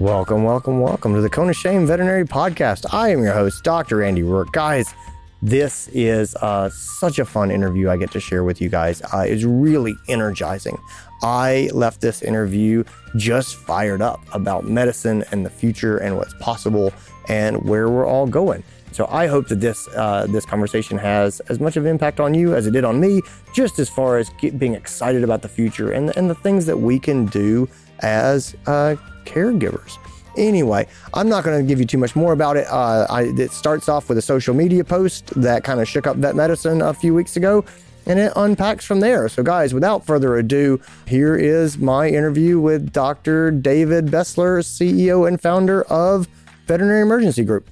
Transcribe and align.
Welcome, 0.00 0.44
welcome, 0.44 0.80
welcome 0.80 1.12
to 1.12 1.20
the 1.20 1.28
Cone 1.28 1.50
of 1.50 1.56
Shame 1.56 1.86
Veterinary 1.86 2.24
Podcast. 2.24 2.86
I 2.90 3.10
am 3.10 3.22
your 3.22 3.34
host, 3.34 3.62
Dr. 3.62 4.02
Andy 4.02 4.22
Roark. 4.22 4.50
Guys, 4.50 4.94
this 5.42 5.88
is 5.88 6.34
uh, 6.36 6.70
such 6.70 7.18
a 7.18 7.24
fun 7.26 7.50
interview 7.50 7.90
I 7.90 7.98
get 7.98 8.10
to 8.12 8.18
share 8.18 8.42
with 8.42 8.62
you 8.62 8.70
guys. 8.70 9.02
Uh, 9.02 9.26
it's 9.28 9.44
really 9.44 9.94
energizing. 10.08 10.78
I 11.22 11.68
left 11.74 12.00
this 12.00 12.22
interview 12.22 12.82
just 13.16 13.56
fired 13.56 14.00
up 14.00 14.20
about 14.32 14.64
medicine 14.64 15.22
and 15.32 15.44
the 15.44 15.50
future 15.50 15.98
and 15.98 16.16
what's 16.16 16.32
possible 16.40 16.94
and 17.28 17.62
where 17.68 17.90
we're 17.90 18.06
all 18.06 18.26
going. 18.26 18.64
So 18.92 19.06
I 19.10 19.26
hope 19.26 19.48
that 19.48 19.60
this 19.60 19.86
uh, 19.88 20.26
this 20.30 20.46
conversation 20.46 20.96
has 20.96 21.40
as 21.50 21.60
much 21.60 21.76
of 21.76 21.84
an 21.84 21.90
impact 21.90 22.20
on 22.20 22.32
you 22.32 22.54
as 22.54 22.66
it 22.66 22.70
did 22.70 22.84
on 22.84 23.00
me, 23.00 23.20
just 23.52 23.78
as 23.78 23.90
far 23.90 24.16
as 24.16 24.30
get, 24.40 24.58
being 24.58 24.74
excited 24.74 25.22
about 25.24 25.42
the 25.42 25.48
future 25.48 25.92
and 25.92 26.16
and 26.16 26.30
the 26.30 26.34
things 26.36 26.64
that 26.64 26.78
we 26.78 26.98
can 26.98 27.26
do 27.26 27.68
as 28.02 28.56
uh, 28.66 28.96
caregivers. 29.24 29.98
Anyway, 30.36 30.86
I'm 31.14 31.28
not 31.28 31.44
going 31.44 31.60
to 31.60 31.66
give 31.66 31.80
you 31.80 31.86
too 31.86 31.98
much 31.98 32.14
more 32.14 32.32
about 32.32 32.56
it. 32.56 32.66
Uh, 32.68 33.06
I, 33.10 33.22
it 33.36 33.50
starts 33.50 33.88
off 33.88 34.08
with 34.08 34.18
a 34.18 34.22
social 34.22 34.54
media 34.54 34.84
post 34.84 35.26
that 35.40 35.64
kind 35.64 35.80
of 35.80 35.88
shook 35.88 36.06
up 36.06 36.16
vet 36.16 36.36
medicine 36.36 36.82
a 36.82 36.94
few 36.94 37.12
weeks 37.14 37.36
ago, 37.36 37.64
and 38.06 38.18
it 38.18 38.32
unpacks 38.36 38.84
from 38.84 39.00
there. 39.00 39.28
So, 39.28 39.42
guys, 39.42 39.74
without 39.74 40.06
further 40.06 40.36
ado, 40.36 40.80
here 41.06 41.36
is 41.36 41.78
my 41.78 42.08
interview 42.08 42.60
with 42.60 42.92
Dr. 42.92 43.50
David 43.50 44.06
Bessler, 44.06 44.60
CEO 44.60 45.26
and 45.26 45.40
founder 45.40 45.82
of 45.84 46.28
Veterinary 46.66 47.02
Emergency 47.02 47.44
Group. 47.44 47.68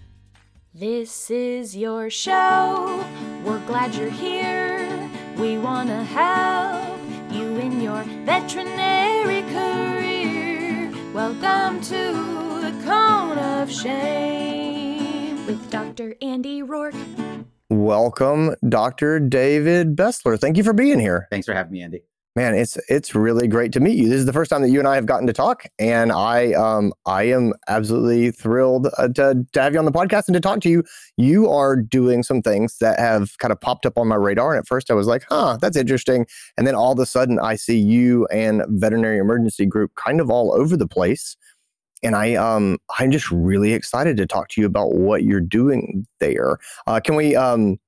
This 0.75 1.31
is 1.31 1.77
your 1.77 2.11
show. 2.11 3.05
We're 3.45 3.65
glad 3.67 3.95
you're 3.95 4.11
here. 4.11 5.11
We 5.37 5.59
want 5.59 5.89
to 5.89 6.05
help 6.05 7.01
you 7.33 7.57
in 7.57 7.81
your 7.81 8.03
veterinary 8.25 9.43
career. 9.43 9.98
Welcome 11.15 11.81
to 11.81 12.61
the 12.61 12.83
Cone 12.85 13.39
of 13.39 13.73
Shame 13.73 15.47
with 15.47 15.71
Dr. 15.71 16.15
Andy 16.21 16.63
Roark. 16.63 16.95
Welcome, 17.71 18.55
Dr. 18.69 19.19
David 19.19 19.97
Bessler. 19.97 20.39
Thank 20.39 20.59
you 20.59 20.65
for 20.65 20.75
being 20.75 21.01
here. 21.01 21.27
Thanks 21.31 21.47
for 21.47 21.55
having 21.55 21.73
me, 21.73 21.83
Andy. 21.83 22.03
Man, 22.37 22.55
it's 22.55 22.79
it's 22.89 23.17
really 23.17 23.49
great 23.49 23.73
to 23.73 23.81
meet 23.81 23.97
you. 23.97 24.09
This 24.09 24.19
is 24.19 24.27
the 24.27 24.33
first 24.33 24.49
time 24.49 24.63
that 24.63 24.69
you 24.69 24.79
and 24.79 24.87
I 24.87 24.95
have 24.95 25.07
gotten 25.07 25.27
to 25.27 25.33
talk, 25.33 25.65
and 25.79 26.13
I 26.13 26.53
um 26.53 26.93
I 27.05 27.25
am 27.25 27.53
absolutely 27.69 28.31
thrilled 28.31 28.89
uh, 28.97 29.09
to 29.09 29.45
to 29.53 29.61
have 29.61 29.73
you 29.73 29.79
on 29.81 29.87
the 29.87 29.91
podcast 29.93 30.29
and 30.29 30.35
to 30.35 30.41
talk 30.41 30.61
to 30.61 30.69
you. 30.69 30.85
You 31.17 31.51
are 31.51 31.75
doing 31.75 32.23
some 32.23 32.41
things 32.41 32.79
that 32.79 33.01
have 33.01 33.37
kind 33.39 33.51
of 33.51 33.61
popped 33.61 33.87
up 33.87 33.99
on 33.99 34.07
my 34.07 34.15
radar, 34.15 34.53
and 34.53 34.61
at 34.61 34.69
first 34.69 34.89
I 34.91 34.95
was 34.95 35.09
like, 35.09 35.25
"Huh, 35.29 35.59
that's 35.61 35.77
interesting," 35.77 36.27
and 36.57 36.65
then 36.65 36.77
all 36.77 36.93
of 36.93 36.99
a 37.01 37.07
sudden 37.07 37.41
I 37.41 37.57
see 37.57 37.79
you 37.79 38.27
and 38.27 38.63
Veterinary 38.69 39.19
Emergency 39.19 39.67
Group 39.67 39.91
kind 39.97 40.21
of 40.21 40.31
all 40.31 40.53
over 40.53 40.77
the 40.77 40.87
place, 40.87 41.37
and 42.05 42.15
I 42.15 42.35
um 42.35 42.79
I'm 43.01 43.11
just 43.11 43.33
really 43.33 43.73
excited 43.73 44.17
to 44.19 44.27
talk 44.27 44.49
to 44.51 44.61
you 44.61 44.67
about 44.67 44.95
what 44.95 45.25
you're 45.25 45.41
doing 45.41 46.07
there. 46.21 46.59
Uh, 46.87 47.01
can 47.01 47.17
we 47.17 47.35
um 47.35 47.79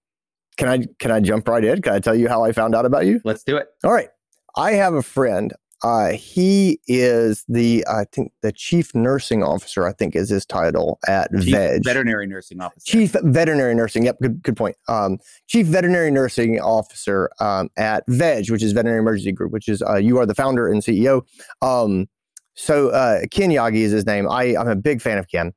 can 0.57 0.69
I 0.69 0.87
can 0.99 1.13
I 1.13 1.21
jump 1.21 1.47
right 1.47 1.65
in? 1.65 1.83
Can 1.83 1.93
I 1.93 2.01
tell 2.01 2.17
you 2.17 2.29
how 2.29 2.43
I 2.43 2.51
found 2.51 2.75
out 2.75 2.85
about 2.85 3.07
you? 3.07 3.21
Let's 3.25 3.45
do 3.45 3.57
it. 3.57 3.69
All 3.85 3.93
right. 3.93 4.09
I 4.57 4.73
have 4.73 4.95
a 4.95 5.03
friend. 5.03 5.53
Uh, 5.83 6.11
he 6.11 6.79
is 6.87 7.45
the 7.49 7.85
I 7.89 8.05
think 8.13 8.33
the 8.43 8.53
chief 8.53 8.95
nursing 8.95 9.43
officer. 9.43 9.87
I 9.87 9.93
think 9.93 10.15
is 10.15 10.29
his 10.29 10.45
title 10.45 10.99
at 11.09 11.31
Chief 11.41 11.55
Veg. 11.55 11.85
veterinary 11.85 12.27
nursing 12.27 12.61
officer. 12.61 12.85
Chief 12.85 13.17
veterinary 13.23 13.75
nursing. 13.75 14.05
Yep, 14.05 14.19
good 14.21 14.43
good 14.43 14.57
point. 14.57 14.77
Um, 14.89 15.19
chief 15.47 15.67
veterinary 15.67 16.11
nursing 16.11 16.61
officer 16.61 17.31
um, 17.41 17.71
at 17.79 18.05
Veg, 18.09 18.51
which 18.51 18.63
is 18.63 18.73
Veterinary 18.73 18.99
Emergency 19.01 19.33
Group, 19.33 19.53
which 19.53 19.69
is 19.69 19.83
uh, 19.83 19.97
you 19.97 20.19
are 20.19 20.27
the 20.27 20.35
founder 20.35 20.69
and 20.71 20.83
CEO. 20.83 21.23
Um, 21.63 22.09
so 22.55 22.91
uh, 22.91 23.21
Ken 23.31 23.49
Yagi 23.49 23.81
is 23.81 23.93
his 23.93 24.05
name. 24.05 24.29
I 24.31 24.55
I'm 24.57 24.69
a 24.69 24.77
big 24.77 25.01
fan 25.01 25.17
of 25.17 25.29
Ken. 25.29 25.53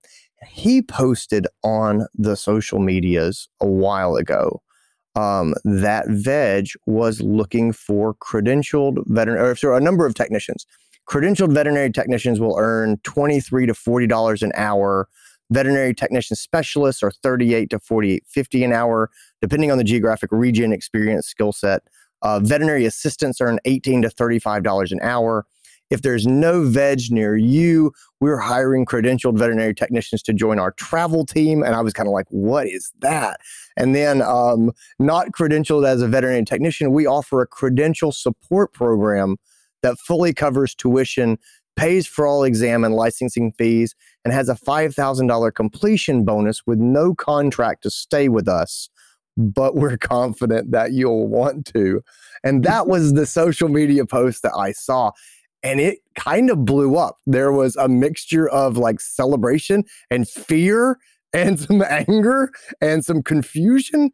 He 0.48 0.82
posted 0.82 1.48
on 1.64 2.08
the 2.16 2.36
social 2.38 2.80
medias 2.80 3.50
a 3.60 3.68
while 3.68 4.16
ago 4.16 4.62
um, 5.16 5.54
that 5.64 6.06
Veg 6.08 6.68
was 6.86 7.22
looking 7.22 7.72
for 7.74 8.16
credentialed 8.16 9.04
veterinary, 9.08 9.56
or 9.64 9.78
a 9.78 9.82
number 9.82 10.06
of 10.06 10.14
technicians. 10.14 10.66
Credentialed 11.10 11.54
veterinary 11.54 11.92
technicians 11.92 12.40
will 12.40 12.56
earn 12.58 12.98
twenty-three 13.04 13.66
to 13.66 13.74
forty 13.74 14.08
dollars 14.08 14.42
an 14.42 14.52
hour. 14.56 15.08
Veterinary 15.52 15.94
technician 15.94 16.36
specialists 16.36 17.04
are 17.04 17.12
thirty-eight 17.12 17.70
to 17.70 17.80
forty-eight 17.80 18.24
fifty 18.28 18.64
an 18.64 18.72
hour, 18.72 19.12
depending 19.42 19.72
on 19.72 19.78
the 19.78 19.84
geographic 19.84 20.32
region, 20.32 20.72
experience, 20.72 21.28
skill 21.28 21.52
set. 21.52 21.84
Uh, 22.22 22.40
veterinary 22.40 22.86
assistants 22.86 23.42
earn 23.42 23.60
eighteen 23.66 24.02
to 24.02 24.10
thirty-five 24.10 24.64
dollars 24.64 24.92
an 24.92 25.00
hour. 25.02 25.46
If 25.90 26.02
there's 26.02 26.26
no 26.26 26.64
veg 26.64 27.12
near 27.12 27.36
you, 27.36 27.92
we're 28.20 28.40
hiring 28.40 28.86
credentialed 28.86 29.38
veterinary 29.38 29.76
technicians 29.76 30.24
to 30.24 30.34
join 30.34 30.58
our 30.58 30.72
travel 30.72 31.26
team. 31.26 31.62
And 31.62 31.76
I 31.76 31.82
was 31.82 31.94
kind 31.94 32.08
of 32.08 32.14
like, 32.14 32.26
what 32.30 32.68
is 32.68 32.92
that? 33.02 33.40
And 33.78 33.94
then, 33.94 34.22
um, 34.22 34.72
not 34.98 35.32
credentialed 35.32 35.88
as 35.88 36.02
a 36.02 36.08
veterinary 36.08 36.46
technician, 36.46 36.92
we 36.92 37.06
offer 37.06 37.42
a 37.42 37.48
credential 37.48 38.12
support 38.12 38.74
program 38.74 39.38
that 39.84 40.00
fully 40.00 40.34
covers 40.34 40.74
tuition, 40.74 41.38
pays 41.76 42.08
for 42.08 42.26
all 42.26 42.44
exam 42.44 42.84
and 42.84 42.96
licensing 42.96 43.52
fees, 43.58 43.94
and 44.24 44.34
has 44.34 44.50
a 44.50 44.56
$5,000 44.56 45.54
completion 45.54 46.24
bonus 46.24 46.62
with 46.66 46.80
no 46.80 47.14
contract 47.14 47.84
to 47.84 47.92
stay 47.92 48.30
with 48.30 48.48
us. 48.48 48.90
But 49.36 49.76
we're 49.76 49.98
confident 49.98 50.72
that 50.72 50.94
you'll 50.94 51.28
want 51.28 51.66
to. 51.74 52.02
And 52.44 52.64
that 52.64 52.88
was 52.88 53.14
the 53.14 53.26
social 53.26 53.68
media 53.68 54.06
post 54.06 54.44
that 54.44 54.54
I 54.56 54.72
saw 54.72 55.12
and 55.64 55.80
it 55.80 56.00
kind 56.16 56.50
of 56.50 56.66
blew 56.66 56.98
up. 56.98 57.20
There 57.26 57.52
was 57.52 57.76
a 57.78 57.88
mixture 57.88 58.50
of 58.50 58.78
like 58.78 59.00
celebration 59.00 59.86
and 60.12 60.28
fear 60.28 61.00
and 61.34 61.60
some 61.60 61.82
anger 61.82 62.52
and 62.82 63.04
some 63.04 63.24
confusion. 63.24 64.12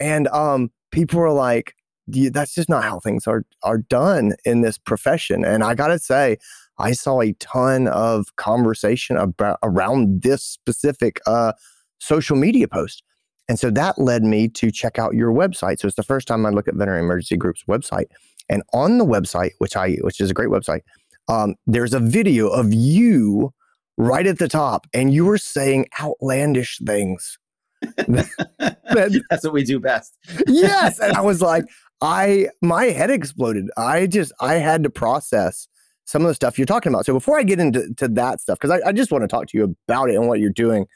And 0.00 0.28
um, 0.28 0.70
people 0.90 1.20
were 1.20 1.32
like, 1.32 1.74
that's 2.08 2.54
just 2.54 2.70
not 2.70 2.84
how 2.84 3.00
things 3.00 3.26
are 3.26 3.44
are 3.62 3.78
done 3.78 4.32
in 4.44 4.62
this 4.62 4.78
profession. 4.78 5.44
And 5.44 5.62
I 5.62 5.74
gotta 5.74 5.98
say, 5.98 6.38
I 6.78 6.92
saw 6.92 7.20
a 7.20 7.32
ton 7.34 7.86
of 7.88 8.34
conversation 8.36 9.16
about 9.16 9.58
around 9.62 10.22
this 10.22 10.42
specific 10.42 11.20
uh, 11.26 11.52
social 11.98 12.36
media 12.36 12.66
post. 12.66 13.02
And 13.48 13.58
so 13.58 13.70
that 13.70 13.98
led 13.98 14.22
me 14.24 14.48
to 14.48 14.70
check 14.70 14.98
out 14.98 15.14
your 15.14 15.32
website. 15.32 15.80
So 15.80 15.88
it's 15.88 15.96
the 15.96 16.02
first 16.02 16.28
time 16.28 16.44
I 16.46 16.50
look 16.50 16.68
at 16.68 16.74
Veterinary 16.74 17.02
Emergency 17.02 17.36
Group's 17.36 17.64
website. 17.68 18.06
And 18.48 18.62
on 18.72 18.98
the 18.98 19.04
website, 19.04 19.52
which 19.58 19.76
I 19.76 19.96
which 20.00 20.20
is 20.20 20.30
a 20.30 20.34
great 20.34 20.48
website, 20.48 20.80
um, 21.28 21.54
there's 21.66 21.94
a 21.94 22.00
video 22.00 22.48
of 22.48 22.72
you 22.72 23.52
right 23.96 24.26
at 24.26 24.38
the 24.38 24.48
top, 24.48 24.86
and 24.94 25.12
you 25.12 25.24
were 25.24 25.38
saying 25.38 25.86
outlandish 26.00 26.78
things. 26.84 27.38
That's 27.96 29.44
what 29.44 29.52
we 29.52 29.64
do 29.64 29.78
best. 29.78 30.16
yes, 30.46 30.98
and 30.98 31.16
I 31.16 31.20
was 31.22 31.42
like, 31.42 31.64
I 32.00 32.48
my 32.62 32.86
head 32.86 33.10
exploded. 33.10 33.70
I 33.76 34.06
just 34.06 34.32
I 34.40 34.54
had 34.54 34.82
to 34.84 34.90
process 34.90 35.68
some 36.04 36.22
of 36.22 36.28
the 36.28 36.34
stuff 36.34 36.58
you're 36.58 36.66
talking 36.66 36.92
about. 36.92 37.04
So 37.04 37.12
before 37.12 37.38
I 37.38 37.42
get 37.42 37.60
into 37.60 37.92
to 37.94 38.08
that 38.08 38.40
stuff, 38.40 38.58
because 38.58 38.80
I, 38.82 38.88
I 38.88 38.92
just 38.92 39.12
want 39.12 39.22
to 39.22 39.28
talk 39.28 39.46
to 39.48 39.58
you 39.58 39.76
about 39.86 40.10
it 40.10 40.16
and 40.16 40.26
what 40.26 40.40
you're 40.40 40.50
doing, 40.50 40.86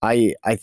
I 0.00 0.34
I 0.44 0.58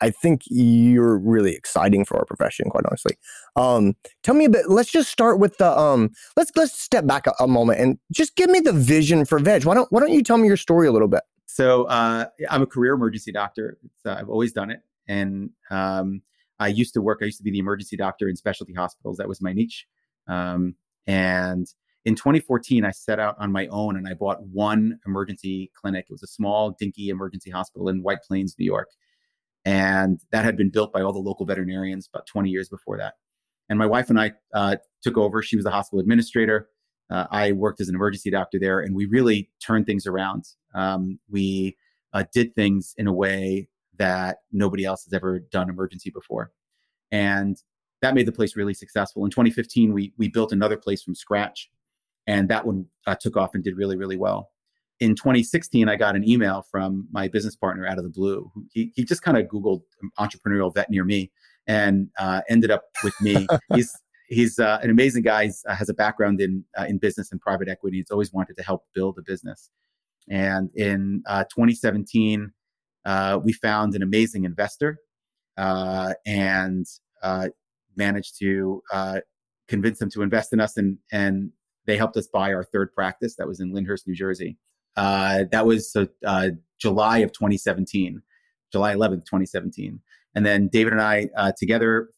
I 0.00 0.10
think 0.10 0.42
you're 0.46 1.18
really 1.18 1.54
exciting 1.54 2.04
for 2.04 2.18
our 2.18 2.24
profession, 2.24 2.70
quite 2.70 2.84
honestly. 2.86 3.16
Um, 3.56 3.96
tell 4.22 4.34
me 4.34 4.44
a 4.44 4.50
bit. 4.50 4.68
Let's 4.68 4.90
just 4.90 5.10
start 5.10 5.38
with 5.38 5.56
the 5.58 5.78
um. 5.78 6.10
Let's 6.36 6.52
let's 6.56 6.80
step 6.80 7.06
back 7.06 7.26
a, 7.26 7.34
a, 7.40 7.46
moment 7.46 7.80
and 7.80 7.98
just 8.12 8.36
give 8.36 8.50
me 8.50 8.60
the 8.60 8.72
vision 8.72 9.24
for 9.24 9.38
Veg. 9.38 9.64
Why 9.64 9.74
don't 9.74 9.90
Why 9.92 10.00
don't 10.00 10.12
you 10.12 10.22
tell 10.22 10.38
me 10.38 10.48
your 10.48 10.56
story 10.56 10.86
a 10.86 10.92
little 10.92 11.08
bit? 11.08 11.22
So 11.46 11.84
uh, 11.84 12.26
I'm 12.48 12.62
a 12.62 12.66
career 12.66 12.94
emergency 12.94 13.32
doctor. 13.32 13.78
I've 14.04 14.28
always 14.28 14.52
done 14.52 14.70
it, 14.70 14.80
and 15.08 15.50
um, 15.70 16.22
I 16.58 16.68
used 16.68 16.94
to 16.94 17.02
work. 17.02 17.18
I 17.22 17.24
used 17.26 17.38
to 17.38 17.44
be 17.44 17.50
the 17.50 17.58
emergency 17.58 17.96
doctor 17.96 18.28
in 18.28 18.36
specialty 18.36 18.74
hospitals. 18.74 19.16
That 19.16 19.28
was 19.28 19.40
my 19.42 19.52
niche. 19.52 19.86
Um, 20.28 20.76
and 21.06 21.66
in 22.04 22.14
2014, 22.14 22.84
I 22.84 22.92
set 22.92 23.18
out 23.18 23.36
on 23.38 23.52
my 23.52 23.66
own 23.66 23.96
and 23.96 24.08
I 24.08 24.14
bought 24.14 24.42
one 24.42 24.98
emergency 25.06 25.70
clinic. 25.74 26.06
It 26.08 26.12
was 26.12 26.22
a 26.22 26.26
small, 26.26 26.70
dinky 26.70 27.10
emergency 27.10 27.50
hospital 27.50 27.88
in 27.88 28.02
White 28.02 28.22
Plains, 28.26 28.54
New 28.58 28.64
York. 28.64 28.88
And 29.64 30.20
that 30.32 30.44
had 30.44 30.56
been 30.56 30.70
built 30.70 30.92
by 30.92 31.02
all 31.02 31.12
the 31.12 31.18
local 31.18 31.46
veterinarians 31.46 32.08
about 32.12 32.26
20 32.26 32.48
years 32.48 32.68
before 32.68 32.96
that. 32.98 33.14
And 33.68 33.78
my 33.78 33.86
wife 33.86 34.10
and 34.10 34.18
I 34.18 34.32
uh, 34.54 34.76
took 35.02 35.16
over. 35.16 35.42
She 35.42 35.56
was 35.56 35.64
the 35.64 35.70
hospital 35.70 36.00
administrator. 36.00 36.68
Uh, 37.10 37.26
I 37.30 37.52
worked 37.52 37.80
as 37.80 37.88
an 37.88 37.94
emergency 37.94 38.30
doctor 38.30 38.58
there, 38.58 38.80
and 38.80 38.94
we 38.94 39.06
really 39.06 39.50
turned 39.64 39.86
things 39.86 40.06
around. 40.06 40.44
Um, 40.74 41.18
we 41.28 41.76
uh, 42.12 42.24
did 42.32 42.54
things 42.54 42.94
in 42.98 43.06
a 43.06 43.12
way 43.12 43.68
that 43.98 44.38
nobody 44.52 44.84
else 44.84 45.04
has 45.04 45.12
ever 45.12 45.40
done 45.40 45.68
emergency 45.68 46.10
before. 46.10 46.52
And 47.10 47.56
that 48.00 48.14
made 48.14 48.26
the 48.26 48.32
place 48.32 48.56
really 48.56 48.74
successful. 48.74 49.24
In 49.24 49.30
2015, 49.30 49.92
we, 49.92 50.14
we 50.16 50.28
built 50.28 50.52
another 50.52 50.76
place 50.76 51.02
from 51.02 51.14
scratch, 51.14 51.70
and 52.26 52.48
that 52.48 52.64
one 52.64 52.86
uh, 53.06 53.16
took 53.20 53.36
off 53.36 53.54
and 53.54 53.62
did 53.62 53.76
really, 53.76 53.96
really 53.96 54.16
well 54.16 54.49
in 55.00 55.14
2016, 55.14 55.88
I 55.88 55.96
got 55.96 56.14
an 56.14 56.28
email 56.28 56.62
from 56.70 57.08
my 57.10 57.28
business 57.28 57.56
partner 57.56 57.86
out 57.86 57.98
of 57.98 58.04
the 58.04 58.10
blue. 58.10 58.50
He, 58.70 58.92
he 58.94 59.04
just 59.04 59.22
kind 59.22 59.36
of 59.36 59.46
Googled 59.46 59.82
entrepreneurial 60.18 60.72
vet 60.72 60.90
near 60.90 61.04
me 61.04 61.30
and 61.66 62.08
uh, 62.18 62.42
ended 62.48 62.70
up 62.70 62.84
with 63.02 63.14
me. 63.20 63.46
he's 63.74 63.92
he's 64.28 64.58
uh, 64.58 64.78
an 64.82 64.90
amazing 64.90 65.22
guy. 65.22 65.46
He 65.46 65.52
uh, 65.66 65.74
has 65.74 65.88
a 65.88 65.94
background 65.94 66.40
in 66.40 66.64
uh, 66.78 66.84
in 66.84 66.98
business 66.98 67.32
and 67.32 67.40
private 67.40 67.68
equity. 67.68 67.98
He's 67.98 68.10
always 68.10 68.32
wanted 68.32 68.56
to 68.56 68.62
help 68.62 68.84
build 68.94 69.18
a 69.18 69.22
business. 69.22 69.70
And 70.28 70.70
in 70.74 71.22
uh, 71.26 71.44
2017, 71.44 72.52
uh, 73.04 73.40
we 73.42 73.52
found 73.52 73.94
an 73.94 74.02
amazing 74.02 74.44
investor 74.44 74.98
uh, 75.56 76.14
and 76.24 76.86
uh, 77.22 77.48
managed 77.96 78.38
to 78.38 78.82
uh, 78.92 79.20
convince 79.68 79.98
them 79.98 80.10
to 80.10 80.22
invest 80.22 80.52
in 80.52 80.60
us. 80.60 80.76
And, 80.76 80.98
and 81.12 81.50
they 81.86 81.96
helped 81.96 82.16
us 82.16 82.28
buy 82.28 82.52
our 82.52 82.64
third 82.64 82.92
practice 82.92 83.36
that 83.36 83.48
was 83.48 83.60
in 83.60 83.72
Lyndhurst, 83.72 84.06
New 84.06 84.14
Jersey. 84.14 84.56
That 84.96 85.66
was 85.66 85.96
July 86.80 87.18
of 87.18 87.32
2017, 87.32 88.22
July 88.72 88.94
11th, 88.94 89.24
2017. 89.26 90.00
And 90.34 90.46
then 90.46 90.68
David 90.68 90.92
and 90.92 91.02
I 91.02 91.28
together 91.58 92.10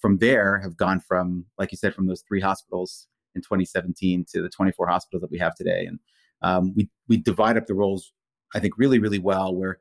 from 0.00 0.18
there 0.18 0.58
have 0.60 0.76
gone 0.76 1.00
from, 1.00 1.44
like 1.58 1.72
you 1.72 1.78
said, 1.78 1.94
from 1.94 2.06
those 2.06 2.22
three 2.26 2.40
hospitals 2.40 3.08
in 3.34 3.42
2017 3.42 4.24
to 4.32 4.42
the 4.42 4.48
24 4.48 4.86
hospitals 4.88 5.20
that 5.22 5.30
we 5.30 5.38
have 5.38 5.54
today. 5.54 5.86
And 5.86 5.98
um, 6.42 6.74
we 6.74 6.88
we 7.08 7.16
divide 7.16 7.56
up 7.56 7.66
the 7.66 7.74
roles, 7.74 8.12
I 8.54 8.60
think, 8.60 8.74
really 8.78 8.98
really 8.98 9.18
well. 9.18 9.54
Where 9.54 9.78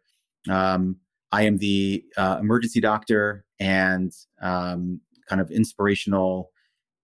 um, 0.49 0.97
I 1.31 1.43
am 1.43 1.57
the 1.57 2.03
uh, 2.17 2.37
emergency 2.39 2.81
doctor 2.81 3.45
and 3.59 4.11
um, 4.41 5.01
kind 5.27 5.41
of 5.41 5.51
inspirational 5.51 6.51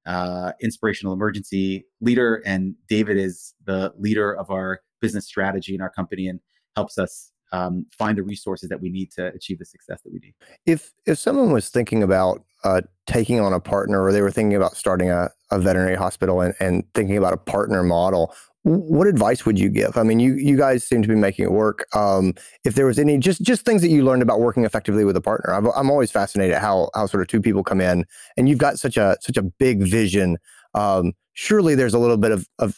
uh, 0.05 0.51
inspirational 0.61 1.13
emergency 1.13 1.85
leader, 2.01 2.43
and 2.45 2.75
David 2.87 3.17
is 3.17 3.53
the 3.65 3.93
leader 3.97 4.35
of 4.35 4.51
our 4.51 4.81
business 5.05 5.25
strategy 5.33 5.73
in 5.77 5.81
our 5.85 5.93
company 5.99 6.25
and 6.31 6.39
helps 6.75 6.97
us 6.97 7.13
um, 7.51 7.85
find 7.91 8.17
the 8.17 8.23
resources 8.23 8.69
that 8.69 8.81
we 8.81 8.89
need 8.89 9.09
to 9.11 9.23
achieve 9.27 9.59
the 9.59 9.65
success 9.65 9.99
that 10.03 10.11
we 10.11 10.19
need. 10.19 10.33
If 10.65 10.81
if 11.05 11.17
someone 11.19 11.51
was 11.51 11.69
thinking 11.69 12.01
about 12.03 12.43
uh, 12.63 12.81
taking 13.05 13.39
on 13.39 13.53
a 13.53 13.59
partner, 13.59 14.03
or 14.03 14.11
they 14.11 14.21
were 14.21 14.31
thinking 14.31 14.55
about 14.55 14.75
starting 14.75 15.09
a, 15.11 15.29
a 15.51 15.59
veterinary 15.59 15.95
hospital 15.95 16.41
and, 16.41 16.53
and 16.59 16.83
thinking 16.93 17.17
about 17.17 17.33
a 17.33 17.37
partner 17.37 17.83
model, 17.83 18.33
what 18.63 19.05
advice 19.05 19.45
would 19.45 19.59
you 19.59 19.69
give? 19.69 19.95
I 19.95 20.03
mean, 20.03 20.19
you 20.19 20.33
you 20.33 20.57
guys 20.57 20.83
seem 20.83 21.01
to 21.03 21.07
be 21.07 21.15
making 21.15 21.45
it 21.45 21.51
work. 21.51 21.85
Um, 21.93 22.33
if 22.63 22.73
there 22.73 22.87
was 22.87 22.97
any 22.97 23.19
just 23.19 23.41
just 23.43 23.63
things 23.63 23.81
that 23.83 23.89
you 23.89 24.03
learned 24.03 24.23
about 24.23 24.39
working 24.39 24.65
effectively 24.65 25.05
with 25.05 25.15
a 25.15 25.21
partner, 25.21 25.53
I'm, 25.53 25.67
I'm 25.75 25.91
always 25.91 26.11
fascinated 26.11 26.57
how 26.57 26.89
how 26.95 27.05
sort 27.05 27.21
of 27.21 27.27
two 27.27 27.41
people 27.41 27.63
come 27.63 27.79
in 27.79 28.05
and 28.35 28.49
you've 28.49 28.57
got 28.57 28.79
such 28.79 28.97
a 28.97 29.17
such 29.21 29.37
a 29.37 29.43
big 29.43 29.83
vision. 29.83 30.37
Um, 30.73 31.13
surely 31.33 31.75
there's 31.75 31.93
a 31.93 31.99
little 31.99 32.17
bit 32.17 32.31
of 32.31 32.47
of 32.57 32.75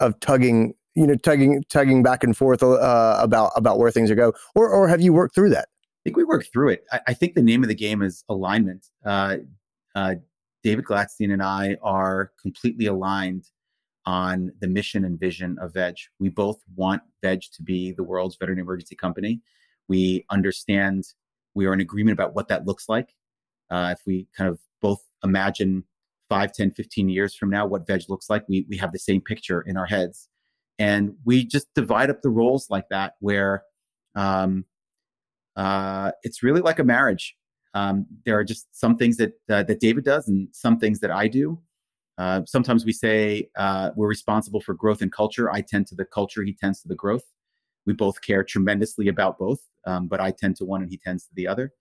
of 0.00 0.18
tugging, 0.20 0.74
you 0.98 1.06
know, 1.06 1.14
tugging 1.14 1.62
tugging 1.68 2.02
back 2.02 2.24
and 2.24 2.36
forth 2.36 2.62
uh, 2.62 3.18
about 3.20 3.52
about 3.54 3.78
where 3.78 3.90
things 3.90 4.10
are 4.10 4.16
go, 4.16 4.32
or 4.56 4.68
or 4.68 4.88
have 4.88 5.00
you 5.00 5.12
worked 5.12 5.34
through 5.34 5.50
that? 5.50 5.68
I 5.68 6.00
think 6.04 6.16
we 6.16 6.24
worked 6.24 6.50
through 6.52 6.70
it. 6.70 6.84
I, 6.90 7.00
I 7.08 7.14
think 7.14 7.34
the 7.34 7.42
name 7.42 7.62
of 7.62 7.68
the 7.68 7.74
game 7.74 8.02
is 8.02 8.24
alignment. 8.28 8.86
Uh, 9.04 9.36
uh, 9.94 10.16
David 10.64 10.84
Glattstein 10.84 11.32
and 11.32 11.42
I 11.42 11.76
are 11.82 12.32
completely 12.42 12.86
aligned 12.86 13.44
on 14.06 14.50
the 14.60 14.66
mission 14.66 15.04
and 15.04 15.20
vision 15.20 15.56
of 15.60 15.72
VEG. 15.72 15.96
We 16.18 16.30
both 16.30 16.58
want 16.74 17.02
VEG 17.24 17.42
to 17.52 17.62
be 17.62 17.92
the 17.92 18.02
world's 18.02 18.36
veterinary 18.36 18.62
emergency 18.62 18.96
company. 18.96 19.40
We 19.86 20.24
understand 20.30 21.04
we 21.54 21.66
are 21.66 21.72
in 21.72 21.80
agreement 21.80 22.14
about 22.14 22.34
what 22.34 22.48
that 22.48 22.66
looks 22.66 22.88
like. 22.88 23.14
Uh, 23.70 23.94
if 23.96 24.04
we 24.04 24.26
kind 24.36 24.50
of 24.50 24.58
both 24.80 25.02
imagine 25.22 25.84
5, 26.28 26.52
10, 26.52 26.70
15 26.72 27.08
years 27.08 27.34
from 27.36 27.50
now 27.50 27.66
what 27.66 27.86
VEG 27.86 28.08
looks 28.08 28.28
like, 28.28 28.48
we, 28.48 28.66
we 28.68 28.76
have 28.78 28.92
the 28.92 28.98
same 28.98 29.20
picture 29.20 29.60
in 29.60 29.76
our 29.76 29.86
heads. 29.86 30.28
And 30.78 31.16
we 31.24 31.44
just 31.44 31.72
divide 31.74 32.10
up 32.10 32.22
the 32.22 32.30
roles 32.30 32.70
like 32.70 32.88
that, 32.90 33.14
where 33.20 33.64
um, 34.14 34.64
uh, 35.56 36.12
it's 36.22 36.42
really 36.42 36.60
like 36.60 36.78
a 36.78 36.84
marriage. 36.84 37.36
Um, 37.74 38.06
there 38.24 38.38
are 38.38 38.44
just 38.44 38.68
some 38.72 38.96
things 38.96 39.16
that 39.18 39.32
uh, 39.50 39.62
that 39.64 39.80
David 39.80 40.04
does 40.04 40.28
and 40.28 40.48
some 40.52 40.78
things 40.78 41.00
that 41.00 41.10
I 41.10 41.28
do, 41.28 41.60
uh, 42.18 42.42
sometimes 42.46 42.84
we 42.84 42.92
say 42.92 43.48
uh, 43.56 43.90
we're 43.94 44.08
responsible 44.08 44.60
for 44.60 44.74
growth 44.74 45.02
and 45.02 45.12
culture. 45.12 45.50
I 45.50 45.60
tend 45.60 45.86
to 45.86 45.94
the 45.94 46.04
culture, 46.04 46.42
he 46.42 46.52
tends 46.52 46.82
to 46.82 46.88
the 46.88 46.96
growth. 46.96 47.22
We 47.86 47.92
both 47.92 48.20
care 48.20 48.42
tremendously 48.42 49.08
about 49.08 49.38
both, 49.38 49.60
um, 49.86 50.08
but 50.08 50.20
I 50.20 50.32
tend 50.32 50.56
to 50.56 50.64
one 50.64 50.82
and 50.82 50.90
he 50.90 50.98
tends 50.98 51.24
to 51.24 51.30
the 51.34 51.46
other. 51.46 51.72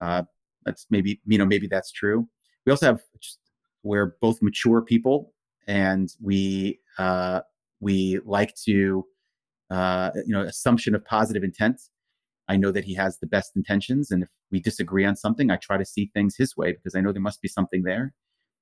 Uh, 0.00 0.24
that's 0.64 0.86
maybe 0.90 1.20
you 1.26 1.38
know 1.38 1.46
maybe 1.46 1.68
that's 1.68 1.92
true. 1.92 2.28
We 2.66 2.72
also 2.72 2.86
have 2.86 3.00
just, 3.20 3.38
we're 3.84 4.16
both 4.20 4.42
mature 4.42 4.82
people, 4.82 5.32
and 5.68 6.12
we 6.20 6.80
uh, 6.98 7.42
we 7.80 8.20
like 8.24 8.54
to 8.66 9.04
uh, 9.70 10.10
you 10.14 10.32
know 10.32 10.42
assumption 10.42 10.94
of 10.94 11.04
positive 11.04 11.44
intent. 11.44 11.80
I 12.50 12.56
know 12.56 12.70
that 12.72 12.84
he 12.84 12.94
has 12.94 13.18
the 13.18 13.26
best 13.26 13.52
intentions, 13.56 14.10
and 14.10 14.22
if 14.22 14.30
we 14.50 14.60
disagree 14.60 15.04
on 15.04 15.16
something, 15.16 15.50
I 15.50 15.56
try 15.56 15.76
to 15.76 15.84
see 15.84 16.10
things 16.14 16.36
his 16.36 16.56
way 16.56 16.72
because 16.72 16.94
I 16.94 17.00
know 17.00 17.12
there 17.12 17.20
must 17.20 17.42
be 17.42 17.48
something 17.48 17.82
there 17.82 18.14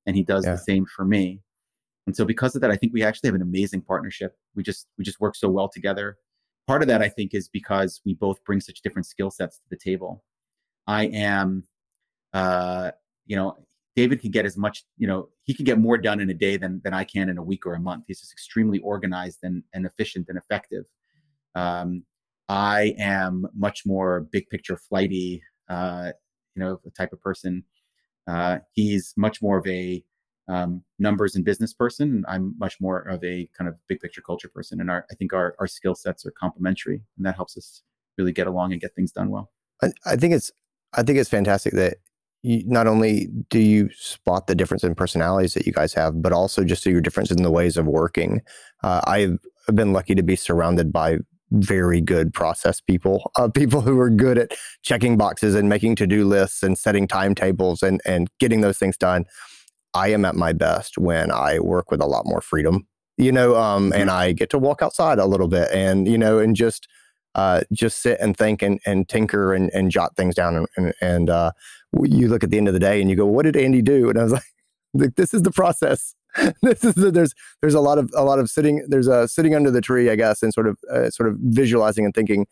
and 0.06 0.16
he 0.16 0.22
does 0.22 0.44
yeah. 0.44 0.52
the 0.52 0.58
same 0.58 0.86
for 0.86 1.04
me. 1.04 1.40
And 2.06 2.16
so 2.16 2.24
because 2.24 2.54
of 2.54 2.62
that, 2.62 2.70
I 2.70 2.76
think 2.76 2.92
we 2.92 3.02
actually 3.02 3.28
have 3.28 3.34
an 3.34 3.42
amazing 3.42 3.82
partnership. 3.82 4.36
We 4.54 4.62
just 4.62 4.86
we 4.96 5.04
just 5.04 5.20
work 5.20 5.34
so 5.34 5.48
well 5.48 5.68
together. 5.68 6.16
Part 6.66 6.82
of 6.82 6.88
that, 6.88 7.02
I 7.02 7.08
think, 7.08 7.34
is 7.34 7.48
because 7.48 8.00
we 8.04 8.14
both 8.14 8.42
bring 8.44 8.60
such 8.60 8.80
different 8.80 9.06
skill 9.06 9.30
sets 9.30 9.58
to 9.58 9.64
the 9.70 9.76
table. 9.76 10.24
I 10.86 11.06
am, 11.06 11.64
uh, 12.32 12.92
you 13.26 13.36
know, 13.36 13.56
David 13.96 14.20
can 14.20 14.30
get 14.30 14.44
as 14.44 14.56
much, 14.56 14.84
you 14.98 15.06
know, 15.06 15.30
he 15.44 15.54
can 15.54 15.64
get 15.64 15.78
more 15.78 15.98
done 15.98 16.20
in 16.20 16.30
a 16.30 16.34
day 16.34 16.56
than 16.56 16.80
than 16.84 16.94
I 16.94 17.02
can 17.04 17.28
in 17.28 17.38
a 17.38 17.42
week 17.42 17.66
or 17.66 17.74
a 17.74 17.80
month. 17.80 18.04
He's 18.06 18.20
just 18.20 18.32
extremely 18.32 18.78
organized 18.80 19.38
and 19.42 19.62
and 19.72 19.86
efficient 19.86 20.26
and 20.28 20.38
effective. 20.38 20.84
Um, 21.54 22.04
I 22.48 22.94
am 22.98 23.46
much 23.56 23.84
more 23.86 24.28
big 24.30 24.48
picture 24.50 24.76
flighty, 24.76 25.42
uh, 25.68 26.12
you 26.54 26.62
know, 26.62 26.80
type 26.96 27.12
of 27.12 27.20
person. 27.20 27.64
Uh, 28.28 28.58
he's 28.72 29.14
much 29.16 29.40
more 29.40 29.58
of 29.58 29.66
a 29.66 30.04
um, 30.48 30.82
numbers 30.98 31.34
and 31.34 31.44
business 31.44 31.72
person. 31.72 32.24
I'm 32.28 32.54
much 32.58 32.76
more 32.80 33.00
of 33.00 33.22
a 33.24 33.48
kind 33.56 33.68
of 33.68 33.74
big 33.88 34.00
picture 34.00 34.20
culture 34.20 34.48
person. 34.48 34.80
And 34.80 34.90
our, 34.90 35.06
I 35.10 35.14
think 35.14 35.32
our, 35.32 35.56
our 35.58 35.66
skill 35.66 35.94
sets 35.94 36.24
are 36.24 36.32
complementary 36.32 37.02
and 37.16 37.26
that 37.26 37.34
helps 37.34 37.56
us 37.56 37.82
really 38.16 38.32
get 38.32 38.46
along 38.46 38.72
and 38.72 38.80
get 38.80 38.94
things 38.94 39.12
done 39.12 39.30
well. 39.30 39.50
I, 39.82 39.90
I 40.04 40.16
think 40.16 40.34
it's, 40.34 40.52
I 40.92 41.02
think 41.02 41.18
it's 41.18 41.28
fantastic 41.28 41.72
that 41.74 41.96
you, 42.42 42.62
not 42.66 42.86
only 42.86 43.28
do 43.50 43.58
you 43.58 43.90
spot 43.92 44.46
the 44.46 44.54
difference 44.54 44.84
in 44.84 44.94
personalities 44.94 45.54
that 45.54 45.66
you 45.66 45.72
guys 45.72 45.92
have, 45.94 46.22
but 46.22 46.32
also 46.32 46.64
just 46.64 46.86
your 46.86 47.00
difference 47.00 47.30
in 47.30 47.42
the 47.42 47.50
ways 47.50 47.76
of 47.76 47.86
working. 47.86 48.42
Uh, 48.82 49.00
I've 49.04 49.38
been 49.74 49.92
lucky 49.92 50.14
to 50.14 50.22
be 50.22 50.36
surrounded 50.36 50.92
by 50.92 51.18
very 51.52 52.00
good 52.00 52.32
process 52.32 52.80
people, 52.80 53.30
uh, 53.36 53.48
people 53.54 53.80
who 53.80 53.98
are 53.98 54.10
good 54.10 54.38
at 54.38 54.52
checking 54.82 55.16
boxes 55.16 55.54
and 55.54 55.68
making 55.68 55.96
to 55.96 56.06
do 56.06 56.24
lists 56.24 56.62
and 56.62 56.78
setting 56.78 57.06
timetables 57.06 57.82
and, 57.82 58.00
and 58.04 58.28
getting 58.38 58.60
those 58.60 58.78
things 58.78 58.96
done. 58.96 59.24
I 59.94 60.08
am 60.08 60.24
at 60.24 60.34
my 60.34 60.52
best 60.52 60.98
when 60.98 61.30
I 61.30 61.58
work 61.58 61.90
with 61.90 62.00
a 62.00 62.06
lot 62.06 62.26
more 62.26 62.40
freedom, 62.40 62.86
you 63.16 63.32
know, 63.32 63.56
um, 63.56 63.90
mm-hmm. 63.90 64.00
and 64.00 64.10
I 64.10 64.32
get 64.32 64.50
to 64.50 64.58
walk 64.58 64.82
outside 64.82 65.18
a 65.18 65.26
little 65.26 65.48
bit 65.48 65.70
and, 65.72 66.06
you 66.06 66.18
know, 66.18 66.38
and 66.38 66.54
just, 66.54 66.86
uh, 67.34 67.62
just 67.72 68.02
sit 68.02 68.18
and 68.20 68.36
think 68.36 68.62
and, 68.62 68.80
and 68.86 69.08
tinker 69.08 69.54
and, 69.54 69.70
and 69.74 69.90
jot 69.90 70.16
things 70.16 70.34
down. 70.34 70.56
And, 70.56 70.66
and, 70.76 70.94
and 71.00 71.30
uh, 71.30 71.52
you 72.02 72.28
look 72.28 72.44
at 72.44 72.50
the 72.50 72.58
end 72.58 72.68
of 72.68 72.74
the 72.74 72.80
day 72.80 73.00
and 73.00 73.10
you 73.10 73.16
go, 73.16 73.26
what 73.26 73.44
did 73.44 73.56
Andy 73.56 73.82
do? 73.82 74.08
And 74.10 74.18
I 74.18 74.24
was 74.24 74.32
like, 74.94 75.14
this 75.16 75.34
is 75.34 75.42
the 75.42 75.50
process. 75.50 76.14
this 76.62 76.84
is 76.84 76.94
the, 76.94 77.10
there's 77.10 77.34
there's 77.62 77.74
a 77.74 77.80
lot 77.80 77.96
of 77.96 78.10
a 78.14 78.22
lot 78.22 78.38
of 78.38 78.50
sitting 78.50 78.84
there's 78.88 79.06
a 79.06 79.26
sitting 79.26 79.54
under 79.54 79.70
the 79.70 79.80
tree 79.80 80.10
I 80.10 80.16
guess 80.16 80.42
and 80.42 80.52
sort 80.52 80.66
of 80.66 80.78
uh, 80.90 81.08
sort 81.08 81.30
of 81.30 81.36
visualizing 81.40 82.04
and 82.04 82.14
thinking. 82.14 82.46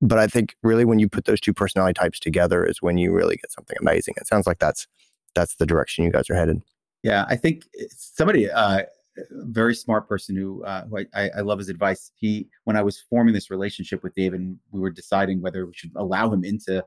But 0.00 0.18
I 0.18 0.28
think 0.28 0.54
really 0.62 0.84
when 0.84 0.98
you 0.98 1.08
put 1.08 1.24
those 1.24 1.40
two 1.40 1.52
personality 1.52 1.94
types 1.94 2.20
together 2.20 2.64
is 2.64 2.82
when 2.82 2.98
you 2.98 3.12
really 3.12 3.36
get 3.36 3.50
something 3.50 3.76
amazing. 3.80 4.14
It 4.18 4.28
sounds 4.28 4.46
like 4.46 4.58
that's 4.58 4.86
that's 5.34 5.56
the 5.56 5.66
direction 5.66 6.04
you 6.04 6.12
guys 6.12 6.30
are 6.30 6.36
headed. 6.36 6.62
Yeah, 7.02 7.24
I 7.28 7.36
think 7.36 7.64
somebody 7.90 8.50
uh, 8.50 8.82
very 9.30 9.74
smart 9.74 10.08
person 10.08 10.36
who, 10.36 10.64
uh, 10.64 10.84
who 10.86 10.98
I, 11.14 11.30
I, 11.36 11.40
love 11.40 11.58
his 11.58 11.68
advice. 11.68 12.10
He, 12.16 12.48
when 12.64 12.76
I 12.76 12.82
was 12.82 13.00
forming 13.08 13.34
this 13.34 13.50
relationship 13.50 14.02
with 14.02 14.14
David, 14.14 14.58
we 14.70 14.80
were 14.80 14.90
deciding 14.90 15.40
whether 15.40 15.66
we 15.66 15.74
should 15.74 15.92
allow 15.96 16.30
him 16.32 16.44
into, 16.44 16.84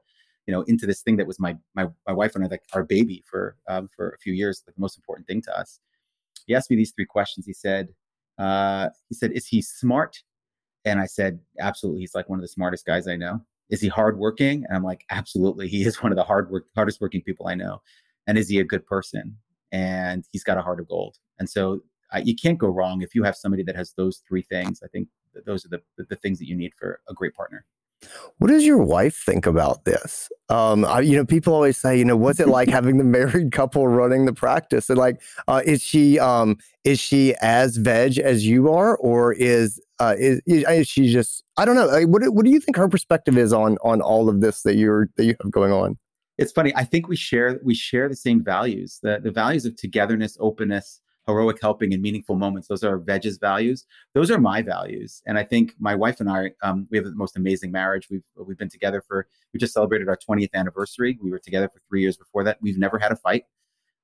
you 0.49 0.55
know, 0.55 0.63
into 0.63 0.87
this 0.87 1.03
thing 1.03 1.17
that 1.17 1.27
was 1.27 1.39
my 1.39 1.55
my 1.75 1.85
my 2.07 2.13
wife 2.13 2.33
and 2.33 2.43
I, 2.43 2.47
like 2.47 2.63
our 2.73 2.83
baby 2.83 3.23
for 3.29 3.55
um, 3.67 3.87
for 3.95 4.09
a 4.09 4.17
few 4.17 4.33
years, 4.33 4.63
like 4.65 4.75
the 4.75 4.81
most 4.81 4.97
important 4.97 5.27
thing 5.27 5.43
to 5.43 5.55
us 5.55 5.79
he 6.49 6.55
asked 6.55 6.71
me 6.71 6.75
these 6.75 6.91
three 6.91 7.05
questions. 7.05 7.45
He 7.45 7.53
said, 7.53 7.89
uh, 8.39 8.89
he 9.07 9.13
said, 9.13 9.31
is 9.33 9.45
he 9.45 9.61
smart? 9.61 10.17
And 10.83 10.99
I 10.99 11.05
said, 11.05 11.39
absolutely. 11.59 12.01
He's 12.01 12.15
like 12.15 12.27
one 12.27 12.39
of 12.39 12.41
the 12.41 12.47
smartest 12.47 12.87
guys 12.87 13.07
I 13.07 13.15
know. 13.17 13.41
Is 13.69 13.81
he 13.81 13.87
hardworking? 13.87 14.65
And 14.67 14.75
I'm 14.75 14.83
like, 14.83 15.05
absolutely. 15.11 15.67
He 15.67 15.83
is 15.83 16.01
one 16.01 16.11
of 16.11 16.15
the 16.15 16.23
hard 16.23 16.49
work, 16.49 16.65
hardest 16.73 17.01
working 17.01 17.21
people 17.21 17.47
I 17.47 17.53
know. 17.53 17.83
And 18.25 18.35
is 18.35 18.49
he 18.49 18.59
a 18.59 18.63
good 18.63 18.83
person? 18.87 19.37
And 19.71 20.25
he's 20.31 20.43
got 20.43 20.57
a 20.57 20.61
heart 20.63 20.79
of 20.79 20.87
gold. 20.87 21.17
And 21.37 21.47
so 21.47 21.81
uh, 22.11 22.21
you 22.23 22.35
can't 22.35 22.57
go 22.57 22.69
wrong 22.69 23.03
if 23.03 23.13
you 23.13 23.21
have 23.23 23.35
somebody 23.35 23.61
that 23.63 23.75
has 23.75 23.93
those 23.95 24.23
three 24.27 24.41
things. 24.41 24.81
I 24.83 24.87
think 24.87 25.07
those 25.45 25.63
are 25.65 25.69
the, 25.69 25.81
the 25.97 26.15
things 26.15 26.39
that 26.39 26.47
you 26.47 26.55
need 26.55 26.73
for 26.73 26.99
a 27.07 27.13
great 27.13 27.35
partner. 27.35 27.63
What 28.37 28.47
does 28.47 28.65
your 28.65 28.77
wife 28.77 29.15
think 29.15 29.45
about 29.45 29.85
this? 29.85 30.29
Um, 30.49 30.85
I, 30.85 31.01
you 31.01 31.15
know, 31.15 31.25
people 31.25 31.53
always 31.53 31.77
say, 31.77 31.97
you 31.97 32.05
know, 32.05 32.15
what's 32.15 32.39
it 32.39 32.47
like 32.47 32.69
having 32.77 32.97
the 32.97 33.03
married 33.03 33.51
couple 33.51 33.87
running 33.87 34.25
the 34.25 34.33
practice? 34.33 34.89
And 34.89 34.97
like, 34.97 35.21
uh, 35.47 35.61
is 35.65 35.81
she 35.81 36.19
um, 36.19 36.57
is 36.83 36.99
she 36.99 37.35
as 37.41 37.77
veg 37.77 38.17
as 38.17 38.45
you 38.45 38.71
are, 38.71 38.97
or 38.97 39.33
is 39.33 39.81
uh, 39.99 40.15
is, 40.17 40.41
is 40.45 40.87
she 40.87 41.11
just? 41.11 41.43
I 41.57 41.65
don't 41.65 41.75
know. 41.75 41.87
Like, 41.87 42.07
what 42.07 42.23
what 42.33 42.45
do 42.45 42.51
you 42.51 42.59
think 42.59 42.77
her 42.77 42.87
perspective 42.87 43.37
is 43.37 43.53
on 43.53 43.77
on 43.83 44.01
all 44.01 44.29
of 44.29 44.41
this 44.41 44.61
that 44.63 44.75
you're 44.75 45.09
that 45.17 45.25
you 45.25 45.35
have 45.41 45.51
going 45.51 45.71
on? 45.71 45.97
It's 46.37 46.53
funny. 46.53 46.73
I 46.75 46.85
think 46.85 47.09
we 47.09 47.17
share 47.17 47.59
we 47.63 47.75
share 47.75 48.07
the 48.07 48.15
same 48.15 48.41
values. 48.41 48.99
The 49.03 49.19
the 49.21 49.31
values 49.31 49.65
of 49.65 49.75
togetherness, 49.75 50.37
openness, 50.39 51.01
heroic 51.27 51.59
helping 51.61 51.93
and 51.93 52.01
meaningful 52.01 52.35
moments. 52.35 52.67
Those 52.67 52.83
are 52.83 52.97
Veg's 52.97 53.37
values. 53.37 53.85
Those 54.13 54.31
are 54.31 54.39
my 54.39 54.61
values. 54.61 55.21
And 55.27 55.37
I 55.37 55.43
think 55.43 55.75
my 55.79 55.95
wife 55.95 56.19
and 56.19 56.29
I, 56.29 56.51
um, 56.63 56.87
we 56.89 56.97
have 56.97 57.05
the 57.05 57.11
most 57.11 57.37
amazing 57.37 57.71
marriage. 57.71 58.09
We've 58.09 58.25
we've 58.35 58.57
been 58.57 58.69
together 58.69 59.03
for 59.07 59.27
we 59.53 59.59
just 59.59 59.73
celebrated 59.73 60.09
our 60.09 60.17
20th 60.17 60.53
anniversary. 60.53 61.17
We 61.21 61.31
were 61.31 61.39
together 61.39 61.69
for 61.69 61.81
three 61.87 62.01
years 62.01 62.17
before 62.17 62.43
that. 62.45 62.57
We've 62.61 62.77
never 62.77 62.97
had 62.97 63.11
a 63.11 63.15
fight. 63.15 63.45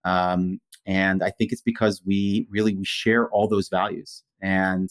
Um, 0.04 0.60
and 0.86 1.24
I 1.24 1.32
think 1.32 1.52
it's 1.52 1.62
because 1.62 2.02
we 2.06 2.48
really 2.50 2.76
we 2.76 2.86
share 2.86 3.30
all 3.30 3.48
those 3.48 3.70
values. 3.70 4.24
And 4.42 4.90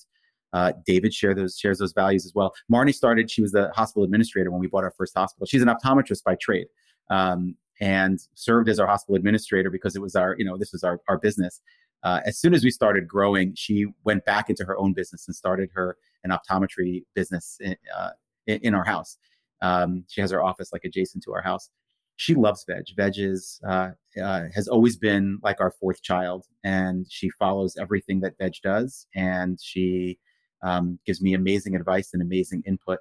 uh, 0.52 0.72
David 0.86 1.12
share 1.12 1.34
those 1.34 1.58
shares 1.58 1.78
those 1.78 1.92
values 1.92 2.24
as 2.24 2.32
well. 2.34 2.54
Marnie 2.72 2.94
started; 2.94 3.30
she 3.30 3.42
was 3.42 3.52
the 3.52 3.70
hospital 3.74 4.04
administrator 4.04 4.50
when 4.50 4.60
we 4.60 4.68
bought 4.68 4.84
our 4.84 4.94
first 4.96 5.14
hospital. 5.14 5.46
She's 5.46 5.62
an 5.62 5.68
optometrist 5.68 6.22
by 6.22 6.36
trade, 6.36 6.68
um, 7.10 7.56
and 7.80 8.20
served 8.34 8.68
as 8.68 8.78
our 8.78 8.86
hospital 8.86 9.16
administrator 9.16 9.68
because 9.68 9.96
it 9.96 10.02
was 10.02 10.14
our 10.14 10.36
you 10.38 10.44
know 10.44 10.56
this 10.56 10.72
was 10.72 10.84
our 10.84 11.00
our 11.08 11.18
business. 11.18 11.60
Uh, 12.04 12.20
as 12.26 12.38
soon 12.38 12.52
as 12.54 12.62
we 12.62 12.70
started 12.70 13.08
growing, 13.08 13.54
she 13.56 13.86
went 14.04 14.24
back 14.26 14.50
into 14.50 14.64
her 14.64 14.76
own 14.78 14.92
business 14.92 15.26
and 15.26 15.34
started 15.34 15.70
her 15.72 15.96
an 16.22 16.30
optometry 16.30 17.02
business 17.14 17.56
in, 17.60 17.74
uh, 17.96 18.10
in 18.46 18.74
our 18.74 18.84
house. 18.84 19.16
Um, 19.62 20.04
she 20.08 20.20
has 20.20 20.30
her 20.30 20.44
office 20.44 20.72
like 20.72 20.84
adjacent 20.84 21.24
to 21.24 21.32
our 21.32 21.40
house. 21.40 21.70
She 22.16 22.34
loves 22.34 22.64
veg. 22.68 22.84
Veg 22.94 23.14
is 23.16 23.60
uh, 23.66 23.90
uh, 24.22 24.44
has 24.54 24.68
always 24.68 24.96
been 24.96 25.38
like 25.42 25.60
our 25.60 25.72
fourth 25.80 26.02
child, 26.02 26.44
and 26.62 27.06
she 27.10 27.30
follows 27.30 27.76
everything 27.80 28.20
that 28.20 28.38
veg 28.38 28.54
does, 28.62 29.06
and 29.16 29.58
she 29.60 30.18
um, 30.62 30.98
gives 31.06 31.20
me 31.20 31.34
amazing 31.34 31.74
advice 31.74 32.10
and 32.12 32.22
amazing 32.22 32.62
input. 32.66 32.98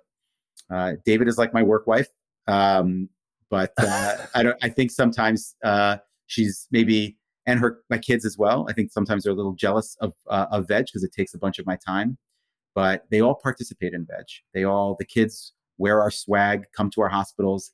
Uh, 0.72 0.94
David 1.06 1.28
is 1.28 1.38
like 1.38 1.54
my 1.54 1.62
work 1.62 1.86
wife, 1.86 2.08
um, 2.48 3.08
but 3.52 3.74
uh, 3.78 4.18
I 4.34 4.42
don't. 4.42 4.58
I 4.64 4.70
think 4.70 4.90
sometimes 4.90 5.56
uh, 5.64 5.98
she's 6.26 6.68
maybe 6.72 7.18
and 7.46 7.60
her 7.60 7.80
my 7.90 7.98
kids 7.98 8.26
as 8.26 8.38
well. 8.38 8.66
I 8.70 8.74
think 8.74 8.92
sometimes 8.92 9.24
they're 9.24 9.34
a 9.34 9.36
little 9.36 9.54
jealous 9.54 9.96
of 10.02 10.14
uh, 10.30 10.48
of 10.52 10.68
veg 10.68 10.86
because 10.86 11.04
it 11.04 11.14
takes 11.14 11.34
a 11.34 11.38
bunch 11.38 11.60
of 11.60 11.66
my 11.66 11.78
time, 11.78 12.18
but 12.76 13.06
they 13.12 13.22
all 13.22 13.36
participate 13.36 13.94
in 13.94 14.06
veg. 14.06 14.26
They 14.54 14.64
all 14.64 14.96
the 14.98 15.06
kids 15.06 15.54
wear 15.78 16.02
our 16.02 16.12
swag, 16.12 16.66
come 16.76 16.90
to 16.92 17.02
our 17.02 17.10
hospitals. 17.10 17.72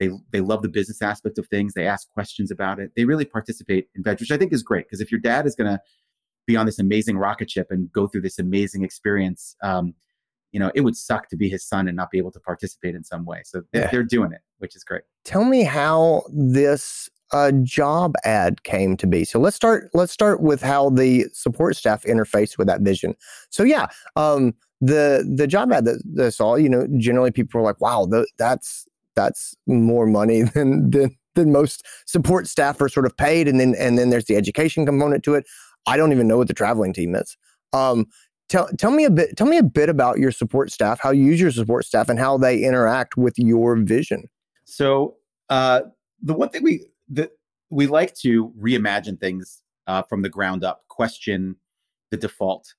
They 0.00 0.10
they 0.30 0.40
love 0.40 0.62
the 0.62 0.68
business 0.68 1.02
aspect 1.02 1.38
of 1.38 1.46
things. 1.48 1.74
They 1.74 1.86
ask 1.86 2.10
questions 2.10 2.50
about 2.50 2.80
it. 2.80 2.92
They 2.96 3.04
really 3.04 3.24
participate 3.24 3.88
in 3.94 4.02
veg, 4.02 4.20
which 4.20 4.30
I 4.30 4.36
think 4.36 4.52
is 4.52 4.62
great 4.62 4.86
because 4.86 5.00
if 5.00 5.10
your 5.10 5.20
dad 5.20 5.46
is 5.46 5.54
going 5.54 5.70
to 5.70 5.80
be 6.46 6.56
on 6.56 6.66
this 6.66 6.78
amazing 6.78 7.18
rocket 7.18 7.50
ship 7.50 7.68
and 7.70 7.90
go 7.92 8.06
through 8.06 8.22
this 8.22 8.38
amazing 8.38 8.84
experience. 8.84 9.56
Um, 9.62 9.94
you 10.50 10.60
know, 10.60 10.70
it 10.74 10.82
would 10.82 10.96
suck 10.96 11.28
to 11.30 11.36
be 11.36 11.48
his 11.48 11.64
son 11.64 11.88
and 11.88 11.96
not 11.96 12.10
be 12.10 12.18
able 12.18 12.32
to 12.32 12.40
participate 12.40 12.94
in 12.94 13.04
some 13.04 13.24
way. 13.24 13.42
So 13.44 13.62
they're, 13.72 13.82
yeah. 13.82 13.90
they're 13.90 14.02
doing 14.02 14.32
it, 14.32 14.40
which 14.58 14.76
is 14.76 14.84
great. 14.84 15.02
Tell 15.24 15.44
me 15.44 15.62
how 15.62 16.24
this 16.30 17.08
uh, 17.32 17.52
job 17.62 18.14
ad 18.24 18.62
came 18.62 18.96
to 18.98 19.06
be. 19.06 19.24
So 19.24 19.38
let's 19.38 19.56
start. 19.56 19.90
Let's 19.94 20.12
start 20.12 20.42
with 20.42 20.62
how 20.62 20.90
the 20.90 21.26
support 21.32 21.76
staff 21.76 22.02
interface 22.04 22.58
with 22.58 22.66
that 22.66 22.82
vision. 22.82 23.14
So 23.50 23.62
yeah, 23.62 23.86
um, 24.16 24.54
the 24.80 25.28
the 25.36 25.46
job 25.46 25.72
ad 25.72 25.84
that, 25.86 26.02
that 26.14 26.26
I 26.26 26.30
saw, 26.30 26.56
you 26.56 26.68
know, 26.68 26.86
generally 26.98 27.30
people 27.30 27.60
are 27.60 27.64
like, 27.64 27.80
"Wow, 27.80 28.08
that's 28.38 28.86
that's 29.14 29.56
more 29.66 30.06
money 30.06 30.42
than 30.54 30.90
than 30.90 31.16
than 31.34 31.52
most 31.52 31.86
support 32.06 32.46
staff 32.46 32.80
are 32.80 32.88
sort 32.88 33.06
of 33.06 33.16
paid." 33.16 33.48
And 33.48 33.58
then 33.58 33.74
and 33.78 33.98
then 33.98 34.10
there's 34.10 34.26
the 34.26 34.36
education 34.36 34.84
component 34.84 35.24
to 35.24 35.34
it. 35.34 35.46
I 35.86 35.96
don't 35.96 36.12
even 36.12 36.28
know 36.28 36.38
what 36.38 36.48
the 36.48 36.54
traveling 36.54 36.92
team 36.92 37.14
is. 37.14 37.36
Um, 37.72 38.06
tell 38.48 38.68
tell 38.76 38.90
me 38.90 39.04
a 39.04 39.10
bit 39.10 39.36
tell 39.36 39.46
me 39.46 39.56
a 39.56 39.62
bit 39.62 39.88
about 39.88 40.18
your 40.18 40.32
support 40.32 40.70
staff, 40.70 41.00
how 41.00 41.10
you 41.10 41.24
use 41.24 41.40
your 41.40 41.50
support 41.50 41.86
staff, 41.86 42.10
and 42.10 42.18
how 42.18 42.36
they 42.36 42.62
interact 42.62 43.16
with 43.16 43.38
your 43.38 43.76
vision. 43.76 44.28
So 44.64 45.16
uh, 45.48 45.82
the 46.20 46.34
one 46.34 46.50
thing 46.50 46.62
we 46.62 46.86
that 47.10 47.30
we 47.70 47.86
like 47.86 48.14
to 48.16 48.52
reimagine 48.60 49.18
things 49.18 49.62
uh, 49.86 50.02
from 50.02 50.22
the 50.22 50.28
ground 50.28 50.64
up, 50.64 50.82
question 50.88 51.56
the 52.10 52.16
default, 52.16 52.74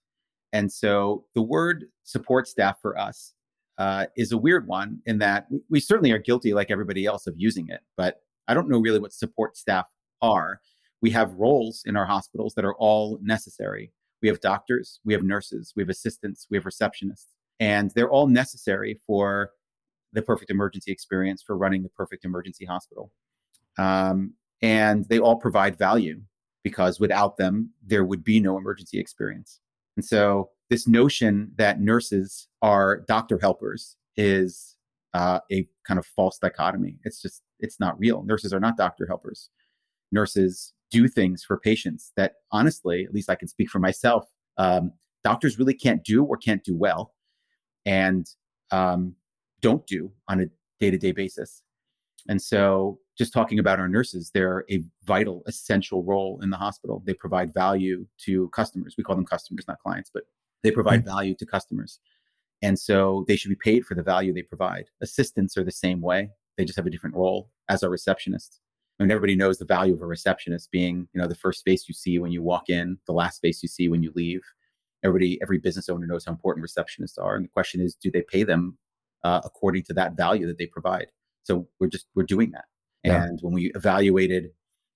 and 0.51 0.71
so 0.71 1.25
the 1.33 1.41
word 1.41 1.85
support 2.03 2.47
staff 2.47 2.77
for 2.81 2.97
us 2.97 3.33
uh, 3.79 4.05
is 4.15 4.31
a 4.31 4.37
weird 4.37 4.67
one 4.67 4.99
in 5.05 5.17
that 5.17 5.47
we, 5.49 5.59
we 5.69 5.79
certainly 5.79 6.11
are 6.11 6.19
guilty, 6.19 6.53
like 6.53 6.69
everybody 6.69 7.05
else, 7.05 7.25
of 7.25 7.33
using 7.37 7.67
it, 7.69 7.81
but 7.97 8.21
I 8.47 8.53
don't 8.53 8.69
know 8.69 8.79
really 8.79 8.99
what 8.99 9.13
support 9.13 9.57
staff 9.57 9.87
are 10.21 10.59
we 11.03 11.11
have 11.11 11.33
roles 11.33 11.83
in 11.85 11.97
our 11.97 12.05
hospitals 12.05 12.53
that 12.55 12.63
are 12.63 12.75
all 12.75 13.19
necessary. 13.21 13.91
We 14.21 14.29
have 14.29 14.39
doctors, 14.39 15.01
we 15.03 15.11
have 15.11 15.21
nurses, 15.21 15.73
we 15.75 15.83
have 15.83 15.89
assistants, 15.89 16.47
we 16.49 16.55
have 16.55 16.63
receptionists, 16.63 17.27
and 17.59 17.91
they're 17.91 18.09
all 18.09 18.27
necessary 18.27 18.97
for 19.05 19.51
the 20.13 20.21
perfect 20.21 20.49
emergency 20.49 20.93
experience 20.93 21.43
for 21.45 21.57
running 21.57 21.83
the 21.83 21.89
perfect 21.89 22.23
emergency 22.23 22.63
hospital. 22.63 23.11
Um, 23.77 24.33
and 24.61 25.05
they 25.09 25.19
all 25.19 25.35
provide 25.35 25.77
value 25.77 26.21
because 26.63 26.99
without 26.99 27.37
them, 27.37 27.71
there 27.85 28.05
would 28.05 28.23
be 28.23 28.39
no 28.39 28.57
emergency 28.57 28.99
experience. 28.99 29.59
And 29.97 30.05
so, 30.05 30.49
this 30.69 30.87
notion 30.87 31.51
that 31.57 31.81
nurses 31.81 32.47
are 32.61 33.01
doctor 33.07 33.37
helpers 33.39 33.95
is 34.15 34.75
uh, 35.13 35.39
a 35.51 35.67
kind 35.85 35.99
of 35.99 36.05
false 36.05 36.39
dichotomy. 36.39 36.97
It's 37.03 37.21
just, 37.21 37.43
it's 37.59 37.79
not 37.79 37.99
real. 37.99 38.23
Nurses 38.23 38.53
are 38.53 38.59
not 38.59 38.77
doctor 38.77 39.05
helpers. 39.05 39.49
Nurses 40.11 40.73
do 40.89 41.07
things 41.07 41.43
for 41.43 41.59
patients 41.59 42.11
that 42.15 42.35
honestly, 42.51 43.03
at 43.03 43.13
least 43.13 43.29
I 43.29 43.35
can 43.35 43.47
speak 43.47 43.69
for 43.69 43.79
myself, 43.79 44.25
um, 44.57 44.93
doctors 45.23 45.59
really 45.59 45.73
can't 45.73 46.03
do 46.03 46.23
or 46.23 46.37
can't 46.37 46.63
do 46.63 46.75
well 46.75 47.13
and 47.85 48.27
um, 48.71 49.15
don't 49.61 49.85
do 49.87 50.11
on 50.27 50.41
a 50.41 50.45
day 50.79 50.91
to 50.91 50.97
day 50.97 51.11
basis. 51.11 51.61
And 52.27 52.41
so, 52.41 52.99
just 53.17 53.33
talking 53.33 53.59
about 53.59 53.79
our 53.79 53.87
nurses, 53.87 54.31
they're 54.33 54.65
a 54.71 54.83
vital, 55.03 55.43
essential 55.45 56.03
role 56.03 56.39
in 56.41 56.49
the 56.49 56.57
hospital. 56.57 57.03
They 57.05 57.13
provide 57.13 57.53
value 57.53 58.07
to 58.25 58.49
customers. 58.49 58.95
We 58.97 59.03
call 59.03 59.15
them 59.15 59.25
customers, 59.25 59.65
not 59.67 59.79
clients, 59.79 60.09
but 60.13 60.23
they 60.63 60.71
provide 60.71 61.01
mm-hmm. 61.01 61.09
value 61.09 61.35
to 61.35 61.45
customers. 61.45 61.99
And 62.61 62.79
so, 62.79 63.25
they 63.27 63.35
should 63.35 63.49
be 63.49 63.55
paid 63.55 63.85
for 63.85 63.93
the 63.93 64.03
value 64.03 64.33
they 64.33 64.41
provide. 64.41 64.85
Assistants 65.01 65.57
are 65.57 65.65
the 65.65 65.71
same 65.71 66.01
way, 66.01 66.29
they 66.57 66.65
just 66.65 66.77
have 66.77 66.85
a 66.85 66.89
different 66.89 67.15
role 67.15 67.49
as 67.69 67.83
our 67.83 67.89
receptionists. 67.89 68.59
I 68.99 69.03
mean, 69.03 69.11
everybody 69.11 69.35
knows 69.35 69.57
the 69.57 69.65
value 69.65 69.93
of 69.93 70.01
a 70.01 70.05
receptionist 70.05 70.71
being, 70.71 71.07
you 71.13 71.21
know, 71.21 71.27
the 71.27 71.35
first 71.35 71.63
face 71.65 71.85
you 71.87 71.93
see 71.93 72.19
when 72.19 72.31
you 72.31 72.43
walk 72.43 72.69
in, 72.69 72.97
the 73.07 73.13
last 73.13 73.41
face 73.41 73.63
you 73.63 73.69
see 73.69 73.89
when 73.89 74.03
you 74.03 74.11
leave. 74.15 74.41
Everybody, 75.03 75.39
every 75.41 75.57
business 75.57 75.89
owner 75.89 76.05
knows 76.05 76.25
how 76.25 76.31
important 76.31 76.65
receptionists 76.65 77.21
are, 77.21 77.35
and 77.35 77.43
the 77.43 77.49
question 77.49 77.81
is, 77.81 77.95
do 77.95 78.09
they 78.09 78.21
pay 78.21 78.43
them 78.43 78.77
uh, 79.23 79.41
according 79.43 79.83
to 79.83 79.93
that 79.95 80.15
value 80.15 80.47
that 80.47 80.57
they 80.57 80.67
provide? 80.67 81.07
So 81.43 81.67
we're 81.79 81.87
just 81.87 82.05
we're 82.15 82.23
doing 82.23 82.51
that. 82.51 82.65
Yeah. 83.03 83.23
And 83.23 83.39
when 83.41 83.53
we 83.53 83.71
evaluated 83.75 84.51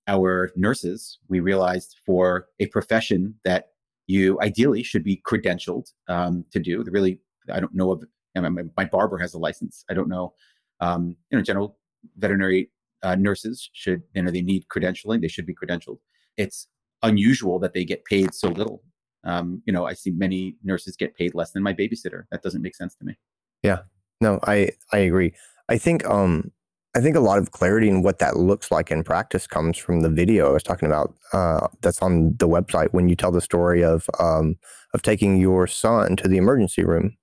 our 0.07 0.51
nurses, 0.55 1.19
we 1.27 1.39
realized 1.39 1.97
for 2.05 2.47
a 2.59 2.67
profession 2.67 3.35
that 3.43 3.69
you 4.07 4.39
ideally 4.41 4.83
should 4.83 5.03
be 5.03 5.21
credentialed 5.29 5.91
um, 6.07 6.45
to 6.51 6.59
do. 6.59 6.83
The 6.83 6.91
really, 6.91 7.19
I 7.51 7.59
don't 7.59 7.75
know 7.75 7.91
of. 7.91 8.03
My, 8.35 8.49
my 8.49 8.85
barber 8.85 9.17
has 9.17 9.33
a 9.33 9.39
license. 9.39 9.83
I 9.89 9.95
don't 9.95 10.09
know. 10.09 10.35
Um, 10.79 11.15
you 11.31 11.37
know, 11.39 11.43
general 11.43 11.79
veterinary 12.17 12.69
uh, 13.01 13.15
nurses 13.15 13.67
should, 13.73 14.03
you 14.13 14.21
know, 14.21 14.29
they 14.29 14.43
need 14.43 14.65
credentialing. 14.67 15.21
They 15.21 15.27
should 15.27 15.47
be 15.47 15.55
credentialed. 15.55 15.97
It's 16.37 16.67
unusual 17.01 17.57
that 17.59 17.73
they 17.73 17.83
get 17.83 18.05
paid 18.05 18.35
so 18.35 18.49
little. 18.49 18.83
Um, 19.23 19.63
you 19.65 19.73
know, 19.73 19.87
I 19.87 19.93
see 19.93 20.11
many 20.11 20.55
nurses 20.63 20.95
get 20.95 21.15
paid 21.15 21.33
less 21.33 21.51
than 21.51 21.63
my 21.63 21.73
babysitter. 21.73 22.25
That 22.31 22.43
doesn't 22.43 22.61
make 22.61 22.75
sense 22.75 22.95
to 22.97 23.05
me. 23.05 23.17
Yeah, 23.63 23.79
no, 24.21 24.39
I 24.43 24.69
I 24.93 24.99
agree. 24.99 25.33
I 25.67 25.79
think 25.79 26.05
um 26.05 26.51
I 26.95 27.01
think 27.01 27.15
a 27.15 27.21
lot 27.21 27.37
of 27.37 27.51
clarity 27.51 27.89
in 27.89 28.01
what 28.01 28.19
that 28.19 28.37
looks 28.37 28.71
like 28.71 28.89
in 28.89 29.03
practice 29.03 29.45
comes 29.45 29.77
from 29.77 30.01
the 30.01 30.09
video 30.09 30.49
I 30.49 30.53
was 30.53 30.63
talking 30.63 30.87
about. 30.87 31.13
Uh, 31.31 31.67
that's 31.81 32.01
on 32.01 32.35
the 32.37 32.47
website 32.47 32.91
when 32.91 33.07
you 33.07 33.15
tell 33.15 33.31
the 33.31 33.41
story 33.41 33.83
of 33.83 34.09
um, 34.19 34.55
of 34.93 35.01
taking 35.01 35.37
your 35.37 35.67
son 35.67 36.15
to 36.17 36.27
the 36.27 36.37
emergency 36.37 36.83
room. 36.83 37.15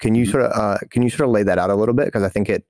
Can 0.00 0.14
you 0.14 0.24
mm-hmm. 0.24 0.32
sort 0.32 0.44
of 0.44 0.52
uh, 0.52 0.78
can 0.90 1.02
you 1.02 1.10
sort 1.10 1.28
of 1.28 1.32
lay 1.32 1.42
that 1.42 1.58
out 1.58 1.70
a 1.70 1.74
little 1.74 1.94
bit 1.94 2.06
because 2.06 2.22
I 2.22 2.28
think 2.28 2.48
it 2.48 2.66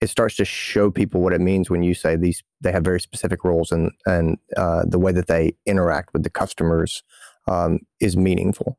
it 0.00 0.08
starts 0.08 0.34
to 0.36 0.44
show 0.44 0.90
people 0.90 1.20
what 1.20 1.32
it 1.32 1.40
means 1.40 1.70
when 1.70 1.84
you 1.84 1.94
say 1.94 2.16
these 2.16 2.42
they 2.60 2.72
have 2.72 2.82
very 2.82 3.00
specific 3.00 3.44
roles 3.44 3.70
and 3.70 3.92
and 4.06 4.38
uh, 4.56 4.84
the 4.86 4.98
way 4.98 5.12
that 5.12 5.28
they 5.28 5.54
interact 5.66 6.12
with 6.12 6.24
the 6.24 6.30
customers 6.30 7.04
um, 7.46 7.80
is 8.00 8.16
meaningful. 8.16 8.78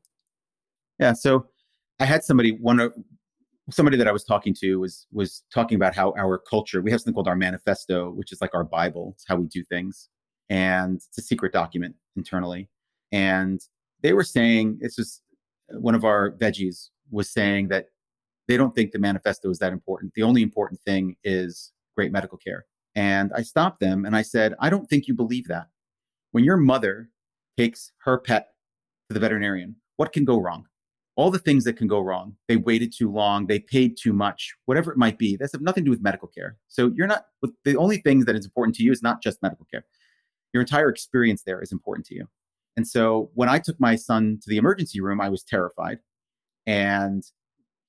Yeah. 0.99 1.13
So 1.13 1.47
I 1.99 2.05
had 2.05 2.23
somebody 2.23 2.51
one 2.51 2.91
somebody 3.69 3.97
that 3.97 4.07
I 4.07 4.11
was 4.11 4.23
talking 4.23 4.53
to 4.59 4.75
was 4.77 5.07
was 5.11 5.43
talking 5.53 5.75
about 5.75 5.95
how 5.95 6.13
our 6.17 6.37
culture 6.37 6.81
we 6.81 6.91
have 6.91 6.99
something 7.01 7.13
called 7.13 7.27
our 7.27 7.35
manifesto, 7.35 8.11
which 8.11 8.31
is 8.31 8.41
like 8.41 8.53
our 8.53 8.63
Bible. 8.63 9.13
It's 9.15 9.25
how 9.27 9.37
we 9.37 9.47
do 9.47 9.63
things, 9.63 10.09
and 10.49 10.97
it's 10.97 11.17
a 11.17 11.21
secret 11.21 11.53
document 11.53 11.95
internally. 12.15 12.69
And 13.11 13.61
they 14.01 14.13
were 14.13 14.23
saying 14.23 14.79
this 14.81 14.97
was 14.97 15.21
one 15.69 15.95
of 15.95 16.03
our 16.03 16.31
veggies 16.31 16.89
was 17.11 17.29
saying 17.29 17.69
that 17.69 17.87
they 18.47 18.57
don't 18.57 18.75
think 18.75 18.91
the 18.91 18.99
manifesto 18.99 19.49
is 19.49 19.59
that 19.59 19.71
important. 19.71 20.13
The 20.15 20.23
only 20.23 20.41
important 20.41 20.81
thing 20.81 21.15
is 21.23 21.71
great 21.95 22.11
medical 22.11 22.37
care. 22.37 22.65
And 22.95 23.31
I 23.35 23.41
stopped 23.41 23.79
them 23.79 24.05
and 24.05 24.15
I 24.15 24.21
said, 24.21 24.53
I 24.59 24.69
don't 24.69 24.87
think 24.87 25.07
you 25.07 25.13
believe 25.13 25.47
that. 25.47 25.67
When 26.31 26.43
your 26.43 26.57
mother 26.57 27.09
takes 27.57 27.91
her 28.03 28.19
pet 28.19 28.49
to 29.09 29.13
the 29.13 29.19
veterinarian, 29.19 29.75
what 29.97 30.11
can 30.11 30.25
go 30.25 30.37
wrong? 30.37 30.65
All 31.15 31.29
the 31.29 31.39
things 31.39 31.63
that 31.65 31.73
can 31.73 31.87
go 31.87 31.99
wrong. 31.99 32.35
They 32.47 32.55
waited 32.55 32.91
too 32.91 33.11
long, 33.11 33.45
they 33.45 33.59
paid 33.59 33.97
too 33.97 34.13
much, 34.13 34.53
whatever 34.65 34.91
it 34.91 34.97
might 34.97 35.17
be. 35.17 35.37
That's 35.37 35.53
nothing 35.59 35.83
to 35.83 35.85
do 35.85 35.91
with 35.91 36.01
medical 36.01 36.27
care. 36.27 36.57
So 36.69 36.91
you're 36.95 37.07
not, 37.07 37.25
the 37.63 37.77
only 37.77 37.97
thing 37.97 38.21
that 38.21 38.35
is 38.35 38.45
important 38.45 38.75
to 38.77 38.83
you 38.83 38.91
is 38.91 39.03
not 39.03 39.21
just 39.21 39.41
medical 39.41 39.67
care. 39.71 39.85
Your 40.53 40.61
entire 40.61 40.89
experience 40.89 41.43
there 41.43 41.61
is 41.61 41.71
important 41.71 42.05
to 42.07 42.15
you. 42.15 42.27
And 42.75 42.87
so 42.87 43.29
when 43.35 43.49
I 43.49 43.59
took 43.59 43.79
my 43.79 43.95
son 43.95 44.39
to 44.41 44.49
the 44.49 44.57
emergency 44.57 45.01
room, 45.01 45.21
I 45.21 45.29
was 45.29 45.43
terrified. 45.43 45.99
And 46.65 47.23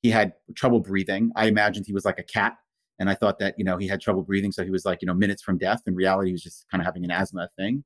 he 0.03 0.11
had 0.11 0.35
trouble 0.55 0.81
breathing. 0.81 1.31
I 1.37 1.47
imagined 1.47 1.87
he 1.87 1.95
was 1.95 2.05
like 2.05 2.19
a 2.19 2.23
cat. 2.23 2.59
And 2.99 3.09
I 3.09 3.15
thought 3.15 3.39
that, 3.39 3.55
you 3.59 3.65
know, 3.65 3.77
he 3.79 3.89
had 3.89 4.01
trouble 4.01 4.23
breathing. 4.23 4.53
So 4.53 4.63
he 4.63 4.71
was 4.71 4.85
like, 4.85 5.01
you 5.01 5.07
know, 5.07 5.15
minutes 5.15 5.43
from 5.43 5.59
death. 5.59 5.83
In 5.87 5.95
reality, 5.95 6.29
he 6.29 6.33
was 6.33 6.43
just 6.43 6.67
kind 6.71 6.81
of 6.83 6.85
having 6.85 7.05
an 7.05 7.11
asthma 7.11 7.49
thing. 7.57 7.85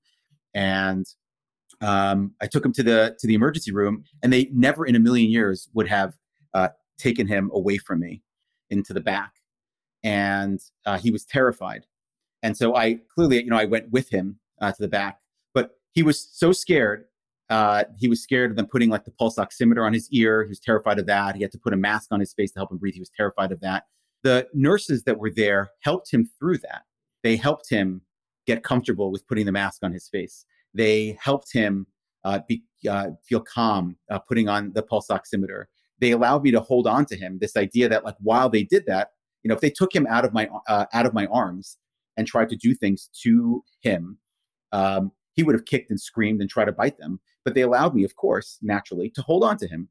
And 0.54 1.06
um, 1.80 2.34
I 2.40 2.46
took 2.46 2.64
him 2.64 2.72
to 2.72 2.82
the 2.82 3.16
to 3.18 3.26
the 3.26 3.34
emergency 3.34 3.72
room, 3.72 4.04
and 4.22 4.32
they 4.32 4.48
never 4.52 4.84
in 4.84 4.96
a 4.96 5.00
million 5.00 5.30
years 5.30 5.68
would 5.74 5.88
have 5.88 6.14
uh, 6.54 6.68
taken 6.98 7.26
him 7.26 7.50
away 7.52 7.78
from 7.78 8.00
me 8.00 8.22
into 8.70 8.92
the 8.92 9.00
back, 9.00 9.34
and 10.02 10.60
uh, 10.86 10.98
he 10.98 11.10
was 11.10 11.24
terrified. 11.24 11.86
And 12.42 12.56
so 12.56 12.76
I 12.76 13.00
clearly, 13.14 13.42
you 13.42 13.50
know, 13.50 13.56
I 13.56 13.64
went 13.64 13.90
with 13.90 14.10
him 14.10 14.38
uh, 14.60 14.72
to 14.72 14.82
the 14.82 14.88
back, 14.88 15.18
but 15.54 15.72
he 15.92 16.02
was 16.02 16.28
so 16.32 16.52
scared. 16.52 17.04
Uh, 17.50 17.84
he 17.98 18.08
was 18.08 18.22
scared 18.22 18.50
of 18.50 18.56
them 18.56 18.66
putting 18.66 18.90
like 18.90 19.04
the 19.04 19.10
pulse 19.12 19.36
oximeter 19.36 19.84
on 19.84 19.94
his 19.94 20.08
ear. 20.10 20.44
He 20.44 20.50
was 20.50 20.60
terrified 20.60 20.98
of 20.98 21.06
that. 21.06 21.34
He 21.34 21.42
had 21.42 21.52
to 21.52 21.58
put 21.58 21.72
a 21.72 21.76
mask 21.76 22.08
on 22.12 22.20
his 22.20 22.34
face 22.34 22.52
to 22.52 22.58
help 22.58 22.70
him 22.70 22.78
breathe. 22.78 22.94
He 22.94 23.00
was 23.00 23.10
terrified 23.16 23.52
of 23.52 23.60
that. 23.60 23.84
The 24.22 24.48
nurses 24.52 25.04
that 25.04 25.18
were 25.18 25.30
there 25.30 25.70
helped 25.80 26.12
him 26.12 26.28
through 26.38 26.58
that. 26.58 26.82
They 27.22 27.36
helped 27.36 27.70
him 27.70 28.02
get 28.46 28.64
comfortable 28.64 29.10
with 29.10 29.26
putting 29.26 29.46
the 29.46 29.52
mask 29.52 29.80
on 29.82 29.92
his 29.92 30.08
face. 30.08 30.44
They 30.78 31.18
helped 31.20 31.52
him 31.52 31.88
uh, 32.24 32.38
be, 32.46 32.62
uh, 32.88 33.10
feel 33.28 33.40
calm 33.40 33.96
uh, 34.10 34.20
putting 34.20 34.48
on 34.48 34.72
the 34.74 34.82
pulse 34.82 35.08
oximeter. 35.08 35.64
They 35.98 36.12
allowed 36.12 36.44
me 36.44 36.52
to 36.52 36.60
hold 36.60 36.86
on 36.86 37.04
to 37.06 37.16
him. 37.16 37.38
This 37.40 37.56
idea 37.56 37.88
that 37.88 38.04
like 38.04 38.14
while 38.20 38.48
they 38.48 38.62
did 38.62 38.86
that, 38.86 39.08
you 39.42 39.48
know, 39.48 39.56
if 39.56 39.60
they 39.60 39.70
took 39.70 39.92
him 39.92 40.06
out 40.06 40.24
of 40.24 40.32
my 40.32 40.48
uh, 40.68 40.86
out 40.92 41.04
of 41.04 41.14
my 41.14 41.26
arms 41.26 41.78
and 42.16 42.28
tried 42.28 42.48
to 42.50 42.56
do 42.56 42.74
things 42.74 43.10
to 43.22 43.64
him, 43.80 44.18
um, 44.70 45.10
he 45.34 45.42
would 45.42 45.56
have 45.56 45.64
kicked 45.64 45.90
and 45.90 46.00
screamed 46.00 46.40
and 46.40 46.48
tried 46.48 46.66
to 46.66 46.72
bite 46.72 46.98
them. 46.98 47.18
But 47.44 47.54
they 47.54 47.62
allowed 47.62 47.92
me, 47.96 48.04
of 48.04 48.14
course, 48.14 48.58
naturally, 48.62 49.10
to 49.10 49.22
hold 49.22 49.42
on 49.42 49.56
to 49.58 49.66
him. 49.66 49.88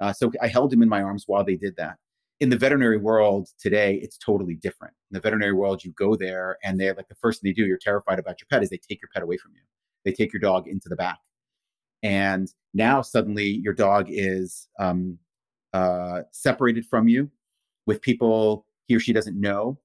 Uh, 0.00 0.12
so 0.12 0.32
I 0.42 0.48
held 0.48 0.72
him 0.72 0.82
in 0.82 0.88
my 0.88 1.02
arms 1.02 1.24
while 1.28 1.44
they 1.44 1.56
did 1.56 1.76
that. 1.76 1.98
In 2.40 2.50
the 2.50 2.58
veterinary 2.58 2.98
world 2.98 3.48
today, 3.60 4.00
it's 4.02 4.18
totally 4.18 4.56
different. 4.56 4.94
In 5.12 5.14
the 5.14 5.20
veterinary 5.20 5.52
world, 5.52 5.84
you 5.84 5.92
go 5.92 6.16
there 6.16 6.58
and 6.64 6.80
they're 6.80 6.94
like 6.94 7.08
the 7.08 7.14
first 7.14 7.40
thing 7.40 7.50
they 7.50 7.54
do, 7.54 7.66
you're 7.66 7.78
terrified 7.78 8.18
about 8.18 8.40
your 8.40 8.48
pet, 8.50 8.64
is 8.64 8.70
they 8.70 8.76
take 8.78 9.00
your 9.00 9.10
pet 9.14 9.22
away 9.22 9.36
from 9.36 9.52
you 9.54 9.62
they 10.06 10.12
take 10.12 10.32
your 10.32 10.40
dog 10.40 10.68
into 10.68 10.88
the 10.88 10.96
back. 10.96 11.18
And 12.02 12.48
now 12.72 13.02
suddenly 13.02 13.44
your 13.44 13.74
dog 13.74 14.06
is 14.08 14.68
um, 14.78 15.18
uh, 15.74 16.22
separated 16.30 16.86
from 16.86 17.08
you 17.08 17.30
with 17.86 18.00
people 18.00 18.64
he 18.86 18.94
or 18.94 19.00
she 19.00 19.12
doesn't 19.12 19.38
know. 19.38 19.78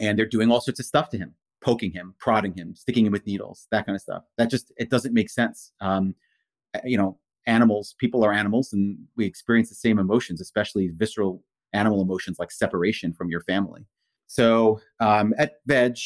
And 0.00 0.18
they're 0.18 0.26
doing 0.26 0.50
all 0.50 0.60
sorts 0.60 0.80
of 0.80 0.86
stuff 0.86 1.08
to 1.10 1.18
him, 1.18 1.34
poking 1.62 1.92
him, 1.92 2.14
prodding 2.18 2.52
him, 2.54 2.74
sticking 2.76 3.06
him 3.06 3.12
with 3.12 3.26
needles, 3.26 3.66
that 3.70 3.86
kind 3.86 3.96
of 3.96 4.02
stuff. 4.02 4.24
That 4.36 4.50
just, 4.50 4.70
it 4.76 4.90
doesn't 4.90 5.14
make 5.14 5.30
sense. 5.30 5.72
Um, 5.80 6.14
uh, 6.74 6.80
you 6.84 6.98
know, 6.98 7.18
animals, 7.46 7.94
people 7.98 8.22
are 8.24 8.32
animals 8.32 8.72
and 8.72 8.98
we 9.16 9.24
experience 9.24 9.70
the 9.70 9.74
same 9.74 9.98
emotions, 9.98 10.40
especially 10.40 10.88
visceral 10.88 11.42
animal 11.72 12.02
emotions 12.02 12.38
like 12.38 12.50
separation 12.50 13.14
from 13.14 13.30
your 13.30 13.40
family. 13.42 13.86
So 14.26 14.80
um, 15.00 15.32
at 15.38 15.54
Veg, 15.66 15.96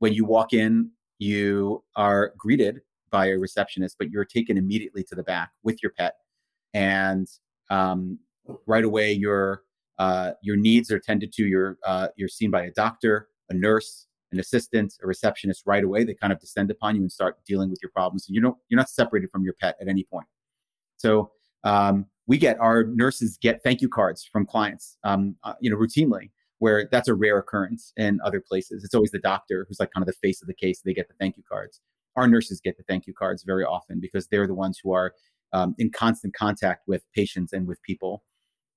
when 0.00 0.12
you 0.12 0.26
walk 0.26 0.52
in, 0.52 0.90
you 1.18 1.84
are 1.96 2.32
greeted 2.36 2.80
by 3.10 3.26
a 3.26 3.38
receptionist, 3.38 3.96
but 3.98 4.10
you're 4.10 4.24
taken 4.24 4.56
immediately 4.56 5.02
to 5.04 5.14
the 5.14 5.22
back 5.22 5.50
with 5.62 5.82
your 5.82 5.92
pet, 5.92 6.16
and 6.74 7.28
um, 7.70 8.18
right 8.66 8.84
away 8.84 9.12
your 9.12 9.62
uh, 9.98 10.32
your 10.42 10.56
needs 10.56 10.90
are 10.90 10.98
tended 10.98 11.32
to. 11.34 11.44
You're 11.44 11.78
uh, 11.84 12.08
you're 12.16 12.28
seen 12.28 12.50
by 12.50 12.62
a 12.62 12.70
doctor, 12.70 13.28
a 13.50 13.54
nurse, 13.54 14.06
an 14.32 14.40
assistant, 14.40 14.94
a 15.02 15.06
receptionist 15.06 15.62
right 15.66 15.84
away. 15.84 16.04
They 16.04 16.14
kind 16.14 16.32
of 16.32 16.40
descend 16.40 16.70
upon 16.70 16.96
you 16.96 17.02
and 17.02 17.12
start 17.12 17.36
dealing 17.46 17.70
with 17.70 17.80
your 17.82 17.90
problems. 17.90 18.26
You 18.28 18.40
don't 18.40 18.56
you're 18.68 18.78
not 18.78 18.88
separated 18.88 19.30
from 19.30 19.44
your 19.44 19.54
pet 19.60 19.76
at 19.80 19.88
any 19.88 20.04
point. 20.04 20.26
So 20.96 21.32
um, 21.64 22.06
we 22.26 22.38
get 22.38 22.58
our 22.60 22.84
nurses 22.84 23.38
get 23.40 23.62
thank 23.62 23.80
you 23.80 23.88
cards 23.88 24.28
from 24.30 24.46
clients, 24.46 24.96
um, 25.04 25.36
uh, 25.44 25.54
you 25.60 25.70
know, 25.70 25.76
routinely. 25.76 26.30
Where 26.58 26.86
that's 26.92 27.08
a 27.08 27.14
rare 27.14 27.38
occurrence 27.38 27.94
in 27.96 28.20
other 28.22 28.38
places. 28.38 28.84
It's 28.84 28.94
always 28.94 29.10
the 29.10 29.18
doctor 29.18 29.64
who's 29.66 29.80
like 29.80 29.90
kind 29.92 30.02
of 30.02 30.06
the 30.06 30.18
face 30.20 30.42
of 30.42 30.46
the 30.46 30.52
case. 30.52 30.82
They 30.82 30.92
get 30.92 31.08
the 31.08 31.14
thank 31.18 31.38
you 31.38 31.42
cards 31.48 31.80
our 32.16 32.28
nurses 32.28 32.60
get 32.60 32.76
the 32.76 32.82
thank 32.84 33.06
you 33.06 33.14
cards 33.14 33.42
very 33.44 33.64
often 33.64 34.00
because 34.00 34.26
they're 34.28 34.46
the 34.46 34.54
ones 34.54 34.80
who 34.82 34.92
are 34.92 35.14
um, 35.52 35.74
in 35.78 35.90
constant 35.90 36.34
contact 36.34 36.86
with 36.86 37.04
patients 37.14 37.52
and 37.52 37.66
with 37.66 37.82
people. 37.82 38.24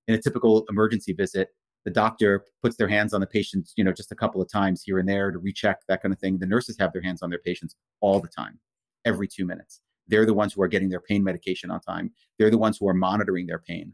In 0.07 0.15
a 0.15 0.21
typical 0.21 0.65
emergency 0.69 1.13
visit, 1.13 1.49
the 1.85 1.91
doctor 1.91 2.45
puts 2.61 2.77
their 2.77 2.87
hands 2.87 3.13
on 3.13 3.21
the 3.21 3.27
patients, 3.27 3.73
you 3.75 3.83
know, 3.83 3.91
just 3.91 4.11
a 4.11 4.15
couple 4.15 4.41
of 4.41 4.49
times 4.49 4.83
here 4.83 4.99
and 4.99 5.07
there 5.07 5.31
to 5.31 5.39
recheck 5.39 5.79
that 5.87 6.01
kind 6.01 6.13
of 6.13 6.19
thing. 6.19 6.37
The 6.39 6.45
nurses 6.45 6.77
have 6.79 6.93
their 6.93 7.01
hands 7.01 7.21
on 7.21 7.29
their 7.29 7.39
patients 7.39 7.75
all 7.99 8.19
the 8.19 8.27
time, 8.27 8.59
every 9.05 9.27
two 9.27 9.45
minutes. 9.45 9.81
They're 10.07 10.25
the 10.25 10.33
ones 10.33 10.53
who 10.53 10.61
are 10.61 10.67
getting 10.67 10.89
their 10.89 11.01
pain 11.01 11.23
medication 11.23 11.71
on 11.71 11.81
time. 11.81 12.11
They're 12.37 12.49
the 12.49 12.57
ones 12.57 12.77
who 12.77 12.87
are 12.87 12.93
monitoring 12.93 13.47
their 13.47 13.59
pain. 13.59 13.93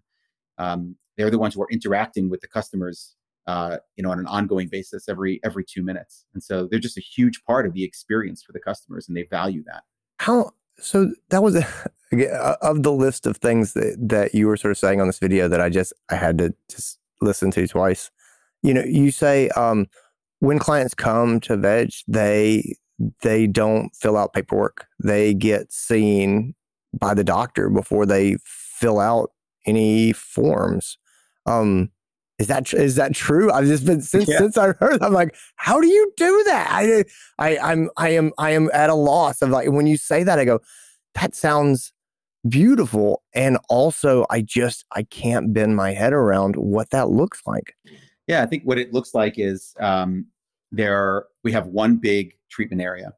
Um, 0.58 0.95
they're 1.17 1.30
the 1.30 1.39
ones 1.39 1.56
who 1.56 1.62
are 1.62 1.69
interacting 1.71 2.30
with 2.30 2.41
the 2.41 2.47
customers 2.47 3.15
uh, 3.47 3.78
you 3.95 4.04
know, 4.04 4.12
on 4.12 4.19
an 4.19 4.28
ongoing 4.28 4.67
basis 4.67 5.10
every 5.10 5.39
every 5.43 5.63
two 5.63 5.84
minutes. 5.84 6.25
And 6.34 6.43
so 6.43 6.67
they're 6.67 6.80
just 6.80 6.97
a 6.97 7.02
huge 7.02 7.43
part 7.43 7.65
of 7.65 7.73
the 7.73 7.84
experience 7.84 8.43
for 8.43 8.52
the 8.52 8.60
customers, 8.60 9.08
and 9.08 9.17
they 9.17 9.23
value 9.23 9.63
that. 9.65 9.84
How 10.17 10.52
so? 10.80 11.12
That 11.30 11.43
was 11.43 11.56
of 12.62 12.84
the 12.84 12.91
list 12.91 13.25
of 13.25 13.38
things 13.38 13.73
that 13.73 13.97
that 13.99 14.34
you 14.34 14.47
were 14.47 14.58
sort 14.58 14.71
of 14.71 14.78
saying 14.78 15.02
on 15.02 15.08
this 15.08 15.19
video 15.19 15.47
that 15.47 15.62
I 15.62 15.69
just 15.69 15.93
I 16.10 16.15
had 16.15 16.38
to 16.39 16.54
just 16.69 16.99
listen 17.21 17.52
to 17.52 17.67
twice. 17.67 18.12
You 18.62 18.73
know, 18.73 18.84
you 18.84 19.12
say 19.12 19.49
um, 19.49 19.88
when 20.39 20.60
clients 20.60 20.93
come 20.93 21.39
to 21.41 21.58
Veg, 21.58 21.91
they 22.08 22.75
they 23.21 23.47
don't 23.47 23.95
fill 23.95 24.17
out 24.17 24.34
paperwork. 24.34 24.88
They 25.04 25.34
get 25.34 25.71
seen 25.71 26.54
by 26.97 27.13
the 27.13 27.23
doctor 27.23 27.69
before 27.69 28.06
they 28.06 28.38
fill 28.43 28.99
out 28.99 29.32
any 29.65 30.13
forms. 30.13 30.97
Um, 31.45 31.89
is 32.39 32.47
that 32.47 32.73
is 32.73 32.95
that 32.95 33.13
true? 33.13 33.52
I've 33.52 33.65
just 33.65 33.86
been 33.86 34.02
since 34.02 34.28
yeah. 34.28 34.38
since 34.38 34.58
I 34.58 34.73
heard. 34.80 35.04
I'm 35.04 35.13
like, 35.13 35.36
how 35.58 35.80
do 35.80 35.88
you 35.88 36.12
do 36.15 36.43
that? 36.47 36.67
I 36.71 37.04
I 37.38 37.58
I'm 37.60 37.89
I 37.97 38.10
am 38.10 38.32
I 38.38 38.52
am 38.52 38.69
at 38.73 38.89
a 38.89 38.95
loss 38.95 39.41
of 39.41 39.49
like 39.49 39.69
when 39.69 39.88
you 39.88 39.97
say 39.97 40.23
that. 40.23 40.39
I 40.39 40.45
go, 40.45 40.60
that 41.15 41.36
sounds 41.36 41.91
beautiful, 42.47 43.23
and 43.34 43.58
also 43.67 44.25
I 44.30 44.41
just 44.41 44.86
I 44.93 45.04
can't 45.04 45.54
bend 45.54 45.75
my 45.75 45.91
head 45.91 46.13
around 46.13 46.56
what 46.56 46.91
that 46.91 47.10
looks 47.10 47.41
like. 47.45 47.75
Yeah, 48.28 48.41
I 48.41 48.45
think 48.45 48.63
what 48.63 48.78
it 48.78 48.93
looks 48.93 49.13
like 49.13 49.34
is 49.38 49.73
um, 49.80 50.28
there 50.71 50.95
are, 50.95 51.28
we 51.43 51.52
have 51.52 51.67
one 51.67 51.97
big 51.97 52.36
treatment 52.49 52.82
area 52.82 53.13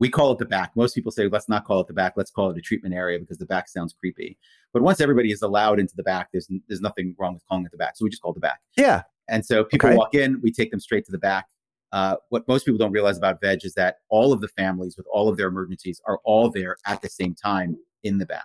we 0.00 0.08
call 0.08 0.32
it 0.32 0.38
the 0.38 0.44
back. 0.44 0.72
Most 0.76 0.94
people 0.94 1.10
say, 1.10 1.28
let's 1.28 1.48
not 1.48 1.64
call 1.64 1.80
it 1.80 1.86
the 1.86 1.92
back. 1.92 2.14
Let's 2.16 2.30
call 2.30 2.50
it 2.50 2.58
a 2.58 2.60
treatment 2.60 2.94
area 2.94 3.18
because 3.18 3.38
the 3.38 3.46
back 3.46 3.68
sounds 3.68 3.94
creepy. 3.98 4.38
But 4.72 4.82
once 4.82 5.00
everybody 5.00 5.32
is 5.32 5.42
allowed 5.42 5.80
into 5.80 5.94
the 5.96 6.02
back, 6.02 6.28
there's 6.32 6.48
there's 6.68 6.80
nothing 6.80 7.14
wrong 7.18 7.34
with 7.34 7.46
calling 7.48 7.64
it 7.64 7.72
the 7.72 7.78
back. 7.78 7.96
So 7.96 8.04
we 8.04 8.10
just 8.10 8.22
call 8.22 8.32
it 8.32 8.34
the 8.34 8.40
back. 8.40 8.60
Yeah. 8.76 9.02
And 9.28 9.44
so 9.44 9.64
people 9.64 9.88
okay. 9.88 9.96
walk 9.96 10.14
in, 10.14 10.40
we 10.42 10.52
take 10.52 10.70
them 10.70 10.80
straight 10.80 11.04
to 11.06 11.12
the 11.12 11.18
back. 11.18 11.46
Uh, 11.92 12.16
what 12.28 12.46
most 12.48 12.64
people 12.64 12.78
don't 12.78 12.92
realize 12.92 13.16
about 13.16 13.40
Veg 13.40 13.64
is 13.64 13.74
that 13.74 13.96
all 14.08 14.32
of 14.32 14.40
the 14.40 14.48
families 14.48 14.96
with 14.96 15.06
all 15.12 15.28
of 15.28 15.36
their 15.36 15.48
emergencies 15.48 16.00
are 16.06 16.20
all 16.24 16.50
there 16.50 16.76
at 16.86 17.00
the 17.00 17.08
same 17.08 17.34
time 17.34 17.76
in 18.02 18.18
the 18.18 18.26
back. 18.26 18.44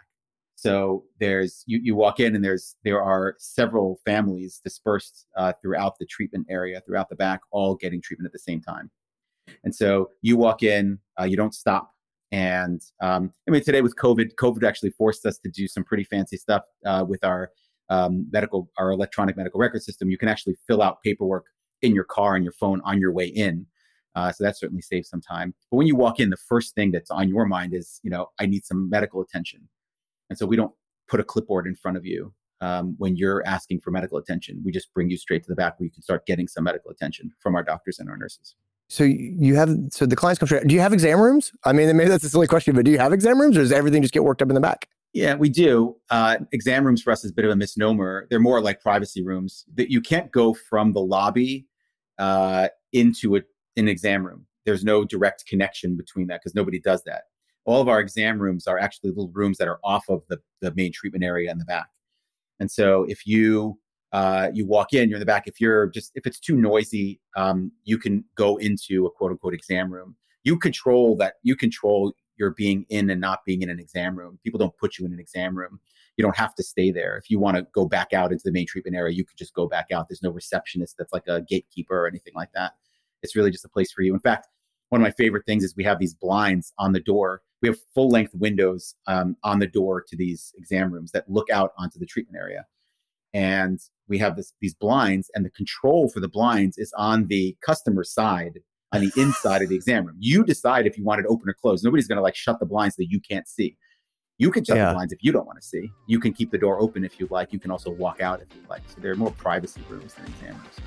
So 0.55 1.03
there's 1.19 1.63
you, 1.65 1.79
you 1.83 1.93
walk 1.93 2.21
in 2.21 2.35
and 2.35 2.43
there's 2.43 2.77
there 2.83 3.01
are 3.01 3.35
several 3.37 3.99
families 4.05 4.61
dispersed 4.63 5.27
uh, 5.35 5.51
throughout 5.61 5.99
the 5.99 6.05
treatment 6.05 6.47
area, 6.49 6.81
throughout 6.85 7.09
the 7.09 7.15
back, 7.15 7.41
all 7.51 7.75
getting 7.75 8.01
treatment 8.01 8.27
at 8.27 8.31
the 8.31 8.39
same 8.39 8.61
time. 8.61 8.89
And 9.63 9.73
so 9.75 10.09
you 10.21 10.37
walk 10.37 10.63
in, 10.63 10.99
uh, 11.19 11.25
you 11.25 11.37
don't 11.37 11.53
stop. 11.53 11.91
And 12.31 12.81
um, 13.01 13.31
I 13.47 13.51
mean, 13.51 13.63
today 13.63 13.81
with 13.81 13.95
COVID, 13.95 14.35
COVID 14.35 14.63
actually 14.67 14.89
forced 14.91 15.25
us 15.25 15.37
to 15.39 15.49
do 15.49 15.67
some 15.67 15.83
pretty 15.83 16.03
fancy 16.03 16.37
stuff 16.37 16.63
uh, 16.85 17.05
with 17.07 17.23
our 17.23 17.51
um, 17.89 18.27
medical, 18.31 18.71
our 18.77 18.91
electronic 18.91 19.37
medical 19.37 19.59
record 19.59 19.83
system. 19.83 20.09
You 20.09 20.17
can 20.17 20.29
actually 20.29 20.55
fill 20.67 20.81
out 20.81 21.01
paperwork 21.03 21.45
in 21.81 21.93
your 21.93 22.05
car 22.05 22.35
and 22.35 22.43
your 22.43 22.53
phone 22.53 22.81
on 22.85 22.99
your 22.99 23.11
way 23.11 23.27
in. 23.27 23.67
Uh, 24.15 24.31
so 24.31 24.43
that 24.43 24.57
certainly 24.57 24.81
saves 24.81 25.09
some 25.09 25.21
time. 25.21 25.53
But 25.69 25.77
when 25.77 25.87
you 25.87 25.95
walk 25.95 26.19
in, 26.19 26.29
the 26.29 26.37
first 26.37 26.75
thing 26.75 26.91
that's 26.91 27.11
on 27.11 27.29
your 27.29 27.45
mind 27.45 27.73
is, 27.73 27.99
you 28.03 28.09
know, 28.09 28.27
I 28.39 28.45
need 28.45 28.65
some 28.65 28.89
medical 28.89 29.21
attention. 29.21 29.67
And 30.29 30.37
so 30.37 30.45
we 30.45 30.55
don't 30.55 30.73
put 31.07 31.19
a 31.19 31.23
clipboard 31.23 31.67
in 31.67 31.75
front 31.75 31.97
of 31.97 32.05
you 32.05 32.33
um, 32.61 32.95
when 32.97 33.15
you're 33.15 33.45
asking 33.45 33.81
for 33.81 33.91
medical 33.91 34.17
attention. 34.17 34.61
We 34.63 34.71
just 34.71 34.93
bring 34.93 35.09
you 35.09 35.17
straight 35.17 35.43
to 35.43 35.49
the 35.49 35.55
back 35.55 35.79
where 35.79 35.85
you 35.85 35.91
can 35.91 36.01
start 36.01 36.25
getting 36.25 36.47
some 36.47 36.63
medical 36.63 36.91
attention 36.91 37.31
from 37.39 37.55
our 37.55 37.63
doctors 37.63 37.99
and 37.99 38.09
our 38.09 38.17
nurses. 38.17 38.55
So 38.93 39.03
you 39.05 39.55
have 39.55 39.75
so 39.89 40.05
the 40.05 40.15
clients 40.15 40.37
come 40.37 40.45
straight. 40.45 40.67
Do 40.67 40.75
you 40.75 40.81
have 40.81 40.93
exam 40.93 41.19
rooms? 41.19 41.51
I 41.63 41.73
mean, 41.73 41.97
maybe 41.97 42.11
that's 42.11 42.23
a 42.25 42.29
silly 42.29 42.45
question, 42.45 42.75
but 42.75 42.85
do 42.85 42.91
you 42.91 42.99
have 42.99 43.11
exam 43.11 43.41
rooms, 43.41 43.57
or 43.57 43.61
does 43.61 43.71
everything 43.71 44.03
just 44.03 44.13
get 44.13 44.23
worked 44.23 44.43
up 44.43 44.49
in 44.49 44.53
the 44.53 44.61
back? 44.61 44.87
Yeah, 45.13 45.33
we 45.33 45.49
do. 45.49 45.95
Uh, 46.11 46.37
exam 46.51 46.85
rooms 46.85 47.01
for 47.01 47.09
us 47.09 47.23
is 47.23 47.31
a 47.31 47.33
bit 47.33 47.43
of 47.43 47.49
a 47.49 47.55
misnomer. 47.55 48.27
They're 48.29 48.39
more 48.39 48.61
like 48.61 48.81
privacy 48.81 49.23
rooms. 49.23 49.65
That 49.73 49.89
you 49.89 49.99
can't 49.99 50.31
go 50.31 50.53
from 50.53 50.93
the 50.93 50.99
lobby 50.99 51.65
uh, 52.19 52.67
into 52.91 53.35
a, 53.35 53.41
an 53.77 53.87
exam 53.87 54.23
room. 54.27 54.45
There's 54.63 54.83
no 54.83 55.05
direct 55.05 55.47
connection 55.47 55.97
between 55.97 56.27
that 56.27 56.41
because 56.41 56.53
nobody 56.53 56.79
does 56.79 57.01
that. 57.05 57.23
All 57.65 57.81
of 57.81 57.87
our 57.87 57.99
exam 57.99 58.37
rooms 58.37 58.67
are 58.67 58.77
actually 58.77 59.09
little 59.09 59.31
rooms 59.33 59.57
that 59.57 59.67
are 59.67 59.79
off 59.83 60.07
of 60.07 60.21
the, 60.29 60.37
the 60.61 60.71
main 60.75 60.91
treatment 60.91 61.23
area 61.23 61.49
in 61.49 61.57
the 61.57 61.65
back. 61.65 61.87
And 62.59 62.69
so 62.69 63.05
if 63.09 63.25
you 63.25 63.79
uh, 64.13 64.49
you 64.53 64.65
walk 64.65 64.93
in, 64.93 65.09
you're 65.09 65.17
in 65.17 65.19
the 65.19 65.25
back. 65.25 65.47
If 65.47 65.59
you're 65.59 65.87
just 65.87 66.11
if 66.15 66.25
it's 66.27 66.39
too 66.39 66.55
noisy, 66.55 67.19
um, 67.35 67.71
you 67.83 67.97
can 67.97 68.23
go 68.35 68.57
into 68.57 69.05
a 69.07 69.11
quote 69.11 69.31
unquote 69.31 69.55
exam 69.55 69.91
room. 69.91 70.15
You 70.43 70.57
control 70.57 71.17
that. 71.17 71.35
You 71.41 71.55
control 71.55 72.13
your 72.37 72.51
being 72.51 72.85
in 72.89 73.09
and 73.09 73.19
not 73.19 73.43
being 73.45 73.63
in 73.63 73.69
an 73.69 73.79
exam 73.79 74.17
room. 74.17 74.39
People 74.43 74.59
don't 74.59 74.77
put 74.77 74.97
you 74.97 75.05
in 75.05 75.13
an 75.13 75.19
exam 75.19 75.57
room. 75.57 75.79
You 76.17 76.23
don't 76.23 76.37
have 76.37 76.53
to 76.55 76.63
stay 76.63 76.91
there. 76.91 77.17
If 77.17 77.29
you 77.29 77.39
want 77.39 77.57
to 77.57 77.65
go 77.73 77.85
back 77.85 78.13
out 78.13 78.31
into 78.31 78.43
the 78.45 78.51
main 78.51 78.67
treatment 78.67 78.95
area, 78.95 79.15
you 79.15 79.25
could 79.25 79.37
just 79.37 79.53
go 79.53 79.67
back 79.67 79.87
out. 79.91 80.07
There's 80.07 80.23
no 80.23 80.31
receptionist 80.31 80.95
that's 80.97 81.13
like 81.13 81.27
a 81.27 81.41
gatekeeper 81.41 82.03
or 82.03 82.07
anything 82.07 82.33
like 82.35 82.51
that. 82.53 82.73
It's 83.23 83.35
really 83.35 83.51
just 83.51 83.65
a 83.65 83.69
place 83.69 83.91
for 83.91 84.03
you. 84.03 84.13
In 84.13 84.19
fact, 84.19 84.47
one 84.89 85.01
of 85.01 85.03
my 85.03 85.11
favorite 85.11 85.45
things 85.47 85.63
is 85.63 85.75
we 85.75 85.83
have 85.85 85.97
these 85.97 86.13
blinds 86.13 86.71
on 86.77 86.91
the 86.91 86.99
door. 86.99 87.41
We 87.63 87.69
have 87.69 87.79
full 87.95 88.09
length 88.09 88.35
windows 88.35 88.93
um, 89.07 89.37
on 89.43 89.57
the 89.57 89.65
door 89.65 90.03
to 90.07 90.15
these 90.15 90.53
exam 90.55 90.93
rooms 90.93 91.11
that 91.13 91.27
look 91.27 91.49
out 91.49 91.71
onto 91.79 91.97
the 91.97 92.05
treatment 92.05 92.37
area. 92.39 92.65
And 93.33 93.79
we 94.07 94.17
have 94.19 94.35
this, 94.35 94.53
these 94.61 94.75
blinds, 94.75 95.29
and 95.33 95.45
the 95.45 95.49
control 95.49 96.09
for 96.09 96.19
the 96.19 96.27
blinds 96.27 96.77
is 96.77 96.93
on 96.97 97.27
the 97.27 97.55
customer 97.65 98.03
side 98.03 98.59
on 98.91 99.01
the 99.01 99.11
inside 99.17 99.61
of 99.61 99.69
the 99.69 99.75
exam 99.81 100.05
room. 100.05 100.15
You 100.19 100.43
decide 100.43 100.85
if 100.85 100.97
you 100.97 101.03
want 101.03 101.19
it 101.19 101.25
open 101.27 101.49
or 101.49 101.53
closed. 101.53 101.83
Nobody's 101.83 102.07
going 102.07 102.17
to 102.17 102.21
like 102.21 102.35
shut 102.35 102.59
the 102.59 102.65
blinds 102.65 102.95
that 102.97 103.07
you 103.09 103.19
can't 103.19 103.47
see. 103.47 103.75
You 104.37 104.51
can 104.51 104.63
shut 104.63 104.77
yeah. 104.77 104.89
the 104.89 104.93
blinds 104.93 105.13
if 105.13 105.19
you 105.21 105.31
don't 105.31 105.45
want 105.45 105.59
to 105.61 105.65
see. 105.65 105.89
You 106.07 106.19
can 106.19 106.33
keep 106.33 106.51
the 106.51 106.57
door 106.57 106.79
open 106.81 107.05
if 107.05 107.19
you 107.19 107.27
like. 107.29 107.53
You 107.53 107.59
can 107.59 107.71
also 107.71 107.91
walk 107.91 108.21
out 108.21 108.41
if 108.41 108.47
you 108.55 108.61
like. 108.69 108.81
So 108.87 108.99
there 108.99 109.11
are 109.11 109.15
more 109.15 109.31
privacy 109.31 109.81
rooms 109.89 110.15
than 110.15 110.25
exam 110.25 110.55
rooms. 110.55 110.79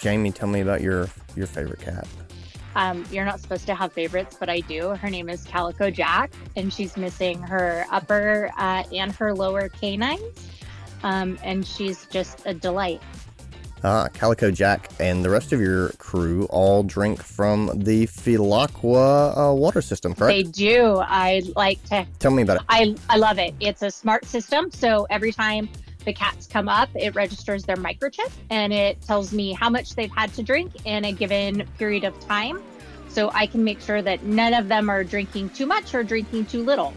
Jamie, 0.00 0.30
tell 0.30 0.48
me 0.48 0.60
about 0.60 0.80
your 0.80 1.08
your 1.34 1.46
favorite 1.46 1.80
cat. 1.80 2.06
Um, 2.76 3.06
you're 3.10 3.24
not 3.24 3.40
supposed 3.40 3.66
to 3.66 3.74
have 3.74 3.92
favorites, 3.92 4.36
but 4.38 4.50
I 4.50 4.60
do. 4.60 4.90
Her 4.90 5.08
name 5.08 5.30
is 5.30 5.42
Calico 5.44 5.90
Jack, 5.90 6.30
and 6.56 6.70
she's 6.70 6.96
missing 6.96 7.40
her 7.42 7.86
upper 7.90 8.50
uh, 8.58 8.84
and 8.92 9.10
her 9.12 9.34
lower 9.34 9.70
canines. 9.70 10.22
Um, 11.02 11.38
and 11.42 11.66
she's 11.66 12.06
just 12.06 12.42
a 12.44 12.52
delight. 12.52 13.00
Ah, 13.82 14.08
Calico 14.12 14.50
Jack 14.50 14.90
and 15.00 15.24
the 15.24 15.30
rest 15.30 15.52
of 15.52 15.60
your 15.60 15.90
crew 15.98 16.46
all 16.50 16.82
drink 16.82 17.22
from 17.22 17.70
the 17.74 18.06
Felaqua 18.06 19.52
uh, 19.52 19.54
water 19.54 19.80
system, 19.80 20.14
correct? 20.14 20.34
They 20.34 20.42
do. 20.42 20.98
I 20.98 21.42
like 21.54 21.82
to. 21.84 22.06
Tell 22.18 22.30
me 22.30 22.42
about 22.42 22.58
it. 22.58 22.62
I, 22.68 22.94
I 23.08 23.16
love 23.16 23.38
it. 23.38 23.54
It's 23.60 23.82
a 23.82 23.90
smart 23.90 24.24
system. 24.26 24.70
So 24.70 25.06
every 25.08 25.32
time 25.32 25.68
the 26.06 26.14
cats 26.14 26.46
come 26.46 26.70
up, 26.70 26.88
it 26.94 27.14
registers 27.14 27.64
their 27.64 27.76
microchip 27.76 28.32
and 28.48 28.72
it 28.72 29.02
tells 29.02 29.32
me 29.32 29.52
how 29.52 29.68
much 29.68 29.94
they've 29.94 30.10
had 30.10 30.32
to 30.34 30.42
drink 30.42 30.72
in 30.86 31.04
a 31.04 31.12
given 31.12 31.66
period 31.76 32.04
of 32.04 32.18
time. 32.20 32.62
So 33.08 33.30
I 33.34 33.46
can 33.46 33.62
make 33.62 33.80
sure 33.80 34.00
that 34.00 34.22
none 34.22 34.54
of 34.54 34.68
them 34.68 34.88
are 34.88 35.04
drinking 35.04 35.50
too 35.50 35.66
much 35.66 35.94
or 35.94 36.02
drinking 36.02 36.46
too 36.46 36.62
little. 36.62 36.94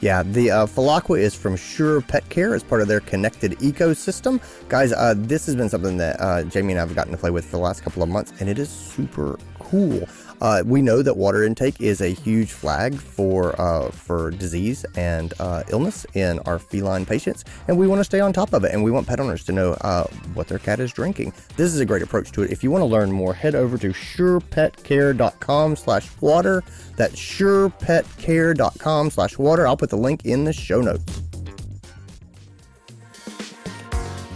Yeah, 0.00 0.22
the 0.22 0.50
uh, 0.50 0.66
Felaqua 0.66 1.18
is 1.18 1.34
from 1.34 1.56
Sure 1.56 2.02
Pet 2.02 2.28
Care 2.28 2.54
as 2.54 2.62
part 2.62 2.82
of 2.82 2.88
their 2.88 3.00
connected 3.00 3.52
ecosystem. 3.52 4.40
Guys, 4.68 4.92
uh, 4.92 5.14
this 5.16 5.46
has 5.46 5.56
been 5.56 5.70
something 5.70 5.96
that 5.96 6.20
uh, 6.20 6.42
Jamie 6.44 6.74
and 6.74 6.80
I 6.80 6.84
have 6.84 6.94
gotten 6.94 7.12
to 7.12 7.18
play 7.18 7.30
with 7.30 7.46
for 7.46 7.52
the 7.52 7.62
last 7.62 7.82
couple 7.82 8.02
of 8.02 8.10
months, 8.10 8.32
and 8.38 8.50
it 8.50 8.58
is 8.58 8.68
super 8.68 9.38
cool. 9.58 10.06
Uh, 10.44 10.62
we 10.66 10.82
know 10.82 11.00
that 11.00 11.16
water 11.16 11.42
intake 11.42 11.80
is 11.80 12.02
a 12.02 12.08
huge 12.08 12.52
flag 12.52 12.96
for 12.96 13.58
uh, 13.58 13.90
for 13.90 14.30
disease 14.30 14.84
and 14.94 15.32
uh, 15.40 15.62
illness 15.70 16.04
in 16.12 16.38
our 16.40 16.58
feline 16.58 17.06
patients, 17.06 17.46
and 17.66 17.78
we 17.78 17.86
want 17.86 17.98
to 17.98 18.04
stay 18.04 18.20
on 18.20 18.30
top 18.30 18.52
of 18.52 18.62
it. 18.62 18.74
And 18.74 18.84
we 18.84 18.90
want 18.90 19.06
pet 19.06 19.20
owners 19.20 19.42
to 19.44 19.52
know 19.52 19.72
uh, 19.80 20.04
what 20.34 20.48
their 20.48 20.58
cat 20.58 20.80
is 20.80 20.92
drinking. 20.92 21.32
This 21.56 21.72
is 21.72 21.80
a 21.80 21.86
great 21.86 22.02
approach 22.02 22.30
to 22.32 22.42
it. 22.42 22.50
If 22.50 22.62
you 22.62 22.70
want 22.70 22.82
to 22.82 22.86
learn 22.86 23.10
more, 23.10 23.32
head 23.32 23.54
over 23.54 23.78
to 23.78 23.88
surepetcare.com/water. 23.88 26.64
That's 26.96 27.14
surepetcare.com/water. 27.14 29.66
I'll 29.66 29.78
put 29.78 29.88
the 29.88 29.96
link 29.96 30.26
in 30.26 30.44
the 30.44 30.52
show 30.52 30.82
notes. 30.82 31.22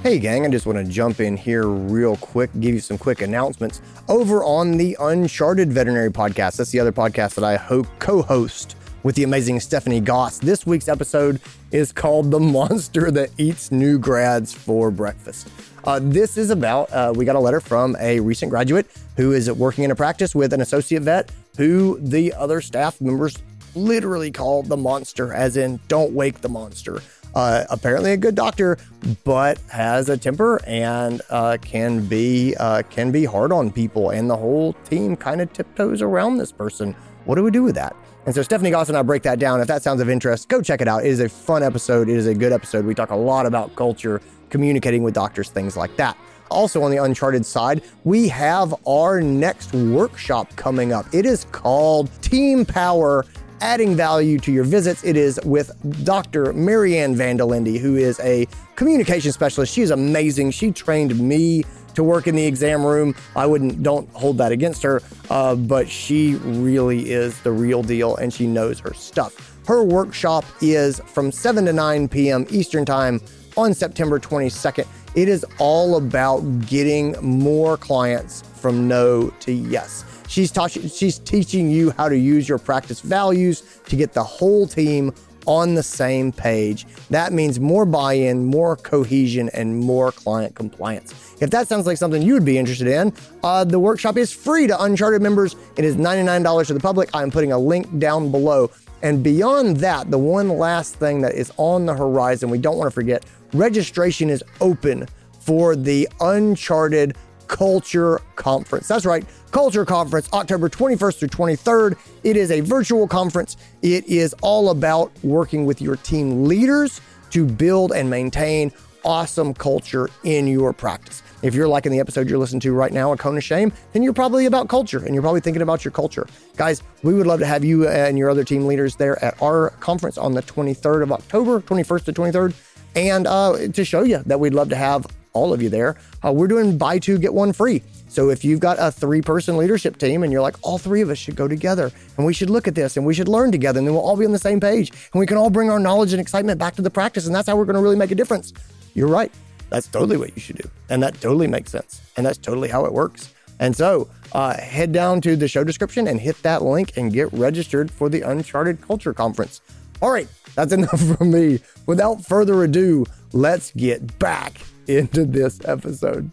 Hey, 0.03 0.18
gang, 0.18 0.47
I 0.47 0.49
just 0.49 0.64
want 0.64 0.79
to 0.79 0.85
jump 0.85 1.21
in 1.21 1.37
here 1.37 1.66
real 1.66 2.16
quick, 2.16 2.51
give 2.61 2.73
you 2.73 2.81
some 2.81 2.97
quick 2.97 3.21
announcements. 3.21 3.83
Over 4.09 4.42
on 4.42 4.79
the 4.79 4.97
Uncharted 4.99 5.71
Veterinary 5.71 6.11
Podcast, 6.11 6.57
that's 6.57 6.71
the 6.71 6.81
other 6.81 6.92
podcast 6.92 7.35
that 7.35 7.44
I 7.44 7.59
co 7.99 8.23
host 8.23 8.75
with 9.03 9.14
the 9.16 9.23
amazing 9.23 9.61
Stephanie 9.61 10.01
Goss. 10.01 10.38
This 10.38 10.64
week's 10.64 10.88
episode 10.88 11.42
is 11.73 11.92
called 11.92 12.31
The 12.31 12.40
Monster 12.40 13.11
That 13.11 13.29
Eats 13.37 13.71
New 13.71 13.99
Grads 13.99 14.55
for 14.55 14.90
Breakfast. 14.90 15.51
Uh, 15.85 16.01
this 16.03 16.38
is 16.38 16.49
about, 16.49 16.90
uh, 16.90 17.12
we 17.14 17.27
got 17.27 17.37
a 17.37 17.38
letter 17.38 17.61
from 17.61 17.97
a 18.01 18.18
recent 18.21 18.49
graduate 18.49 18.87
who 19.18 19.33
is 19.33 19.53
working 19.53 19.85
in 19.85 19.90
a 19.90 19.94
practice 19.94 20.35
with 20.35 20.55
an 20.55 20.62
associate 20.62 21.03
vet 21.03 21.31
who 21.59 21.99
the 22.01 22.33
other 22.33 22.62
staff 22.62 23.03
members 23.03 23.37
literally 23.75 24.31
called 24.31 24.66
the 24.66 24.77
monster, 24.77 25.35
as 25.35 25.59
in, 25.59 25.79
don't 25.87 26.12
wake 26.12 26.40
the 26.40 26.49
monster 26.49 27.03
uh, 27.38 27.64
apparently 27.70 28.11
a 28.11 28.16
good 28.16 28.35
doctor, 28.35 28.77
but 29.22 29.61
has 29.70 30.09
a 30.09 30.16
temper 30.16 30.61
and 30.66 31.22
uh, 31.31 31.57
can 31.62 32.05
be 32.05 32.57
uh, 32.59 32.83
can 32.90 33.12
be 33.12 33.24
hard 33.24 33.53
on 33.53 33.70
people, 33.70 34.11
and 34.11 34.29
the 34.29 34.37
whole 34.37 34.72
team 34.90 35.14
kind 35.14 35.40
of 35.40 35.53
tiptoes 35.53 36.03
around 36.03 36.38
this 36.38 36.51
person. 36.51 36.96
What 37.27 37.37
do 37.37 37.44
we 37.44 37.53
do 37.53 37.62
with 37.62 37.77
that? 37.77 37.94
And 38.27 38.35
so 38.35 38.42
Stephanie 38.42 38.72
Goss 38.72 38.88
and 38.88 38.98
I 38.98 39.03
break 39.03 39.22
that 39.22 39.38
down. 39.38 39.61
If 39.61 39.68
that 39.68 39.85
sounds 39.85 40.01
of 40.01 40.09
interest, 40.09 40.48
go 40.48 40.61
check 40.61 40.81
it 40.81 40.88
out. 40.88 41.05
It 41.05 41.11
is 41.11 41.20
a 41.20 41.29
fun 41.29 41.62
episode. 41.62 42.09
It 42.09 42.16
is 42.16 42.27
a 42.27 42.35
good 42.35 42.53
episode. 42.53 42.85
We 42.85 42.94
talk 42.94 43.11
a 43.12 43.16
lot 43.16 43.46
about 43.46 43.77
culture, 43.77 44.20
communicating 44.51 45.05
with 45.05 45.14
doctors, 45.14 45.48
things 45.48 45.77
like 45.77 45.96
that. 45.96 46.18
Also, 46.51 46.83
on 46.83 46.90
the 46.90 46.96
Uncharted 46.96 47.46
side, 47.46 47.83
we 48.03 48.27
have 48.27 48.74
our 48.85 49.20
next 49.20 49.72
workshop 49.74 50.57
coming 50.57 50.92
up. 50.92 51.07
It 51.14 51.24
is 51.24 51.44
called 51.53 52.11
Team 52.20 52.64
Power 52.64 53.24
adding 53.61 53.94
value 53.94 54.38
to 54.38 54.53
your 54.53 54.64
visits. 54.64 55.05
It 55.05 55.16
is 55.16 55.40
with 55.44 55.73
Dr. 56.05 56.53
Marianne 56.53 57.14
Vandelindy, 57.14 57.79
who 57.79 57.97
is 57.97 58.21
a 58.21 58.47
communication 58.77 59.33
specialist. 59.33 59.73
She 59.73 59.83
is 59.83 59.90
amazing. 59.90 60.51
She 60.53 60.71
trained 60.71 61.18
me 61.18 61.64
to 61.94 62.05
work 62.05 62.27
in 62.27 62.37
the 62.37 62.47
exam 62.47 62.85
room. 62.85 63.14
I 63.35 63.47
wouldn't, 63.47 63.83
don't 63.83 64.09
hold 64.11 64.38
that 64.38 64.53
against 64.53 64.83
her, 64.85 65.03
uh, 65.31 65.57
but 65.57 65.88
she 65.88 66.37
really 66.37 67.11
is 67.11 67.40
the 67.40 67.51
real 67.51 67.83
deal 67.83 68.16
and 68.16 68.33
she 68.33 68.47
knows 68.47 68.79
her 68.79 68.94
stuff. 68.94 69.59
Her 69.66 69.83
workshop 69.83 70.44
is 70.62 71.01
from 71.01 71.33
7 71.33 71.66
to 71.66 71.73
9 71.73 72.09
p.m. 72.09 72.47
Eastern 72.51 72.85
Time 72.85 73.21
on 73.57 73.75
September 73.75 74.21
22nd. 74.21 74.87
It 75.14 75.29
is 75.29 75.44
all 75.59 75.97
about 75.97 76.40
getting 76.66 77.16
more 77.21 77.77
clients 77.77 78.42
from 78.55 78.87
no 78.87 79.31
to 79.40 79.53
yes. 79.53 80.05
She's, 80.29 80.53
ta- 80.53 80.69
she's 80.69 81.19
teaching 81.19 81.71
you 81.71 81.91
how 81.93 82.09
to 82.09 82.17
use 82.17 82.49
your 82.49 82.59
practice 82.59 83.01
values 83.01 83.81
to 83.87 83.97
get 83.97 84.12
the 84.12 84.23
whole 84.23 84.67
team 84.67 85.12
on 85.47 85.75
the 85.75 85.83
same 85.83 86.31
page. 86.31 86.87
That 87.09 87.33
means 87.33 87.59
more 87.59 87.87
buy 87.87 88.12
in, 88.12 88.45
more 88.45 88.77
cohesion, 88.77 89.49
and 89.55 89.75
more 89.75 90.12
client 90.12 90.55
compliance. 90.55 91.35
If 91.41 91.49
that 91.51 91.67
sounds 91.67 91.87
like 91.87 91.97
something 91.97 92.21
you 92.21 92.35
would 92.35 92.45
be 92.45 92.59
interested 92.59 92.87
in, 92.87 93.14
uh, 93.43 93.64
the 93.64 93.79
workshop 93.79 94.19
is 94.19 94.31
free 94.31 94.67
to 94.67 94.83
Uncharted 94.83 95.23
members. 95.23 95.57
It 95.77 95.87
is 95.87 95.97
$99 95.97 96.67
to 96.67 96.75
the 96.75 96.81
public. 96.81 97.09
I'm 97.14 97.31
putting 97.31 97.53
a 97.53 97.59
link 97.59 97.99
down 97.99 98.31
below. 98.31 98.71
And 99.01 99.23
beyond 99.23 99.79
that, 99.79 100.11
the 100.11 100.19
one 100.19 100.51
last 100.51 100.97
thing 100.97 101.23
that 101.23 101.35
is 101.35 101.51
on 101.57 101.87
the 101.87 101.95
horizon, 101.95 102.51
we 102.51 102.59
don't 102.59 102.77
want 102.77 102.88
to 102.88 102.95
forget 102.95 103.25
registration 103.55 104.29
is 104.29 104.45
open 104.61 105.09
for 105.41 105.77
the 105.77 106.07
Uncharted 106.21 107.17
Culture 107.48 108.20
Conference. 108.37 108.87
That's 108.87 109.04
right, 109.04 109.24
Culture 109.50 109.84
Conference, 109.84 110.28
October 110.32 110.68
21st 110.68 111.18
through 111.18 111.28
23rd. 111.28 111.98
It 112.22 112.37
is 112.37 112.50
a 112.50 112.61
virtual 112.61 113.08
conference. 113.08 113.56
It 113.82 114.06
is 114.06 114.34
all 114.42 114.70
about 114.70 115.11
working 115.22 115.66
with 115.66 115.82
your 115.82 115.96
team 115.96 116.44
leaders 116.44 117.00
to 117.30 117.44
build 117.44 117.92
and 117.92 118.08
maintain 118.08 118.72
awesome 119.04 119.54
culture 119.54 120.08
in 120.24 120.46
your 120.46 120.72
practice. 120.72 121.22
If 121.42 121.54
you're 121.54 121.68
liking 121.68 121.92
the 121.92 122.00
episode 122.00 122.28
you're 122.28 122.38
listening 122.38 122.61
to 122.61 122.72
right 122.72 122.92
now, 122.92 123.12
A 123.12 123.16
Cone 123.16 123.37
of 123.37 123.44
Shame, 123.44 123.72
then 123.92 124.02
you're 124.02 124.12
probably 124.12 124.46
about 124.46 124.68
culture 124.68 125.04
and 125.04 125.14
you're 125.14 125.22
probably 125.22 125.40
thinking 125.40 125.62
about 125.62 125.84
your 125.84 125.92
culture. 125.92 126.26
Guys, 126.56 126.82
we 127.02 127.14
would 127.14 127.26
love 127.26 127.38
to 127.40 127.46
have 127.46 127.64
you 127.64 127.87
and 127.88 128.18
your 128.18 128.28
other 128.28 128.44
team 128.44 128.66
leaders 128.66 128.96
there 128.96 129.22
at 129.24 129.40
our 129.40 129.70
conference 129.80 130.18
on 130.18 130.34
the 130.34 130.42
23rd 130.42 131.04
of 131.04 131.12
October, 131.12 131.61
21st 131.61 132.04
to 132.06 132.12
23rd, 132.12 132.54
and 132.96 133.26
uh, 133.26 133.68
to 133.68 133.84
show 133.84 134.02
you 134.02 134.18
that 134.26 134.40
we'd 134.40 134.54
love 134.54 134.68
to 134.68 134.76
have 134.76 135.06
all 135.38 135.53
of 135.53 135.62
you 135.62 135.68
there. 135.68 135.96
Uh, 136.24 136.33
we're 136.33 136.48
doing 136.48 136.77
buy 136.77 136.98
two, 136.98 137.18
get 137.18 137.33
one 137.33 137.53
free. 137.53 137.83
So 138.09 138.31
if 138.31 138.44
you've 138.44 138.61
got 138.61 138.79
a 138.81 138.90
three 138.90 139.22
person 139.22 139.57
leadership 139.57 139.98
team 139.98 140.22
and 140.22 140.33
you're 140.33 140.42
like, 140.42 140.57
all 140.62 140.79
three 140.79 141.01
of 141.03 141.11
us 141.11 141.18
should 141.18 141.37
go 141.37 141.46
together 141.46 141.92
and 142.16 142.27
we 142.27 142.33
should 142.35 142.51
look 142.51 142.66
at 142.66 142.74
this 142.74 142.96
and 142.96 143.07
we 143.07 143.14
should 143.14 143.29
learn 143.29 143.53
together 143.53 143.79
and 143.79 143.87
then 143.87 143.94
we'll 143.94 144.03
all 144.03 144.16
be 144.16 144.27
on 144.27 144.33
the 144.33 144.38
same 144.38 144.61
page 144.61 144.90
and 144.90 145.20
we 145.20 145.27
can 145.27 145.37
all 145.37 145.51
bring 145.51 145.70
our 145.70 145.79
knowledge 145.79 146.12
and 146.12 146.20
excitement 146.20 146.59
back 146.59 146.74
to 146.77 146.83
the 146.83 146.90
practice. 146.90 147.27
And 147.27 147.35
that's 147.35 147.48
how 147.48 147.57
we're 147.57 147.66
going 147.66 147.77
to 147.77 147.83
really 147.83 147.96
make 147.96 148.11
a 148.11 148.14
difference. 148.14 148.53
You're 148.94 149.09
right. 149.09 149.31
That's 149.70 149.87
totally 149.87 150.16
what 150.16 150.35
you 150.35 150.40
should 150.40 150.57
do. 150.57 150.68
And 150.88 151.03
that 151.03 151.20
totally 151.20 151.46
makes 151.46 151.70
sense. 151.70 152.01
And 152.16 152.24
that's 152.27 152.38
totally 152.38 152.68
how 152.68 152.87
it 152.87 152.92
works. 152.92 153.33
And 153.61 153.77
so 153.77 154.09
uh, 154.33 154.57
head 154.57 154.92
down 154.92 155.20
to 155.22 155.37
the 155.37 155.48
show 155.48 155.64
description 155.64 156.09
and 156.09 156.20
hit 156.20 156.42
that 156.42 156.62
link 156.62 156.96
and 156.96 157.12
get 157.12 157.33
registered 157.33 157.90
for 157.90 158.09
the 158.09 158.22
Uncharted 158.22 158.81
Culture 158.81 159.12
Conference. 159.12 159.61
All 160.01 160.11
right, 160.11 160.29
that's 160.55 160.72
enough 160.79 161.01
from 161.01 161.31
me. 161.31 161.61
Without 161.87 162.24
further 162.24 162.62
ado, 162.62 163.05
let's 163.33 163.72
get 163.72 164.18
back 164.18 164.61
into 164.88 165.24
this 165.24 165.61
episode. 165.64 166.31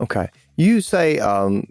Okay. 0.00 0.28
You 0.56 0.80
say 0.80 1.18
um, 1.18 1.64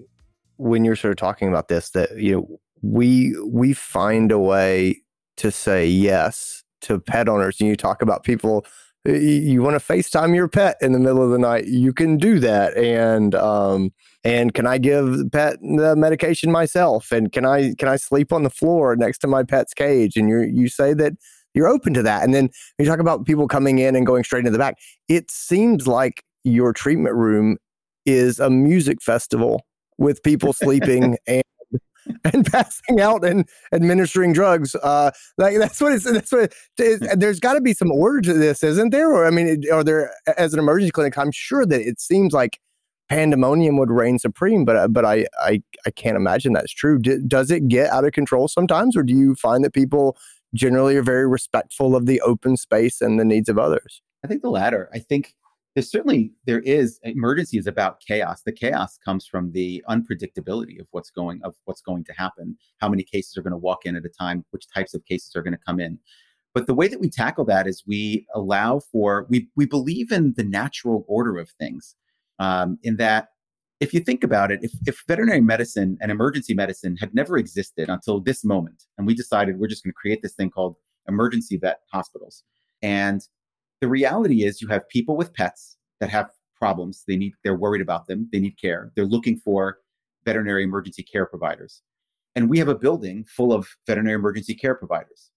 when 0.57 0.85
you're 0.85 0.95
sort 0.95 1.11
of 1.11 1.17
talking 1.17 1.47
about 1.47 1.67
this 1.67 1.89
that 1.91 2.17
you 2.17 2.35
know 2.35 2.59
we 2.81 3.35
we 3.45 3.73
find 3.73 4.31
a 4.31 4.39
way 4.39 5.01
to 5.37 5.51
say 5.51 5.85
yes 5.85 6.63
to 6.81 6.99
pet 6.99 7.27
owners 7.27 7.59
and 7.59 7.67
you 7.69 7.75
talk 7.75 8.01
about 8.01 8.23
people 8.23 8.65
you 9.05 9.61
want 9.61 9.79
to 9.79 9.93
FaceTime 9.93 10.35
your 10.35 10.47
pet 10.47 10.77
in 10.81 10.91
the 10.91 10.99
middle 10.99 11.23
of 11.23 11.31
the 11.31 11.39
night, 11.39 11.67
you 11.67 11.93
can 11.93 12.17
do 12.17 12.39
that. 12.39 12.75
And 12.77 13.33
um, 13.35 13.93
and 14.23 14.53
can 14.53 14.67
I 14.67 14.77
give 14.77 15.17
the 15.17 15.29
pet 15.29 15.57
the 15.61 15.95
medication 15.95 16.51
myself? 16.51 17.11
And 17.11 17.31
can 17.31 17.45
I 17.45 17.73
can 17.75 17.87
I 17.87 17.95
sleep 17.95 18.33
on 18.33 18.43
the 18.43 18.49
floor 18.49 18.95
next 18.95 19.19
to 19.19 19.27
my 19.27 19.43
pet's 19.43 19.73
cage? 19.73 20.17
And 20.17 20.29
you 20.29 20.41
you 20.41 20.67
say 20.67 20.93
that 20.95 21.13
you're 21.53 21.67
open 21.67 21.93
to 21.95 22.03
that. 22.03 22.23
And 22.23 22.33
then 22.33 22.49
you 22.77 22.85
talk 22.85 22.99
about 22.99 23.25
people 23.25 23.47
coming 23.47 23.79
in 23.79 23.95
and 23.95 24.05
going 24.05 24.23
straight 24.23 24.39
into 24.39 24.51
the 24.51 24.57
back. 24.57 24.75
It 25.07 25.31
seems 25.31 25.87
like 25.87 26.23
your 26.43 26.73
treatment 26.73 27.15
room 27.15 27.57
is 28.05 28.39
a 28.39 28.49
music 28.49 29.01
festival 29.01 29.65
with 29.97 30.23
people 30.23 30.53
sleeping 30.53 31.17
and 31.27 31.43
and 32.23 32.45
passing 32.45 32.99
out 32.99 33.23
and 33.23 33.47
administering 33.73 34.33
drugs. 34.33 34.75
Uh, 34.75 35.11
like 35.37 35.57
that's 35.57 35.79
what 35.79 35.93
it's. 35.93 36.05
That's 36.05 36.31
what. 36.31 36.53
It, 36.77 37.19
there's 37.19 37.39
got 37.39 37.53
to 37.53 37.61
be 37.61 37.73
some 37.73 37.91
order 37.91 38.21
to 38.21 38.33
this, 38.33 38.63
isn't 38.63 38.91
there? 38.91 39.11
Or 39.11 39.25
I 39.25 39.29
mean, 39.29 39.63
are 39.71 39.83
there 39.83 40.13
as 40.37 40.53
an 40.53 40.59
emergency 40.59 40.91
clinic? 40.91 41.17
I'm 41.17 41.31
sure 41.31 41.65
that 41.65 41.81
it 41.81 41.99
seems 41.99 42.33
like 42.33 42.59
pandemonium 43.09 43.77
would 43.77 43.91
reign 43.91 44.19
supreme, 44.19 44.65
but 44.65 44.75
uh, 44.75 44.87
but 44.87 45.05
I 45.05 45.25
I 45.39 45.61
I 45.85 45.91
can't 45.91 46.15
imagine 46.15 46.53
that's 46.53 46.73
true. 46.73 46.99
D- 46.99 47.17
does 47.27 47.51
it 47.51 47.67
get 47.67 47.91
out 47.91 48.05
of 48.05 48.11
control 48.11 48.47
sometimes, 48.47 48.95
or 48.95 49.03
do 49.03 49.13
you 49.13 49.35
find 49.35 49.63
that 49.63 49.73
people 49.73 50.17
generally 50.53 50.95
are 50.95 51.03
very 51.03 51.27
respectful 51.27 51.95
of 51.95 52.05
the 52.05 52.21
open 52.21 52.57
space 52.57 53.01
and 53.01 53.19
the 53.19 53.25
needs 53.25 53.49
of 53.49 53.57
others? 53.57 54.01
I 54.23 54.27
think 54.27 54.41
the 54.41 54.49
latter. 54.49 54.89
I 54.93 54.99
think 54.99 55.35
there's 55.75 55.91
certainly 55.91 56.31
there 56.45 56.59
is 56.61 56.99
emergency 57.03 57.57
is 57.57 57.67
about 57.67 57.99
chaos 58.01 58.41
the 58.41 58.51
chaos 58.51 58.97
comes 58.97 59.25
from 59.25 59.51
the 59.51 59.83
unpredictability 59.89 60.79
of 60.79 60.87
what's 60.91 61.11
going 61.11 61.39
of 61.43 61.55
what's 61.65 61.81
going 61.81 62.03
to 62.03 62.13
happen 62.13 62.57
how 62.79 62.89
many 62.89 63.03
cases 63.03 63.37
are 63.37 63.41
going 63.41 63.51
to 63.51 63.57
walk 63.57 63.85
in 63.85 63.95
at 63.95 64.05
a 64.05 64.09
time 64.09 64.43
which 64.51 64.65
types 64.73 64.93
of 64.93 65.05
cases 65.05 65.35
are 65.35 65.41
going 65.41 65.53
to 65.53 65.59
come 65.65 65.79
in 65.79 65.97
but 66.53 66.67
the 66.67 66.73
way 66.73 66.87
that 66.87 66.99
we 66.99 67.09
tackle 67.09 67.45
that 67.45 67.67
is 67.67 67.83
we 67.85 68.25
allow 68.33 68.79
for 68.79 69.25
we 69.29 69.47
we 69.55 69.65
believe 69.65 70.11
in 70.11 70.33
the 70.35 70.43
natural 70.43 71.05
order 71.07 71.37
of 71.37 71.49
things 71.51 71.95
um, 72.39 72.77
in 72.83 72.97
that 72.97 73.29
if 73.79 73.93
you 73.93 73.99
think 73.99 74.23
about 74.23 74.51
it 74.51 74.59
if, 74.61 74.71
if 74.85 75.03
veterinary 75.07 75.41
medicine 75.41 75.97
and 76.01 76.11
emergency 76.11 76.53
medicine 76.53 76.97
had 76.97 77.13
never 77.13 77.37
existed 77.37 77.89
until 77.89 78.19
this 78.19 78.43
moment 78.43 78.83
and 78.97 79.07
we 79.07 79.13
decided 79.13 79.59
we're 79.59 79.67
just 79.67 79.83
going 79.83 79.91
to 79.91 79.95
create 79.95 80.21
this 80.21 80.33
thing 80.33 80.49
called 80.49 80.75
emergency 81.07 81.57
vet 81.57 81.79
hospitals 81.91 82.43
and 82.81 83.21
the 83.81 83.87
reality 83.87 84.43
is 84.43 84.61
you 84.61 84.67
have 84.67 84.87
people 84.89 85.15
with 85.15 85.33
pets 85.33 85.77
that 85.99 86.09
have 86.09 86.29
problems. 86.59 87.03
They 87.07 87.15
need, 87.15 87.33
they're 87.43 87.55
worried 87.55 87.81
about 87.81 88.07
them. 88.07 88.29
They 88.31 88.39
need 88.39 88.59
care. 88.59 88.91
They're 88.95 89.05
looking 89.05 89.37
for 89.37 89.77
veterinary 90.25 90.63
emergency 90.63 91.03
care 91.03 91.25
providers. 91.25 91.81
And 92.35 92.49
we 92.49 92.59
have 92.59 92.67
a 92.67 92.75
building 92.75 93.25
full 93.25 93.53
of 93.53 93.67
veterinary 93.87 94.15
emergency 94.15 94.53
care 94.53 94.75
providers. 94.75 95.31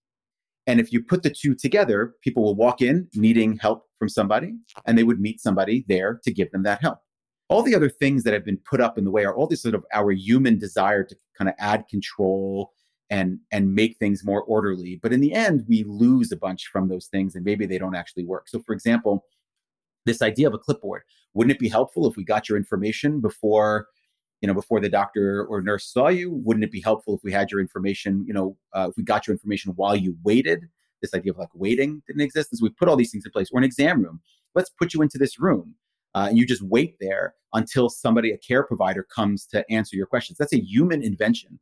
And 0.66 0.78
if 0.78 0.92
you 0.92 1.02
put 1.02 1.22
the 1.22 1.30
two 1.30 1.54
together, 1.54 2.14
people 2.22 2.42
will 2.42 2.54
walk 2.54 2.82
in 2.82 3.08
needing 3.14 3.56
help 3.56 3.86
from 3.98 4.08
somebody, 4.08 4.54
and 4.86 4.96
they 4.96 5.02
would 5.02 5.20
meet 5.20 5.40
somebody 5.40 5.84
there 5.88 6.20
to 6.22 6.32
give 6.32 6.52
them 6.52 6.62
that 6.64 6.80
help. 6.80 6.98
All 7.52 7.62
the 7.62 7.74
other 7.74 7.90
things 7.90 8.24
that 8.24 8.32
have 8.32 8.46
been 8.46 8.56
put 8.56 8.80
up 8.80 8.96
in 8.96 9.04
the 9.04 9.10
way 9.10 9.26
are 9.26 9.36
all 9.36 9.46
this 9.46 9.60
sort 9.60 9.74
of 9.74 9.84
our 9.92 10.10
human 10.10 10.58
desire 10.58 11.04
to 11.04 11.14
kind 11.36 11.50
of 11.50 11.54
add 11.58 11.86
control 11.86 12.72
and 13.10 13.38
and 13.50 13.74
make 13.74 13.98
things 13.98 14.24
more 14.24 14.42
orderly. 14.44 14.98
But 15.02 15.12
in 15.12 15.20
the 15.20 15.34
end 15.34 15.66
we 15.68 15.84
lose 15.84 16.32
a 16.32 16.36
bunch 16.36 16.68
from 16.72 16.88
those 16.88 17.08
things 17.08 17.34
and 17.34 17.44
maybe 17.44 17.66
they 17.66 17.76
don't 17.76 17.94
actually 17.94 18.24
work. 18.24 18.48
So 18.48 18.60
for 18.60 18.72
example 18.72 19.26
this 20.06 20.22
idea 20.22 20.48
of 20.48 20.54
a 20.54 20.58
clipboard 20.58 21.02
wouldn't 21.34 21.54
it 21.54 21.60
be 21.60 21.68
helpful 21.68 22.08
if 22.08 22.16
we 22.16 22.24
got 22.24 22.48
your 22.48 22.56
information 22.56 23.20
before 23.20 23.88
you 24.40 24.48
know 24.48 24.54
before 24.54 24.80
the 24.80 24.88
doctor 24.88 25.44
or 25.44 25.60
nurse 25.60 25.84
saw 25.92 26.08
you? 26.08 26.32
Wouldn't 26.32 26.64
it 26.64 26.72
be 26.72 26.80
helpful 26.80 27.14
if 27.16 27.22
we 27.22 27.32
had 27.32 27.50
your 27.50 27.60
information 27.60 28.24
you 28.26 28.32
know 28.32 28.56
uh, 28.72 28.88
if 28.88 28.96
we 28.96 29.02
got 29.02 29.26
your 29.26 29.34
information 29.34 29.72
while 29.76 29.94
you 29.94 30.16
waited? 30.24 30.70
This 31.02 31.12
idea 31.12 31.32
of 31.32 31.38
like 31.38 31.50
waiting 31.52 32.02
didn't 32.06 32.22
exist. 32.22 32.50
And 32.50 32.58
so 32.58 32.62
we 32.62 32.70
put 32.70 32.88
all 32.88 32.96
these 32.96 33.10
things 33.10 33.26
in 33.26 33.30
place. 33.30 33.50
Or 33.52 33.58
an 33.58 33.64
exam 33.64 34.02
room. 34.02 34.22
Let's 34.54 34.70
put 34.70 34.94
you 34.94 35.02
into 35.02 35.18
this 35.18 35.38
room 35.38 35.74
uh, 36.14 36.26
and 36.28 36.38
you 36.38 36.46
just 36.46 36.62
wait 36.62 36.96
there 37.00 37.34
until 37.54 37.88
somebody 37.88 38.32
a 38.32 38.38
care 38.38 38.62
provider 38.62 39.02
comes 39.02 39.46
to 39.46 39.64
answer 39.70 39.96
your 39.96 40.06
questions 40.06 40.38
that's 40.38 40.52
a 40.52 40.60
human 40.60 41.02
invention 41.02 41.58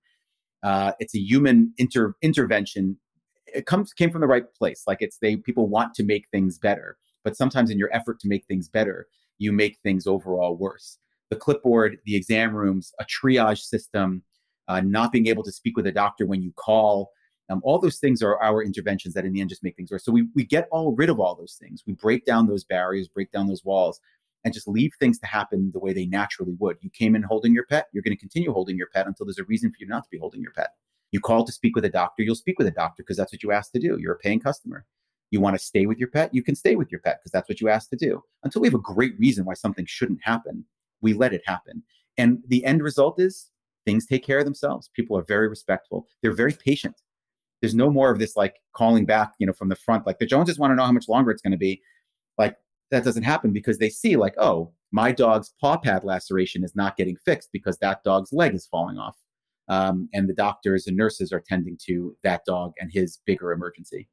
uh, 0.63 0.93
it's 0.99 1.15
a 1.15 1.21
human 1.21 1.73
inter- 1.79 2.15
intervention. 2.23 2.99
It 3.47 3.67
comes 3.67 3.93
came 3.93 4.11
from 4.11 4.21
the 4.21 4.27
right 4.27 4.45
place. 4.55 4.85
Like 4.87 4.99
it's 5.01 5.19
they 5.19 5.37
people 5.37 5.69
want 5.69 5.95
to 5.95 6.05
make 6.05 6.29
things 6.31 6.59
better, 6.59 6.99
but 7.25 7.37
sometimes 7.37 7.71
in 7.71 7.79
your 7.79 7.95
effort 7.95 8.21
to 8.21 8.29
make 8.29 8.47
things 8.47 8.69
better, 8.69 9.07
you 9.39 9.53
make 9.53 9.79
things 9.83 10.07
overall 10.07 10.57
worse. 10.57 10.99
The 11.31 11.37
clipboard, 11.37 11.99
the 12.05 12.17
exam 12.17 12.55
rooms, 12.55 12.93
a 12.99 13.05
triage 13.05 13.61
system, 13.61 14.23
uh, 14.69 14.81
not 14.81 15.13
being 15.13 15.29
able 15.29 15.45
to 15.45 15.53
speak 15.53 15.77
with 15.77 15.87
a 15.87 15.93
doctor 15.93 16.27
when 16.27 16.43
you 16.43 16.53
call. 16.57 17.11
Um, 17.49 17.61
all 17.65 17.81
those 17.81 17.99
things 17.99 18.23
are 18.23 18.41
our 18.41 18.63
interventions 18.63 19.15
that 19.15 19.25
in 19.25 19.33
the 19.33 19.41
end 19.41 19.51
just 19.51 19.65
make 19.65 19.77
things 19.77 19.91
worse. 19.91 20.05
So 20.05 20.13
we, 20.13 20.29
we 20.37 20.45
get 20.45 20.69
all 20.71 20.95
rid 20.95 21.11
of 21.11 21.19
all 21.19 21.35
those 21.35 21.57
things. 21.61 21.83
We 21.85 21.95
break 21.95 22.25
down 22.25 22.47
those 22.47 22.63
barriers, 22.63 23.09
break 23.09 23.33
down 23.33 23.49
those 23.49 23.65
walls, 23.65 24.01
and 24.44 24.55
just 24.55 24.68
leave 24.68 24.92
things 24.98 25.18
to 25.18 25.26
happen 25.26 25.70
the 25.72 25.79
way 25.79 25.92
they 25.92 26.07
naturally 26.07 26.55
would. 26.59 26.76
You 26.81 26.90
came 26.90 27.14
in 27.14 27.22
holding 27.22 27.53
your 27.53 27.66
pet, 27.66 27.88
you're 27.92 28.03
going 28.03 28.16
to 28.16 28.20
continue 28.20 28.53
holding 28.53 28.76
your 28.76 28.88
pet 28.92 29.07
until 29.07 29.26
there's 29.26 29.38
a 29.38 29.44
reason 29.44 29.70
for 29.70 29.76
you 29.81 29.87
not 29.87 30.05
to 30.05 30.11
be 30.11 30.18
holding 30.18 30.40
your 30.40 30.53
pet. 30.53 30.70
You 31.12 31.20
call 31.20 31.44
to 31.44 31.53
speak 31.53 31.74
with 31.74 31.85
a 31.85 31.90
doctor, 31.90 32.22
you'll 32.22 32.35
speak 32.35 32.59
with 32.59 32.66
a 32.66 32.72
doctor 32.72 33.03
because 33.03 33.16
that's 33.16 33.33
what 33.33 33.42
you 33.42 33.53
asked 33.53 33.72
to 33.72 33.81
do. 33.81 33.98
You're 34.00 34.14
a 34.14 34.18
paying 34.18 34.40
customer. 34.40 34.87
You 35.31 35.40
want 35.40 35.57
to 35.57 35.64
stay 35.64 35.87
with 35.87 35.98
your 35.98 36.09
pet, 36.09 36.35
you 36.35 36.42
can 36.42 36.55
stay 36.55 36.76
with 36.76 36.90
your 36.90 37.00
pet 37.00 37.18
because 37.20 37.33
that's 37.33 37.48
what 37.48 37.61
you 37.61 37.68
asked 37.68 37.90
to 37.90 37.96
do. 37.96 38.22
Until 38.42 38.62
we 38.62 38.68
have 38.68 38.74
a 38.74 38.79
great 38.79 39.18
reason 39.18 39.44
why 39.44 39.55
something 39.55 39.87
shouldn't 39.87 40.20
happen, 40.22 40.64
we 41.00 41.12
let 41.12 41.33
it 41.33 41.42
happen. 41.46 41.83
And 42.16 42.38
the 42.48 42.64
end 42.64 42.83
result 42.83 43.20
is 43.20 43.50
things 43.85 44.07
take 44.07 44.24
care 44.24 44.38
of 44.38 44.44
themselves. 44.44 44.90
People 44.94 45.16
are 45.16 45.22
very 45.22 45.48
respectful. 45.48 46.07
They're 46.22 46.33
very 46.33 46.53
patient. 46.53 46.96
There's 47.61 47.74
no 47.74 47.90
more 47.90 48.11
of 48.11 48.18
this 48.18 48.37
like 48.37 48.57
calling 48.74 49.05
back, 49.05 49.33
you 49.38 49.46
know, 49.46 49.53
from 49.53 49.68
the 49.68 49.76
front. 49.76 50.07
Like 50.07 50.18
the 50.18 50.26
Joneses 50.26 50.59
want 50.59 50.70
to 50.70 50.76
know 50.76 50.85
how 50.85 50.92
much 50.92 51.09
longer 51.09 51.31
it's 51.31 51.42
going 51.42 51.53
to 51.53 51.59
be. 51.59 51.81
Like 52.38 52.57
that 52.90 53.05
doesn't 53.05 53.22
happen 53.22 53.53
because 53.53 53.79
they 53.79 53.90
see 53.90 54.16
like, 54.16 54.35
oh, 54.38 54.72
my 54.92 55.12
dog's 55.12 55.55
paw 55.61 55.76
pad 55.76 56.05
laceration 56.05 56.64
is 56.64 56.74
not 56.74 56.96
getting 56.96 57.16
fixed 57.24 57.50
because 57.53 57.79
that 57.79 58.03
dog's 58.03 58.33
leg 58.33 58.55
is 58.55 58.66
falling 58.66 58.98
off. 58.98 59.16
Um, 59.68 60.09
and 60.12 60.29
the 60.29 60.35
doctors 60.35 60.87
and 60.88 60.96
nurses 60.96 61.33
are 61.33 61.42
tending 61.46 61.79
to 61.87 62.16
that 62.24 62.44
dog 62.44 62.72
and 62.81 62.90
his 62.92 63.20
bigger 63.24 63.53
emergency. 63.53 64.09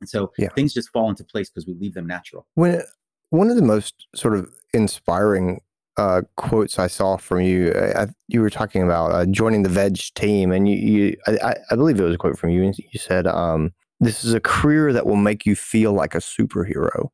And 0.00 0.08
so 0.08 0.32
yeah. 0.38 0.48
things 0.54 0.72
just 0.72 0.88
fall 0.90 1.10
into 1.10 1.22
place 1.22 1.50
because 1.50 1.66
we 1.66 1.74
leave 1.74 1.94
them 1.94 2.06
natural. 2.06 2.46
When 2.54 2.82
one 3.30 3.50
of 3.50 3.56
the 3.56 3.62
most 3.62 4.06
sort 4.14 4.36
of 4.36 4.50
inspiring 4.72 5.60
uh, 5.98 6.22
quotes 6.36 6.78
I 6.78 6.86
saw 6.86 7.18
from 7.18 7.42
you, 7.42 7.72
I, 7.74 8.06
you 8.28 8.40
were 8.40 8.50
talking 8.50 8.82
about 8.82 9.12
uh, 9.12 9.26
joining 9.26 9.62
the 9.62 9.68
Veg 9.68 9.98
team, 10.14 10.50
and 10.50 10.66
you, 10.66 10.76
you 10.76 11.16
I, 11.26 11.54
I, 11.70 11.76
believe 11.76 12.00
it 12.00 12.04
was 12.04 12.14
a 12.14 12.18
quote 12.18 12.38
from 12.38 12.50
you. 12.50 12.62
And 12.62 12.74
you 12.78 12.98
said, 12.98 13.26
um, 13.26 13.72
"This 14.00 14.24
is 14.24 14.32
a 14.32 14.40
career 14.40 14.92
that 14.94 15.06
will 15.06 15.16
make 15.16 15.44
you 15.44 15.54
feel 15.54 15.92
like 15.92 16.14
a 16.14 16.18
superhero." 16.18 17.10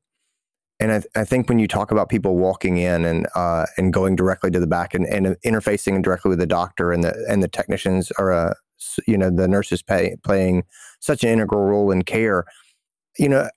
And 0.81 0.93
I, 0.93 0.99
th- 1.01 1.11
I, 1.17 1.25
think 1.25 1.49
when 1.49 1.59
you 1.59 1.67
talk 1.67 1.91
about 1.91 2.09
people 2.09 2.37
walking 2.37 2.77
in 2.77 3.05
and 3.05 3.27
uh, 3.35 3.67
and 3.77 3.93
going 3.93 4.17
directly 4.17 4.51
to 4.51 4.61
the 4.61 4.67
back 4.67 4.95
and, 4.95 5.07
and 5.07 5.37
interfacing 5.45 6.03
directly 6.03 6.29
with 6.31 6.38
the 6.38 6.47
doctor 6.47 6.93
and 6.93 7.03
the 7.03 7.14
and 7.29 7.43
the 7.43 7.49
technicians 7.49 8.11
are 8.12 8.33
uh, 8.33 8.55
you 9.07 9.19
know 9.19 9.31
the 9.31 9.49
nurses 9.49 9.83
pay, 9.83 10.17
playing 10.23 10.64
such 11.01 11.25
an 11.25 11.31
integral 11.31 11.64
role 11.64 11.91
in 11.91 12.03
care 12.03 12.45
you 13.19 13.29
know 13.29 13.49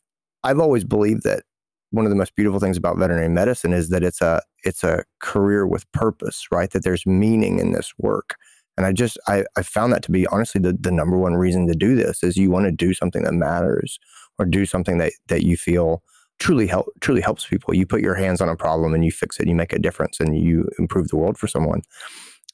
I've 0.43 0.59
always 0.59 0.83
believed 0.83 1.23
that 1.23 1.43
one 1.91 2.05
of 2.05 2.09
the 2.09 2.15
most 2.15 2.35
beautiful 2.35 2.59
things 2.59 2.77
about 2.77 2.97
veterinary 2.97 3.29
medicine 3.29 3.73
is 3.73 3.89
that 3.89 4.03
it's 4.03 4.21
a 4.21 4.41
it's 4.63 4.83
a 4.83 5.03
career 5.19 5.67
with 5.67 5.89
purpose 5.91 6.47
right? 6.51 6.71
That 6.71 6.83
there's 6.83 7.05
meaning 7.05 7.59
in 7.59 7.71
this 7.71 7.93
work. 7.97 8.35
And 8.77 8.85
I 8.85 8.93
just 8.93 9.19
I, 9.27 9.43
I 9.55 9.61
found 9.61 9.93
that 9.93 10.01
to 10.03 10.11
be 10.11 10.25
honestly 10.27 10.59
the, 10.59 10.73
the 10.79 10.91
number 10.91 11.17
one 11.17 11.35
reason 11.35 11.67
to 11.67 11.75
do 11.75 11.95
this 11.95 12.23
is 12.23 12.37
you 12.37 12.49
want 12.49 12.65
to 12.65 12.71
do 12.71 12.93
something 12.93 13.23
that 13.23 13.33
matters 13.33 13.99
or 14.39 14.45
do 14.45 14.65
something 14.65 14.97
that 14.97 15.13
that 15.27 15.43
you 15.43 15.57
feel 15.57 16.01
truly 16.41 16.65
help 16.65 16.87
truly 17.01 17.21
helps 17.21 17.45
people. 17.45 17.73
You 17.75 17.85
put 17.85 18.01
your 18.01 18.15
hands 18.15 18.41
on 18.41 18.49
a 18.49 18.55
problem 18.55 18.93
and 18.95 19.05
you 19.05 19.11
fix 19.11 19.39
it, 19.39 19.47
you 19.47 19.55
make 19.55 19.73
a 19.73 19.79
difference, 19.79 20.19
and 20.19 20.37
you 20.37 20.67
improve 20.79 21.09
the 21.09 21.15
world 21.15 21.37
for 21.37 21.47
someone. 21.47 21.81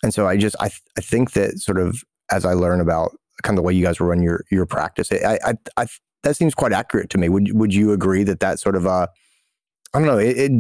And 0.04 0.14
so 0.14 0.28
I 0.28 0.36
just 0.36 0.56
I 0.60 0.70
I 0.98 1.02
think 1.02 1.32
that 1.32 1.60
sort 1.60 1.80
of 1.80 2.04
as 2.30 2.44
I 2.44 2.54
learn 2.54 2.82
about 2.82 3.12
kind 3.44 3.58
of 3.58 3.64
the 3.64 3.66
way 3.66 3.74
you 3.74 3.84
guys 3.84 4.00
run 4.02 4.22
your 4.22 4.44
your 4.52 4.66
practice, 4.66 5.10
I 5.12 5.40
I, 5.44 5.54
I 5.78 5.88
that 6.24 6.36
seems 6.36 6.54
quite 6.54 6.74
accurate 6.74 7.10
to 7.12 7.18
me. 7.18 7.30
Would 7.30 7.54
would 7.54 7.74
you 7.74 7.94
agree 7.94 8.24
that 8.26 8.42
that 8.42 8.60
sort 8.60 8.76
of 8.76 8.86
uh 8.86 9.08
I 9.94 10.00
don't 10.00 10.08
know 10.08 10.20
it, 10.20 10.38
it 10.38 10.52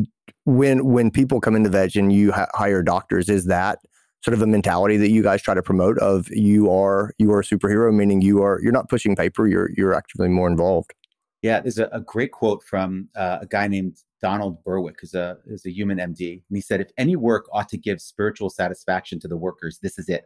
when 0.46 0.86
when 0.86 1.12
people 1.12 1.42
come 1.42 1.56
into 1.56 1.70
veg 1.70 1.98
and 1.98 2.13
you 2.13 2.32
ha- 2.32 2.48
hire 2.54 2.82
doctors, 2.82 3.28
is 3.28 3.46
that 3.46 3.80
sort 4.24 4.34
of 4.34 4.42
a 4.42 4.48
mentality 4.48 4.98
that 4.98 5.12
you 5.12 5.22
guys 5.22 5.42
try 5.42 5.54
to 5.54 5.62
promote 5.62 5.98
of 6.00 6.30
you 6.30 6.72
are 6.72 7.13
you 7.18 7.32
are 7.34 7.42
a 7.42 7.44
superhero, 7.44 7.94
meaning 7.94 8.22
you 8.22 8.42
are 8.42 8.62
you're 8.63 8.72
not 8.72 8.88
pushing 8.88 9.18
paper, 9.18 9.48
you're 9.48 9.70
you're 9.76 9.94
actually 9.94 10.30
more 10.30 10.48
involved. 10.48 10.94
Yeah, 11.41 11.60
there's 11.60 11.78
a, 11.78 11.88
a 11.91 12.02
great 12.02 12.32
quote 12.32 12.63
from 12.63 13.10
uh, 13.15 13.39
a 13.41 13.45
guy 13.45 13.67
named 13.67 13.97
Donald 14.21 14.63
Berwick, 14.63 14.97
who's 15.00 15.13
a, 15.13 15.38
who's 15.47 15.65
a 15.65 15.71
human 15.71 16.00
MD. 16.00 16.32
And 16.32 16.58
he 16.58 16.62
said, 16.62 16.82
If 16.82 16.89
any 16.97 17.15
work 17.15 17.45
ought 17.54 17.69
to 17.69 17.78
give 17.78 18.02
spiritual 18.02 18.50
satisfaction 18.50 19.19
to 19.19 19.28
the 19.28 19.38
workers, 19.38 19.80
this 19.82 20.00
is 20.00 20.10
it. 20.10 20.26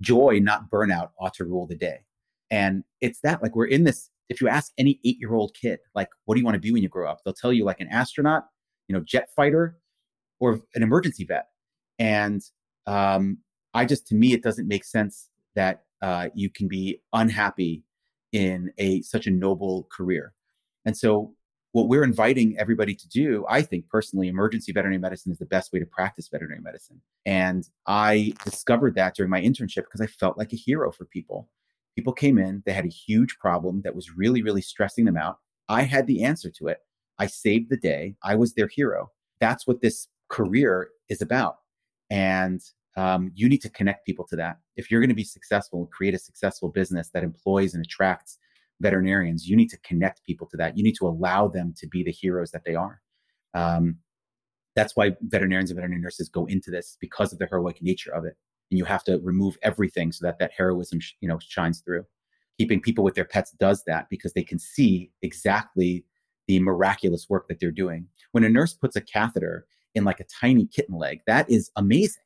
Joy, 0.00 0.38
not 0.40 0.70
burnout, 0.70 1.10
ought 1.20 1.34
to 1.34 1.44
rule 1.44 1.66
the 1.66 1.76
day. 1.76 2.04
And 2.50 2.84
it's 3.00 3.20
that, 3.20 3.42
like, 3.42 3.56
we're 3.56 3.66
in 3.66 3.84
this. 3.84 4.10
If 4.28 4.40
you 4.40 4.48
ask 4.48 4.72
any 4.78 5.00
eight 5.04 5.18
year 5.18 5.34
old 5.34 5.54
kid, 5.60 5.80
like, 5.94 6.08
what 6.24 6.34
do 6.34 6.40
you 6.40 6.44
want 6.44 6.54
to 6.54 6.60
be 6.60 6.70
when 6.70 6.82
you 6.82 6.88
grow 6.88 7.10
up? 7.10 7.20
They'll 7.24 7.34
tell 7.34 7.52
you, 7.52 7.64
like, 7.64 7.80
an 7.80 7.88
astronaut, 7.88 8.44
you 8.88 8.94
know, 8.94 9.02
jet 9.04 9.28
fighter, 9.34 9.78
or 10.38 10.60
an 10.74 10.82
emergency 10.82 11.24
vet. 11.24 11.46
And 11.98 12.42
um, 12.86 13.38
I 13.74 13.84
just, 13.84 14.06
to 14.08 14.14
me, 14.14 14.32
it 14.32 14.42
doesn't 14.42 14.68
make 14.68 14.84
sense 14.84 15.28
that 15.54 15.84
uh, 16.02 16.28
you 16.34 16.50
can 16.50 16.68
be 16.68 17.00
unhappy 17.12 17.84
in 18.32 18.72
a 18.78 19.02
such 19.02 19.26
a 19.26 19.30
noble 19.30 19.88
career. 19.90 20.32
And 20.84 20.96
so 20.96 21.34
what 21.72 21.88
we're 21.88 22.04
inviting 22.04 22.56
everybody 22.58 22.94
to 22.94 23.08
do, 23.08 23.46
I 23.48 23.62
think 23.62 23.88
personally, 23.88 24.28
emergency 24.28 24.72
veterinary 24.72 24.98
medicine 24.98 25.32
is 25.32 25.38
the 25.38 25.46
best 25.46 25.72
way 25.72 25.78
to 25.78 25.86
practice 25.86 26.28
veterinary 26.28 26.60
medicine. 26.60 27.00
And 27.24 27.68
I 27.86 28.34
discovered 28.44 28.94
that 28.96 29.14
during 29.14 29.30
my 29.30 29.40
internship 29.40 29.84
because 29.84 30.02
I 30.02 30.06
felt 30.06 30.36
like 30.36 30.52
a 30.52 30.56
hero 30.56 30.92
for 30.92 31.06
people. 31.06 31.48
People 31.96 32.12
came 32.12 32.38
in, 32.38 32.62
they 32.66 32.72
had 32.72 32.84
a 32.84 32.88
huge 32.88 33.38
problem 33.38 33.82
that 33.82 33.94
was 33.94 34.16
really, 34.16 34.42
really 34.42 34.62
stressing 34.62 35.04
them 35.04 35.16
out. 35.16 35.38
I 35.68 35.82
had 35.82 36.06
the 36.06 36.22
answer 36.24 36.50
to 36.50 36.68
it. 36.68 36.78
I 37.18 37.26
saved 37.26 37.70
the 37.70 37.76
day. 37.76 38.16
I 38.22 38.34
was 38.34 38.54
their 38.54 38.68
hero. 38.68 39.10
That's 39.40 39.66
what 39.66 39.80
this 39.80 40.08
career 40.28 40.90
is 41.08 41.22
about. 41.22 41.58
And 42.10 42.60
um, 42.96 43.30
you 43.34 43.48
need 43.48 43.62
to 43.62 43.70
connect 43.70 44.06
people 44.06 44.26
to 44.28 44.36
that. 44.36 44.58
If 44.76 44.90
you're 44.90 45.00
going 45.00 45.08
to 45.08 45.14
be 45.14 45.24
successful 45.24 45.80
and 45.80 45.90
create 45.90 46.14
a 46.14 46.18
successful 46.18 46.68
business 46.68 47.08
that 47.10 47.24
employs 47.24 47.74
and 47.74 47.84
attracts 47.84 48.38
veterinarians, 48.82 49.48
you 49.48 49.56
need 49.56 49.70
to 49.70 49.78
connect 49.78 50.24
people 50.24 50.46
to 50.48 50.56
that. 50.58 50.76
You 50.76 50.82
need 50.82 50.96
to 50.96 51.06
allow 51.06 51.48
them 51.48 51.72
to 51.78 51.86
be 51.86 52.02
the 52.02 52.10
heroes 52.10 52.50
that 52.50 52.64
they 52.64 52.74
are. 52.74 53.00
Um, 53.54 53.96
that's 54.74 54.96
why 54.96 55.16
veterinarians 55.22 55.70
and 55.70 55.76
veterinary 55.76 56.02
nurses 56.02 56.28
go 56.28 56.46
into 56.46 56.70
this 56.70 56.96
because 57.00 57.32
of 57.32 57.38
the 57.38 57.46
heroic 57.46 57.80
nature 57.82 58.12
of 58.12 58.24
it. 58.24 58.36
And 58.70 58.78
you 58.78 58.84
have 58.84 59.04
to 59.04 59.18
remove 59.22 59.56
everything 59.62 60.12
so 60.12 60.26
that 60.26 60.38
that 60.38 60.52
heroism, 60.56 61.00
sh- 61.00 61.12
you 61.20 61.28
know, 61.28 61.38
shines 61.40 61.80
through. 61.80 62.04
Keeping 62.58 62.80
people 62.80 63.04
with 63.04 63.14
their 63.14 63.24
pets 63.24 63.52
does 63.52 63.82
that 63.86 64.08
because 64.10 64.32
they 64.32 64.42
can 64.42 64.58
see 64.58 65.10
exactly 65.22 66.04
the 66.48 66.58
miraculous 66.60 67.26
work 67.28 67.48
that 67.48 67.60
they're 67.60 67.70
doing. 67.70 68.06
When 68.32 68.44
a 68.44 68.48
nurse 68.48 68.74
puts 68.74 68.96
a 68.96 69.00
catheter 69.00 69.66
in 69.94 70.04
like 70.04 70.20
a 70.20 70.24
tiny 70.24 70.66
kitten 70.66 70.96
leg, 70.96 71.20
that 71.26 71.48
is 71.50 71.70
amazing. 71.76 72.22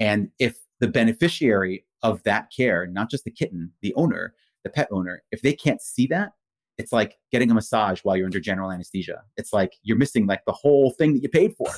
And 0.00 0.30
if 0.38 0.58
the 0.80 0.88
beneficiary 0.88 1.84
of 2.02 2.22
that 2.22 2.52
care, 2.56 2.86
not 2.86 3.10
just 3.10 3.24
the 3.24 3.30
kitten, 3.30 3.72
the 3.82 3.94
owner, 3.94 4.34
the 4.68 4.72
pet 4.74 4.88
owner, 4.92 5.22
if 5.32 5.42
they 5.42 5.52
can't 5.52 5.80
see 5.80 6.06
that, 6.08 6.32
it's 6.76 6.92
like 6.92 7.16
getting 7.32 7.50
a 7.50 7.54
massage 7.54 8.00
while 8.00 8.16
you're 8.16 8.26
under 8.26 8.40
general 8.40 8.70
anesthesia. 8.70 9.22
It's 9.36 9.52
like 9.52 9.72
you're 9.82 9.96
missing 9.96 10.26
like 10.26 10.44
the 10.46 10.52
whole 10.52 10.92
thing 10.92 11.14
that 11.14 11.22
you 11.22 11.28
paid 11.28 11.54
for. 11.56 11.68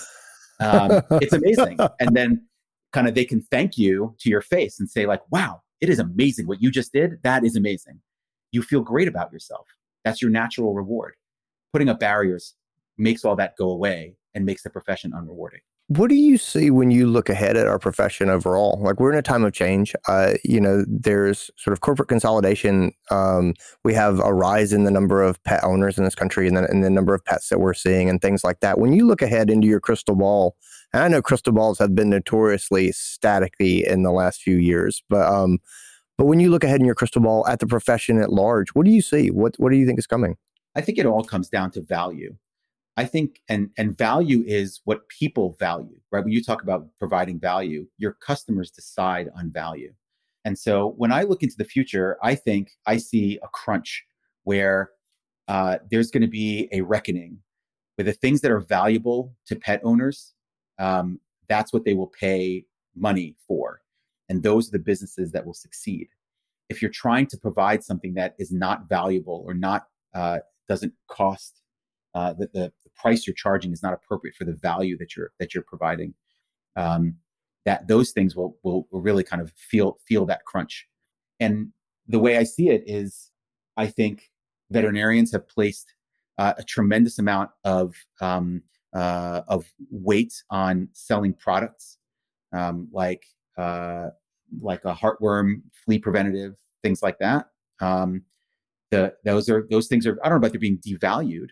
Um, 0.60 1.02
it's 1.22 1.32
amazing. 1.32 1.78
And 2.00 2.14
then 2.14 2.46
kind 2.92 3.08
of 3.08 3.14
they 3.14 3.24
can 3.24 3.40
thank 3.50 3.78
you 3.78 4.14
to 4.18 4.28
your 4.28 4.42
face 4.42 4.80
and 4.80 4.90
say 4.90 5.06
like, 5.06 5.22
wow, 5.30 5.62
it 5.80 5.88
is 5.88 5.98
amazing 5.98 6.46
what 6.46 6.60
you 6.60 6.70
just 6.70 6.92
did. 6.92 7.22
That 7.22 7.44
is 7.44 7.56
amazing. 7.56 8.00
You 8.52 8.62
feel 8.62 8.80
great 8.82 9.08
about 9.08 9.32
yourself. 9.32 9.66
That's 10.04 10.20
your 10.20 10.30
natural 10.30 10.74
reward. 10.74 11.14
Putting 11.72 11.88
up 11.88 12.00
barriers 12.00 12.54
makes 12.98 13.24
all 13.24 13.36
that 13.36 13.56
go 13.56 13.70
away 13.70 14.16
and 14.34 14.44
makes 14.44 14.62
the 14.62 14.70
profession 14.70 15.12
unrewarding. 15.12 15.62
What 15.90 16.08
do 16.08 16.14
you 16.14 16.38
see 16.38 16.70
when 16.70 16.92
you 16.92 17.08
look 17.08 17.28
ahead 17.28 17.56
at 17.56 17.66
our 17.66 17.80
profession 17.80 18.30
overall? 18.30 18.78
Like 18.80 19.00
we're 19.00 19.10
in 19.10 19.18
a 19.18 19.22
time 19.22 19.42
of 19.42 19.52
change. 19.52 19.92
Uh, 20.06 20.34
you 20.44 20.60
know, 20.60 20.84
there's 20.86 21.50
sort 21.56 21.72
of 21.72 21.80
corporate 21.80 22.08
consolidation. 22.08 22.92
Um, 23.10 23.54
we 23.82 23.92
have 23.94 24.20
a 24.20 24.32
rise 24.32 24.72
in 24.72 24.84
the 24.84 24.92
number 24.92 25.20
of 25.20 25.42
pet 25.42 25.64
owners 25.64 25.98
in 25.98 26.04
this 26.04 26.14
country 26.14 26.46
and 26.46 26.56
the, 26.56 26.70
and 26.70 26.84
the 26.84 26.90
number 26.90 27.12
of 27.12 27.24
pets 27.24 27.48
that 27.48 27.58
we're 27.58 27.74
seeing 27.74 28.08
and 28.08 28.22
things 28.22 28.44
like 28.44 28.60
that. 28.60 28.78
When 28.78 28.92
you 28.92 29.04
look 29.04 29.20
ahead 29.20 29.50
into 29.50 29.66
your 29.66 29.80
crystal 29.80 30.14
ball, 30.14 30.54
and 30.92 31.02
I 31.02 31.08
know 31.08 31.22
crystal 31.22 31.52
balls 31.52 31.80
have 31.80 31.92
been 31.92 32.10
notoriously 32.10 32.90
staticky 32.90 33.82
in 33.82 34.04
the 34.04 34.12
last 34.12 34.42
few 34.42 34.58
years, 34.58 35.02
but 35.10 35.26
um, 35.26 35.58
but 36.16 36.26
when 36.26 36.38
you 36.38 36.52
look 36.52 36.62
ahead 36.62 36.78
in 36.78 36.86
your 36.86 36.94
crystal 36.94 37.20
ball 37.20 37.44
at 37.48 37.58
the 37.58 37.66
profession 37.66 38.22
at 38.22 38.32
large, 38.32 38.68
what 38.74 38.86
do 38.86 38.92
you 38.92 39.02
see? 39.02 39.32
What 39.32 39.56
what 39.56 39.72
do 39.72 39.76
you 39.76 39.86
think 39.86 39.98
is 39.98 40.06
coming? 40.06 40.36
I 40.76 40.82
think 40.82 40.98
it 40.98 41.06
all 41.06 41.24
comes 41.24 41.48
down 41.48 41.72
to 41.72 41.80
value. 41.80 42.36
I 42.96 43.04
think 43.04 43.40
and 43.48 43.70
and 43.78 43.96
value 43.96 44.44
is 44.46 44.80
what 44.84 45.08
people 45.08 45.56
value, 45.58 45.98
right? 46.10 46.24
When 46.24 46.32
you 46.32 46.42
talk 46.42 46.62
about 46.62 46.88
providing 46.98 47.38
value, 47.38 47.86
your 47.98 48.12
customers 48.12 48.70
decide 48.70 49.30
on 49.36 49.50
value. 49.50 49.92
And 50.44 50.58
so 50.58 50.94
when 50.96 51.12
I 51.12 51.22
look 51.22 51.42
into 51.42 51.56
the 51.56 51.64
future, 51.64 52.18
I 52.22 52.34
think 52.34 52.70
I 52.86 52.96
see 52.96 53.38
a 53.42 53.48
crunch 53.48 54.04
where 54.44 54.90
uh, 55.48 55.78
there's 55.90 56.10
going 56.10 56.22
to 56.22 56.28
be 56.28 56.68
a 56.72 56.80
reckoning 56.80 57.38
with 57.96 58.06
the 58.06 58.12
things 58.12 58.40
that 58.40 58.50
are 58.50 58.60
valuable 58.60 59.34
to 59.46 59.56
pet 59.56 59.80
owners. 59.84 60.32
Um, 60.78 61.20
that's 61.48 61.72
what 61.72 61.84
they 61.84 61.94
will 61.94 62.06
pay 62.06 62.64
money 62.96 63.36
for. 63.46 63.82
And 64.28 64.42
those 64.42 64.68
are 64.68 64.72
the 64.72 64.78
businesses 64.78 65.32
that 65.32 65.44
will 65.44 65.54
succeed. 65.54 66.08
If 66.68 66.80
you're 66.80 66.90
trying 66.90 67.26
to 67.26 67.36
provide 67.36 67.84
something 67.84 68.14
that 68.14 68.34
is 68.38 68.52
not 68.52 68.88
valuable 68.88 69.42
or 69.46 69.54
not 69.54 69.88
uh, 70.14 70.38
doesn't 70.68 70.94
cost 71.08 71.59
uh, 72.14 72.32
the, 72.32 72.46
the, 72.52 72.72
the, 72.84 72.90
price 72.96 73.26
you're 73.26 73.34
charging 73.34 73.72
is 73.72 73.82
not 73.82 73.94
appropriate 73.94 74.34
for 74.36 74.44
the 74.44 74.52
value 74.52 74.98
that 74.98 75.16
you're 75.16 75.30
that 75.38 75.54
you're 75.54 75.64
providing. 75.64 76.14
Um, 76.76 77.16
that 77.66 77.88
those 77.88 78.10
things 78.10 78.34
will, 78.34 78.56
will 78.62 78.86
will 78.90 79.00
really 79.00 79.24
kind 79.24 79.40
of 79.42 79.52
feel 79.56 79.98
feel 80.06 80.26
that 80.26 80.44
crunch. 80.44 80.86
And 81.38 81.68
the 82.06 82.18
way 82.18 82.36
I 82.36 82.44
see 82.44 82.68
it 82.68 82.82
is, 82.86 83.30
I 83.76 83.86
think 83.86 84.30
veterinarians 84.70 85.32
have 85.32 85.48
placed 85.48 85.94
uh, 86.38 86.54
a 86.58 86.64
tremendous 86.64 87.18
amount 87.18 87.50
of 87.64 87.94
um, 88.20 88.62
uh, 88.94 89.42
of 89.48 89.66
weight 89.90 90.42
on 90.50 90.88
selling 90.92 91.32
products 91.32 91.98
um, 92.52 92.88
like 92.92 93.24
uh, 93.58 94.08
like 94.60 94.84
a 94.84 94.94
heartworm 94.94 95.62
flea 95.84 95.98
preventative 95.98 96.56
things 96.82 97.02
like 97.02 97.18
that. 97.18 97.46
Um, 97.80 98.22
the 98.90 99.14
those 99.24 99.48
are 99.48 99.66
those 99.70 99.86
things 99.86 100.06
are 100.06 100.18
I 100.24 100.28
don't 100.28 100.40
know 100.40 100.46
about 100.46 100.52
they're 100.52 100.60
being 100.60 100.78
devalued, 100.78 101.50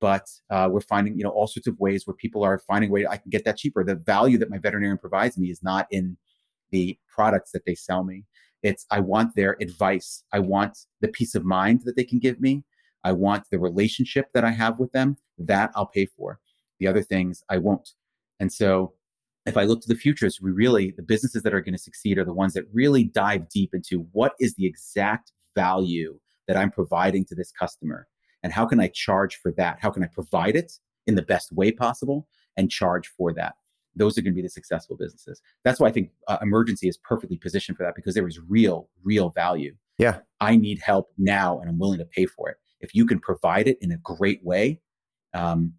but 0.00 0.26
uh, 0.50 0.68
we're 0.70 0.80
finding 0.80 1.16
you 1.16 1.24
know 1.24 1.30
all 1.30 1.46
sorts 1.46 1.66
of 1.66 1.78
ways 1.78 2.06
where 2.06 2.14
people 2.14 2.42
are 2.42 2.58
finding 2.58 2.90
a 2.90 2.92
way 2.92 3.06
I 3.06 3.16
can 3.16 3.30
get 3.30 3.44
that 3.44 3.56
cheaper. 3.56 3.84
The 3.84 3.96
value 3.96 4.38
that 4.38 4.50
my 4.50 4.58
veterinarian 4.58 4.98
provides 4.98 5.38
me 5.38 5.48
is 5.50 5.62
not 5.62 5.86
in 5.90 6.16
the 6.70 6.98
products 7.08 7.52
that 7.52 7.64
they 7.66 7.74
sell 7.74 8.04
me. 8.04 8.24
It's 8.62 8.86
I 8.90 9.00
want 9.00 9.34
their 9.34 9.56
advice. 9.60 10.24
I 10.32 10.40
want 10.40 10.78
the 11.00 11.08
peace 11.08 11.34
of 11.34 11.44
mind 11.44 11.82
that 11.84 11.96
they 11.96 12.04
can 12.04 12.18
give 12.18 12.40
me. 12.40 12.64
I 13.04 13.12
want 13.12 13.44
the 13.50 13.58
relationship 13.58 14.26
that 14.34 14.44
I 14.44 14.50
have 14.50 14.78
with 14.78 14.92
them. 14.92 15.16
That 15.38 15.70
I'll 15.74 15.86
pay 15.86 16.06
for. 16.06 16.38
The 16.80 16.86
other 16.86 17.02
things 17.02 17.42
I 17.48 17.58
won't. 17.58 17.90
And 18.40 18.52
so 18.52 18.94
if 19.46 19.56
I 19.56 19.64
look 19.64 19.82
to 19.82 19.88
the 19.88 19.94
futures, 19.94 20.40
we 20.40 20.50
really 20.50 20.92
the 20.96 21.02
businesses 21.02 21.42
that 21.42 21.54
are 21.54 21.60
going 21.60 21.74
to 21.74 21.82
succeed 21.82 22.18
are 22.18 22.24
the 22.24 22.32
ones 22.32 22.54
that 22.54 22.64
really 22.72 23.04
dive 23.04 23.48
deep 23.48 23.74
into 23.74 24.06
what 24.12 24.32
is 24.40 24.54
the 24.54 24.66
exact 24.66 25.32
value 25.54 26.18
that 26.48 26.56
I'm 26.56 26.70
providing 26.70 27.24
to 27.26 27.34
this 27.34 27.52
customer 27.52 28.06
and 28.44 28.52
how 28.52 28.66
can 28.66 28.78
I 28.78 28.88
charge 28.88 29.36
for 29.36 29.50
that? 29.52 29.78
How 29.80 29.90
can 29.90 30.04
I 30.04 30.06
provide 30.06 30.54
it 30.54 30.72
in 31.06 31.16
the 31.16 31.22
best 31.22 31.50
way 31.50 31.72
possible 31.72 32.28
and 32.56 32.70
charge 32.70 33.08
for 33.08 33.32
that? 33.32 33.54
Those 33.96 34.18
are 34.18 34.22
going 34.22 34.34
to 34.34 34.36
be 34.36 34.42
the 34.42 34.50
successful 34.50 34.96
businesses. 34.96 35.40
That's 35.64 35.80
why 35.80 35.88
I 35.88 35.92
think 35.92 36.10
uh, 36.28 36.38
emergency 36.42 36.86
is 36.86 36.98
perfectly 36.98 37.38
positioned 37.38 37.78
for 37.78 37.84
that 37.84 37.94
because 37.96 38.14
there 38.14 38.28
is 38.28 38.38
real, 38.46 38.90
real 39.02 39.30
value. 39.30 39.74
Yeah. 39.98 40.18
I 40.40 40.56
need 40.56 40.78
help 40.80 41.08
now 41.16 41.58
and 41.58 41.70
I'm 41.70 41.78
willing 41.78 41.98
to 41.98 42.04
pay 42.04 42.26
for 42.26 42.50
it. 42.50 42.58
If 42.80 42.94
you 42.94 43.06
can 43.06 43.18
provide 43.18 43.66
it 43.66 43.78
in 43.80 43.90
a 43.92 43.96
great 43.96 44.44
way, 44.44 44.80
um, 45.32 45.72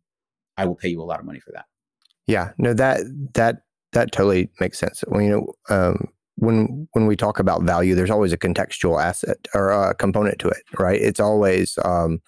I 0.57 0.65
will 0.65 0.75
pay 0.75 0.89
you 0.89 1.01
a 1.01 1.03
lot 1.03 1.19
of 1.19 1.25
money 1.25 1.39
for 1.39 1.51
that. 1.51 1.65
Yeah, 2.25 2.53
no, 2.57 2.73
that 2.73 3.01
that 3.35 3.57
that 3.91 4.11
totally 4.11 4.49
makes 4.59 4.79
sense. 4.79 5.03
Well, 5.07 5.21
you 5.21 5.29
know, 5.29 5.53
um, 5.69 6.07
when 6.37 6.87
when 6.93 7.05
we 7.05 7.15
talk 7.15 7.37
about 7.37 7.61
value, 7.61 7.93
there's 7.93 8.09
always 8.09 8.33
a 8.33 8.37
contextual 8.37 8.99
asset 9.03 9.47
or 9.53 9.69
a 9.69 9.93
component 9.93 10.39
to 10.39 10.47
it, 10.47 10.63
right? 10.79 10.99
It's 10.99 11.19
always 11.19 11.77
um, 11.85 12.19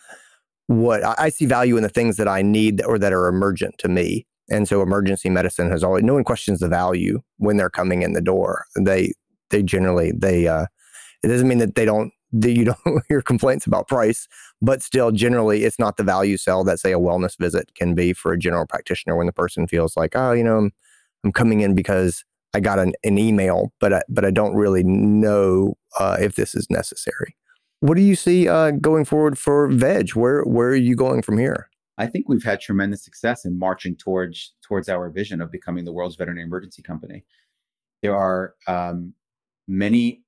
what 0.67 1.01
I 1.19 1.29
see 1.29 1.45
value 1.45 1.77
in 1.77 1.83
the 1.83 1.89
things 1.89 2.17
that 2.17 2.27
I 2.27 2.41
need 2.41 2.83
or 2.83 2.99
that 2.99 3.13
are 3.13 3.27
emergent 3.27 3.77
to 3.79 3.87
me. 3.87 4.25
And 4.49 4.67
so 4.67 4.81
emergency 4.81 5.29
medicine 5.29 5.69
has 5.71 5.83
always 5.83 6.03
no 6.03 6.13
one 6.13 6.23
questions 6.23 6.59
the 6.59 6.67
value 6.67 7.19
when 7.37 7.57
they're 7.57 7.69
coming 7.69 8.01
in 8.01 8.13
the 8.13 8.21
door. 8.21 8.65
They 8.79 9.13
they 9.49 9.63
generally 9.63 10.11
they 10.15 10.47
uh 10.47 10.65
it 11.23 11.29
doesn't 11.29 11.47
mean 11.47 11.57
that 11.59 11.75
they 11.75 11.85
don't 11.85 12.11
that 12.33 12.51
you 12.51 12.65
don't 12.85 13.03
hear 13.07 13.21
complaints 13.21 13.65
about 13.65 13.87
price, 13.87 14.27
but 14.61 14.81
still 14.81 15.11
generally 15.11 15.63
it's 15.63 15.79
not 15.79 15.97
the 15.97 16.03
value 16.03 16.37
sell 16.37 16.63
that 16.65 16.79
say 16.79 16.91
a 16.91 16.99
wellness 16.99 17.37
visit 17.39 17.73
can 17.75 17.95
be 17.95 18.13
for 18.13 18.33
a 18.33 18.39
general 18.39 18.65
practitioner 18.65 19.15
when 19.15 19.27
the 19.27 19.33
person 19.33 19.67
feels 19.67 19.95
like, 19.95 20.15
oh, 20.15 20.31
you 20.33 20.43
know, 20.43 20.57
I'm, 20.57 20.71
I'm 21.23 21.31
coming 21.31 21.61
in 21.61 21.75
because 21.75 22.23
I 22.53 22.59
got 22.59 22.79
an, 22.79 22.93
an 23.03 23.17
email, 23.17 23.71
but 23.79 23.93
I, 23.93 24.01
but 24.09 24.25
I 24.25 24.31
don't 24.31 24.55
really 24.55 24.83
know 24.83 25.75
uh, 25.99 26.17
if 26.19 26.35
this 26.35 26.55
is 26.55 26.67
necessary. 26.69 27.36
What 27.79 27.95
do 27.95 28.01
you 28.01 28.15
see 28.15 28.47
uh, 28.47 28.71
going 28.71 29.05
forward 29.05 29.37
for 29.37 29.67
Veg? 29.69 30.11
Where 30.11 30.43
where 30.43 30.69
are 30.69 30.75
you 30.75 30.95
going 30.95 31.21
from 31.21 31.37
here? 31.37 31.69
I 31.99 32.07
think 32.07 32.27
we've 32.27 32.43
had 32.43 32.59
tremendous 32.59 33.03
success 33.03 33.45
in 33.45 33.57
marching 33.57 33.95
towards 33.95 34.53
towards 34.67 34.89
our 34.89 35.09
vision 35.09 35.41
of 35.41 35.51
becoming 35.51 35.85
the 35.85 35.93
world's 35.93 36.15
veterinary 36.15 36.45
emergency 36.45 36.81
company. 36.81 37.23
There 38.01 38.15
are 38.15 38.55
um, 38.67 39.13
many 39.67 40.23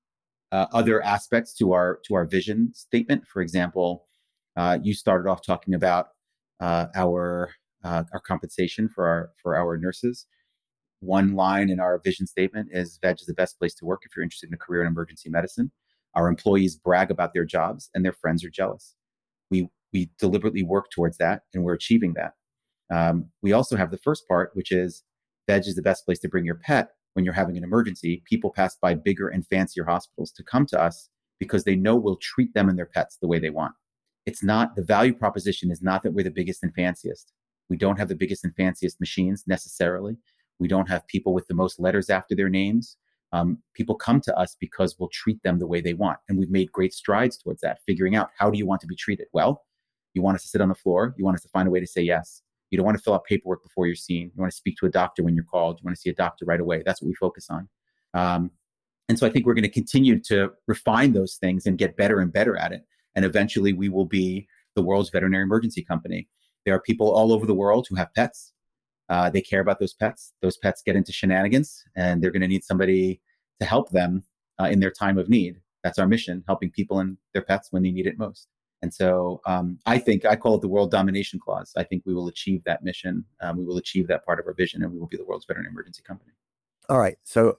uh, 0.52 0.68
other 0.74 1.02
aspects 1.04 1.54
to 1.56 1.74
our 1.74 2.00
to 2.06 2.16
our 2.16 2.26
vision 2.26 2.72
statement. 2.74 3.28
For 3.28 3.42
example, 3.42 4.06
uh, 4.56 4.80
you 4.82 4.94
started 4.94 5.30
off 5.30 5.42
talking 5.44 5.74
about 5.74 6.10
uh, 6.60 6.88
our 6.96 7.52
uh, 7.84 8.04
our 8.14 8.20
compensation 8.20 8.90
for 8.90 9.08
our 9.08 9.32
for 9.42 9.56
our 9.56 9.78
nurses. 9.78 10.28
One 11.02 11.34
line 11.34 11.70
in 11.70 11.80
our 11.80 12.00
vision 12.00 12.28
statement 12.28 12.70
is 12.72 13.00
"Veg 13.02 13.18
is 13.20 13.26
the 13.26 13.34
best 13.34 13.58
place 13.58 13.74
to 13.76 13.86
work 13.86 14.02
if 14.06 14.16
you're 14.16 14.24
interested 14.24 14.50
in 14.50 14.54
a 14.54 14.58
career 14.58 14.82
in 14.82 14.88
emergency 14.88 15.30
medicine." 15.30 15.72
Our 16.16 16.28
employees 16.28 16.76
brag 16.76 17.12
about 17.12 17.34
their 17.34 17.46
jobs 17.46 17.90
and 17.94 18.04
their 18.04 18.14
friends 18.14 18.44
are 18.44 18.50
jealous. 18.50 18.96
We, 19.52 19.70
we 19.94 20.10
deliberately 20.20 20.64
work 20.64 20.92
towards 20.92 21.18
that 21.18 21.44
and 21.54 21.64
we're 21.64 21.74
achieving 21.74 22.14
that. 22.16 22.34
Um, 22.92 23.30
we 23.42 23.54
also 23.54 23.76
have 23.76 23.92
the 23.92 23.98
first 23.98 24.28
part, 24.28 24.52
which 24.54 24.72
is 24.72 25.04
Veg 25.48 25.68
is 25.68 25.76
the 25.76 25.82
best 25.82 26.06
place 26.06 26.20
to 26.20 26.30
bring 26.30 26.46
your 26.46 26.56
pet 26.56 26.90
when 27.14 27.26
you're 27.26 27.34
having 27.34 27.58
an 27.58 27.64
emergency. 27.64 28.24
People 28.26 28.52
pass 28.52 28.78
by 28.82 28.94
bigger 28.96 29.28
and 29.28 29.46
fancier 29.48 29.86
hospitals 29.86 30.32
to 30.34 30.44
come 30.44 30.66
to 30.68 30.82
us 30.82 31.10
because 31.40 31.64
they 31.64 31.76
know 31.76 31.96
we'll 31.96 32.18
treat 32.22 32.54
them 32.54 32.70
and 32.70 32.78
their 32.78 32.86
pets 32.86 33.18
the 33.22 33.28
way 33.28 33.40
they 33.40 33.50
want. 33.50 33.74
it's 34.26 34.44
not 34.44 34.76
the 34.76 34.84
value 34.84 35.14
proposition 35.14 35.72
is 35.72 35.82
not 35.82 36.04
that 36.04 36.14
we're 36.14 36.24
the 36.24 36.30
biggest 36.30 36.62
and 36.62 36.74
fanciest. 36.76 37.32
We 37.70 37.78
don't 37.78 37.98
have 37.98 38.10
the 38.10 38.16
biggest 38.16 38.44
and 38.44 38.54
fanciest 38.56 39.00
machines 39.00 39.44
necessarily. 39.48 40.18
We 40.60 40.68
don't 40.68 40.90
have 40.90 41.08
people 41.08 41.34
with 41.34 41.48
the 41.48 41.56
most 41.56 41.80
letters 41.80 42.10
after 42.10 42.36
their 42.36 42.50
names. 42.50 42.98
Um, 43.32 43.60
people 43.74 43.96
come 43.96 44.22
to 44.22 44.36
us 44.38 44.56
because 44.60 44.96
we'll 44.98 45.10
treat 45.10 45.42
them 45.44 45.60
the 45.60 45.68
way 45.68 45.82
they 45.82 45.94
want. 45.94 46.18
And 46.28 46.38
we've 46.38 46.50
made 46.50 46.72
great 46.72 46.94
strides 46.94 47.38
towards 47.38 47.62
that, 47.62 47.80
figuring 47.86 48.16
out 48.16 48.32
how 48.38 48.50
do 48.50 48.58
you 48.58 48.66
want 48.66 48.82
to 48.82 48.88
be 48.88 48.96
treated? 48.96 49.28
Well, 49.34 49.66
you 50.14 50.22
want 50.22 50.36
us 50.36 50.44
to 50.44 50.50
sit 50.50 50.62
on 50.62 50.70
the 50.70 50.76
floor. 50.76 51.14
You 51.18 51.26
want 51.26 51.36
us 51.36 51.44
to 51.44 51.50
find 51.50 51.68
a 51.68 51.72
way 51.72 51.80
to 51.80 51.88
say 51.88 52.02
yes. 52.02 52.42
You 52.72 52.78
don't 52.78 52.86
want 52.86 52.98
to 52.98 53.04
fill 53.04 53.14
out 53.14 53.26
paperwork 53.26 53.64
before 53.64 53.88
you're 53.88 53.96
seen. 53.96 54.32
You 54.36 54.42
want 54.42 54.52
to 54.52 54.58
speak 54.58 54.78
to 54.78 54.86
a 54.86 54.90
doctor 54.90 55.24
when 55.24 55.36
you're 55.36 55.44
called. 55.44 55.80
You 55.80 55.86
want 55.86 55.96
to 55.96 56.02
see 56.02 56.10
a 56.10 56.16
doctor 56.16 56.46
right 56.46 56.60
away. 56.60 56.84
That's 56.86 57.02
what 57.02 57.08
we 57.08 57.16
focus 57.16 57.48
on. 57.50 57.70
Um, 58.14 58.52
and 59.08 59.18
so 59.18 59.26
I 59.26 59.32
think 59.32 59.46
we're 59.46 59.56
going 59.56 59.64
to 59.64 59.70
continue 59.70 60.20
to 60.22 60.52
refine 60.68 61.14
those 61.14 61.36
things 61.36 61.66
and 61.66 61.78
get 61.78 61.98
better 61.98 62.20
and 62.20 62.32
better 62.32 62.58
at 62.58 62.72
it. 62.72 62.84
And 63.16 63.26
eventually 63.26 63.74
we 63.74 63.90
will 63.90 64.06
be 64.06 64.48
the 64.76 64.84
world's 64.84 65.10
veterinary 65.10 65.44
emergency 65.44 65.84
company. 65.84 66.28
There 66.66 66.76
are 66.76 66.82
people 66.82 67.12
all 67.12 67.34
over 67.34 67.46
the 67.46 67.56
world 67.56 67.88
who 67.90 67.96
have 67.96 68.14
pets. 68.14 68.54
Uh, 69.10 69.30
they 69.30 69.42
care 69.42 69.60
about 69.60 69.80
those 69.80 69.94
pets. 69.94 70.34
Those 70.42 70.58
pets 70.58 70.82
get 70.86 70.96
into 70.96 71.12
shenanigans 71.12 71.84
and 71.96 72.22
they're 72.22 72.32
going 72.32 72.42
to 72.42 72.48
need 72.48 72.64
somebody 72.64 73.22
to 73.60 73.66
help 73.66 73.90
them 73.90 74.24
uh, 74.60 74.66
in 74.66 74.80
their 74.80 74.92
time 74.92 75.18
of 75.18 75.30
need. 75.30 75.60
That's 75.84 75.98
our 75.98 76.08
mission, 76.08 76.44
helping 76.48 76.72
people 76.72 77.00
and 77.00 77.18
their 77.34 77.42
pets 77.42 77.70
when 77.72 77.84
they 77.84 77.92
need 77.92 78.06
it 78.06 78.18
most. 78.18 78.48
And 78.82 78.94
so 78.94 79.42
um, 79.46 79.80
I 79.86 79.98
think 79.98 80.26
I 80.26 80.36
call 80.36 80.56
it 80.56 80.62
the 80.62 80.68
world 80.68 80.92
domination 80.92 81.40
clause. 81.40 81.74
I 81.76 81.84
think 81.84 82.04
we 82.06 82.14
will 82.14 82.28
achieve 82.28 82.64
that 82.66 82.84
mission. 82.84 83.26
Um, 83.42 83.58
we 83.58 83.66
will 83.66 83.78
achieve 83.78 84.08
that 84.08 84.26
part 84.26 84.40
of 84.40 84.48
our 84.48 84.54
vision, 84.54 84.84
and 84.84 84.92
we 84.92 85.00
will 85.00 85.08
be 85.08 85.18
the 85.18 85.26
world's 85.26 85.46
veterinary 85.46 85.72
emergency 85.72 86.02
company. 86.06 86.32
All 86.88 86.98
right. 86.98 87.18
So 87.24 87.58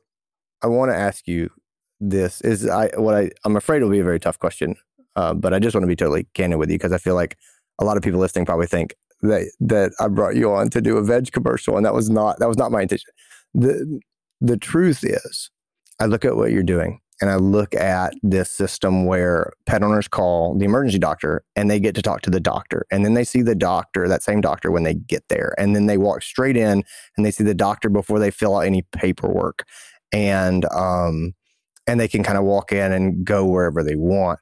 I 0.63 0.67
want 0.69 0.91
to 0.91 0.97
ask 0.97 1.29
you 1.29 1.51
this: 2.01 2.41
is 2.41 2.67
I 2.67 2.89
what 2.97 3.15
I 3.15 3.31
I'm 3.45 3.57
afraid 3.57 3.79
it'll 3.79 3.91
be 3.91 3.99
a 3.99 4.05
very 4.05 4.21
tough 4.21 4.39
question, 4.39 4.77
uh, 5.15 5.35
but 5.35 5.53
I 5.53 5.59
just 5.59 5.75
want 5.75 5.83
to 5.83 5.89
be 5.89 5.97
totally 5.97 6.27
candid 6.33 6.59
with 6.59 6.71
you 6.71 6.79
because 6.79 6.93
I 6.93 6.99
feel 6.99 7.15
like 7.15 7.37
a 7.79 7.85
lot 7.85 7.99
of 7.99 8.03
people 8.03 8.21
listening 8.21 8.47
probably 8.47 8.67
think 8.67 8.95
that 9.23 9.51
that 9.61 9.93
I 10.01 10.09
brought 10.09 10.37
you 10.37 10.53
on 10.53 10.71
to 10.71 10.81
do 10.81 10.97
a 10.97 11.03
veg 11.03 11.33
commercial, 11.33 11.77
and 11.77 11.85
that 11.87 11.95
was 11.95 12.11
not 12.11 12.39
that 12.39 12.49
was 12.49 12.59
not 12.59 12.73
my 12.73 12.83
intention. 12.83 13.11
the 13.55 14.01
The 14.41 14.57
truth 14.57 15.05
is, 15.05 15.51
I 16.01 16.07
look 16.07 16.25
at 16.25 16.37
what 16.37 16.53
you're 16.53 16.63
doing, 16.63 17.01
and 17.21 17.31
I 17.31 17.37
look 17.37 17.75
at 17.75 18.15
this 18.23 18.51
system 18.51 19.05
where 19.05 19.53
pet 19.67 19.83
owners 19.83 20.09
call 20.09 20.57
the 20.57 20.65
emergency 20.65 20.99
doctor 20.99 21.45
and 21.55 21.71
they 21.71 21.79
get 21.79 21.95
to 21.97 22.03
talk 22.03 22.23
to 22.23 22.31
the 22.31 22.41
doctor. 22.41 22.87
And 22.91 23.05
then 23.05 23.13
they 23.13 23.25
see 23.25 23.43
the 23.43 23.55
doctor, 23.55 24.09
that 24.09 24.23
same 24.23 24.41
doctor, 24.41 24.71
when 24.71 24.85
they 24.85 24.95
get 24.95 25.25
there. 25.29 25.55
And 25.59 25.77
then 25.77 25.87
they 25.87 25.99
walk 25.99 26.23
straight 26.23 26.57
in 26.57 26.83
and 27.17 27.27
they 27.27 27.31
see 27.31 27.45
the 27.45 27.55
doctor 27.55 27.91
before 27.91 28.19
they 28.19 28.31
fill 28.31 28.57
out 28.57 28.61
any 28.61 28.83
paperwork. 28.93 29.67
And, 30.13 30.65
um, 30.73 31.35
and 31.87 32.01
they 32.01 32.09
can 32.09 32.23
kind 32.23 32.39
of 32.39 32.45
walk 32.45 32.73
in 32.73 32.91
and 32.91 33.25
go 33.25 33.45
wherever 33.45 33.83
they 33.83 33.97
want. 33.97 34.41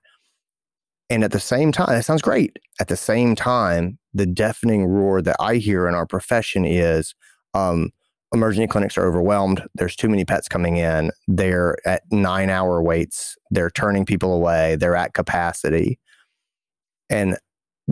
And 1.11 1.25
at 1.25 1.33
the 1.33 1.41
same 1.41 1.73
time, 1.73 1.89
that 1.89 2.05
sounds 2.05 2.23
great. 2.23 2.59
At 2.81 2.89
the 2.89 2.97
same 2.97 3.35
time, 3.35 3.99
the 4.13 4.27
deafening 4.27 4.85
roar 4.85 5.23
that 5.23 5.37
I 5.41 5.57
hear 5.57 5.89
in 5.89 5.95
our 5.95 6.07
profession 6.07 6.65
is, 6.65 7.15
um, 7.55 7.91
emergency 8.35 8.67
clinics 8.67 8.99
are 8.99 9.07
overwhelmed. 9.07 9.65
There's 9.75 9.97
too 9.97 10.09
many 10.09 10.27
pets 10.27 10.49
coming 10.49 10.77
in. 10.77 11.11
They're 11.27 11.77
at 11.87 12.03
nine 12.11 12.51
hour 12.51 12.83
waits. 12.83 13.37
They're 13.51 13.71
turning 13.71 14.05
people 14.05 14.35
away. 14.35 14.77
They're 14.77 14.97
at 14.97 15.15
capacity. 15.15 15.99
And 17.09 17.39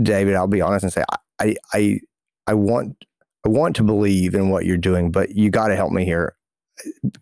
David, 0.01 0.35
I'll 0.35 0.47
be 0.47 0.61
honest 0.61 0.83
and 0.83 0.93
say, 0.93 1.05
I, 1.41 1.57
I, 1.73 2.01
I 2.47 2.53
want, 2.53 3.03
I 3.47 3.49
want 3.49 3.77
to 3.77 3.83
believe 3.83 4.35
in 4.35 4.51
what 4.51 4.67
you're 4.67 4.77
doing, 4.77 5.11
but 5.11 5.31
you 5.31 5.51
got 5.51 5.69
to 5.69 5.77
help 5.77 5.93
me 5.93 6.05
here. 6.05 6.35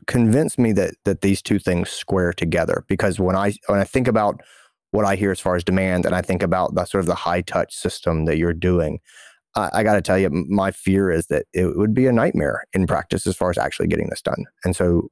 Convince 0.08 0.58
me 0.58 0.72
that 0.72 0.94
that 1.04 1.20
these 1.20 1.40
two 1.40 1.60
things 1.60 1.88
square 1.88 2.32
together. 2.32 2.84
Because 2.88 3.20
when 3.20 3.36
I 3.36 3.54
when 3.68 3.78
I 3.78 3.84
think 3.84 4.08
about 4.08 4.40
what 4.94 5.04
I 5.04 5.16
hear 5.16 5.32
as 5.32 5.40
far 5.40 5.56
as 5.56 5.64
demand, 5.64 6.06
and 6.06 6.14
I 6.14 6.22
think 6.22 6.40
about 6.40 6.76
the 6.76 6.84
sort 6.84 7.00
of 7.00 7.06
the 7.06 7.16
high 7.16 7.40
touch 7.40 7.74
system 7.74 8.26
that 8.26 8.38
you're 8.38 8.52
doing, 8.52 9.00
I, 9.56 9.70
I 9.72 9.82
got 9.82 9.94
to 9.94 10.02
tell 10.02 10.16
you, 10.16 10.30
my 10.30 10.70
fear 10.70 11.10
is 11.10 11.26
that 11.26 11.46
it 11.52 11.76
would 11.76 11.94
be 11.94 12.06
a 12.06 12.12
nightmare 12.12 12.62
in 12.72 12.86
practice 12.86 13.26
as 13.26 13.36
far 13.36 13.50
as 13.50 13.58
actually 13.58 13.88
getting 13.88 14.08
this 14.08 14.22
done. 14.22 14.44
And 14.64 14.76
so, 14.76 15.08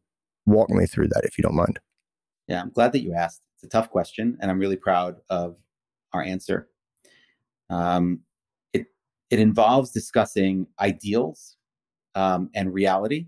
walk 0.47 0.71
me 0.71 0.87
through 0.87 1.09
that 1.09 1.23
if 1.25 1.37
you 1.37 1.43
don't 1.43 1.57
mind. 1.57 1.81
Yeah, 2.47 2.61
I'm 2.61 2.71
glad 2.71 2.93
that 2.93 3.03
you 3.03 3.13
asked. 3.13 3.41
It's 3.57 3.65
a 3.65 3.69
tough 3.69 3.91
question, 3.91 4.39
and 4.41 4.53
I'm 4.53 4.61
really 4.61 4.77
proud 4.77 5.17
of 5.29 5.57
our 6.13 6.23
answer. 6.23 6.69
Um, 7.69 8.21
it 8.73 8.87
it 9.31 9.41
involves 9.41 9.91
discussing 9.91 10.69
ideals 10.79 11.57
um, 12.15 12.51
and 12.55 12.73
reality, 12.73 13.27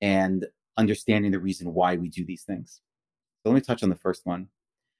and 0.00 0.46
understanding 0.76 1.32
the 1.32 1.40
reason 1.40 1.74
why 1.74 1.96
we 1.96 2.08
do 2.08 2.24
these 2.24 2.44
things. 2.44 2.80
So 3.42 3.50
let 3.50 3.56
me 3.56 3.60
touch 3.60 3.82
on 3.82 3.88
the 3.88 3.96
first 3.96 4.24
one. 4.24 4.46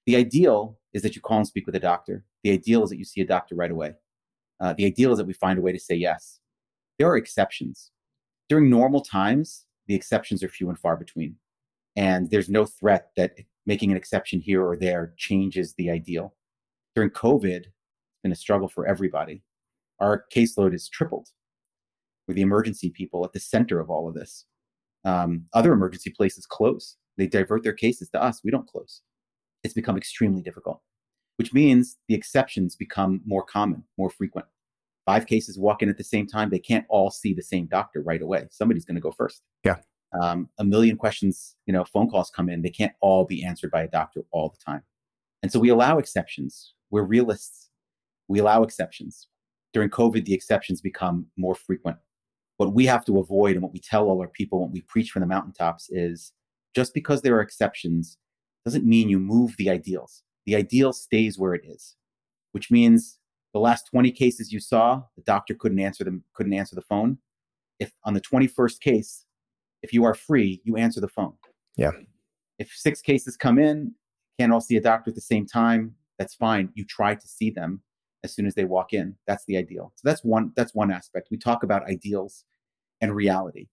The 0.07 0.17
ideal 0.17 0.80
is 0.93 1.03
that 1.03 1.15
you 1.15 1.21
call 1.21 1.39
and 1.39 1.47
speak 1.47 1.67
with 1.67 1.77
a 1.77 1.81
doctor. 1.81 2.25
The 2.43 2.53
ideal 2.53 2.83
is 2.83 2.91
that 2.91 2.99
you 2.99 3.05
see 3.05 3.21
a 3.21 3.27
doctor 3.27 3.55
right 3.55 3.71
away. 3.71 3.95
Uh, 4.61 4.75
the 4.75 4.87
ideal 4.87 5.13
is 5.13 5.19
that 5.19 5.27
we 5.27 5.33
find 5.33 5.59
a 5.59 5.63
way 5.63 5.73
to 5.73 5.79
say 5.79 5.95
yes. 5.95 6.41
There 6.99 7.09
are 7.09 7.17
exceptions. 7.17 7.91
During 8.49 8.69
normal 8.69 9.01
times, 9.01 9.67
the 9.87 9.95
exceptions 9.95 10.43
are 10.43 10.49
few 10.49 10.69
and 10.69 10.79
far 10.79 10.97
between. 10.97 11.37
And 11.97 12.31
there's 12.31 12.49
no 12.49 12.67
threat 12.67 13.11
that 13.17 13.39
making 13.67 13.91
an 13.91 13.97
exception 13.97 14.41
here 14.41 14.65
or 14.65 14.77
there 14.77 15.15
changes 15.17 15.75
the 15.75 15.91
ideal. 15.91 16.35
During 16.95 17.11
COVID, 17.11 17.61
it's 17.61 18.23
been 18.23 18.33
a 18.33 18.37
struggle 18.37 18.69
for 18.69 18.87
everybody. 18.87 19.43
Our 20.01 20.25
caseload 20.35 20.75
is 20.75 20.89
tripled. 20.89 21.29
We're 22.27 22.35
the 22.35 22.43
emergency 22.43 22.91
people 22.91 23.25
at 23.25 23.33
the 23.33 23.41
center 23.41 23.81
of 23.81 23.91
all 23.91 24.09
of 24.09 24.15
this. 24.15 24.47
Um, 25.05 25.47
other 25.53 25.73
emergency 25.73 26.11
places 26.11 26.47
close. 26.47 26.97
They 27.17 27.27
divert 27.27 27.63
their 27.63 27.73
cases 27.73 28.11
to 28.11 28.23
us. 28.23 28.41
We 28.45 28.51
don't 28.51 28.69
close. 28.69 29.03
It's 29.63 29.75
become 29.75 29.97
extremely 29.97 30.43
difficult 30.43 30.81
which 31.41 31.55
means 31.55 31.97
the 32.07 32.15
exceptions 32.15 32.77
become 32.77 33.23
more 33.25 33.43
common, 33.43 33.83
more 33.97 34.11
frequent. 34.11 34.47
Five 35.07 35.27
cases 35.27 35.59
walk 35.59 35.81
in 35.81 35.89
at 35.89 35.97
the 35.97 36.05
same 36.05 36.27
time. 36.27 36.51
They 36.51 36.59
can't 36.59 36.85
all 36.91 37.11
see 37.11 37.33
the 37.33 37.41
same 37.41 37.65
doctor 37.65 38.03
right 38.03 38.21
away. 38.21 38.47
Somebody's 38.51 38.85
going 38.85 38.97
to 38.97 39.01
go 39.01 39.11
first. 39.11 39.41
Yeah. 39.65 39.77
Um, 40.23 40.51
a 40.59 40.65
million 40.65 40.99
questions, 40.99 41.57
you 41.65 41.73
know, 41.73 41.83
phone 41.83 42.11
calls 42.11 42.29
come 42.29 42.51
in. 42.51 42.61
They 42.61 42.69
can't 42.69 42.93
all 43.01 43.25
be 43.25 43.43
answered 43.43 43.71
by 43.71 43.85
a 43.85 43.89
doctor 43.89 44.21
all 44.33 44.51
the 44.51 44.63
time. 44.63 44.83
And 45.43 45.51
so 45.51 45.59
we 45.59 45.71
allow 45.71 45.97
exceptions. 45.97 46.75
We're 46.91 47.05
realists. 47.05 47.71
We 48.29 48.41
allow 48.41 48.63
exceptions. 48.63 49.29
During 49.73 49.89
COVID, 49.89 50.27
the 50.27 50.35
exceptions 50.35 50.83
become 50.83 51.25
more 51.39 51.55
frequent. 51.55 51.97
What 52.59 52.75
we 52.75 52.85
have 52.85 53.07
to 53.07 53.19
avoid 53.19 53.55
and 53.55 53.63
what 53.63 53.73
we 53.73 53.81
tell 53.81 54.11
all 54.11 54.21
our 54.21 54.29
people 54.29 54.61
when 54.61 54.73
we 54.73 54.83
preach 54.83 55.11
from 55.11 55.21
the 55.21 55.27
mountaintops 55.27 55.89
is 55.89 56.35
just 56.75 56.93
because 56.93 57.23
there 57.23 57.35
are 57.37 57.41
exceptions 57.41 58.19
doesn't 58.65 58.85
mean 58.85 59.09
you 59.09 59.19
move 59.19 59.55
the 59.57 59.71
ideals 59.71 60.23
the 60.47 60.57
ideal 60.57 60.93
stays 60.93 61.39
where 61.39 61.55
it 61.55 61.63
is, 61.65 61.97
which 62.53 62.71
means 62.71 63.19
the 63.53 63.61
last 63.61 63.87
20 63.91 64.11
cases 64.11 64.53
you 64.53 64.61
saw, 64.61 65.03
the 65.17 65.23
doctor 65.23 65.55
couldn't 65.55 65.81
answer 65.81 66.05
them, 66.05 66.25
couldn't 66.35 66.55
answer 66.55 66.75
the 66.75 66.83
phone. 66.83 67.19
If 67.79 67.93
on 68.05 68.15
the 68.15 68.21
21st 68.21 68.81
case, 68.81 69.27
if 69.83 69.93
you 69.93 70.05
are 70.05 70.15
free, 70.15 70.61
you 70.65 70.77
answer 70.77 71.01
the 71.01 71.09
phone. 71.09 71.35
Yeah. 71.77 71.93
If 72.59 72.73
six 72.73 73.01
cases 73.01 73.37
come 73.37 73.59
in, 73.59 73.95
can't 74.39 74.53
all 74.53 74.61
see 74.61 74.77
a 74.77 74.81
doctor 74.81 75.11
at 75.11 75.15
the 75.15 75.21
same 75.21 75.47
time, 75.47 75.95
that's 76.19 76.35
fine. 76.35 76.71
You 76.75 76.85
try 76.85 77.15
to 77.15 77.29
see 77.29 77.51
them 77.51 77.81
as 78.23 78.35
soon 78.35 78.47
as 78.47 78.55
they 78.55 78.65
walk 78.65 78.93
in. 78.93 79.17
That's 79.27 79.45
the 79.47 79.57
ideal. 79.57 79.93
So 79.95 80.03
that's 80.05 80.23
one 80.23 80.53
that's 80.57 80.75
one 80.75 80.91
aspect. 80.91 81.29
We 81.31 81.39
talk 81.39 81.63
about 81.63 81.89
ideals 81.89 82.45
and 83.01 83.15
reality 83.15 83.69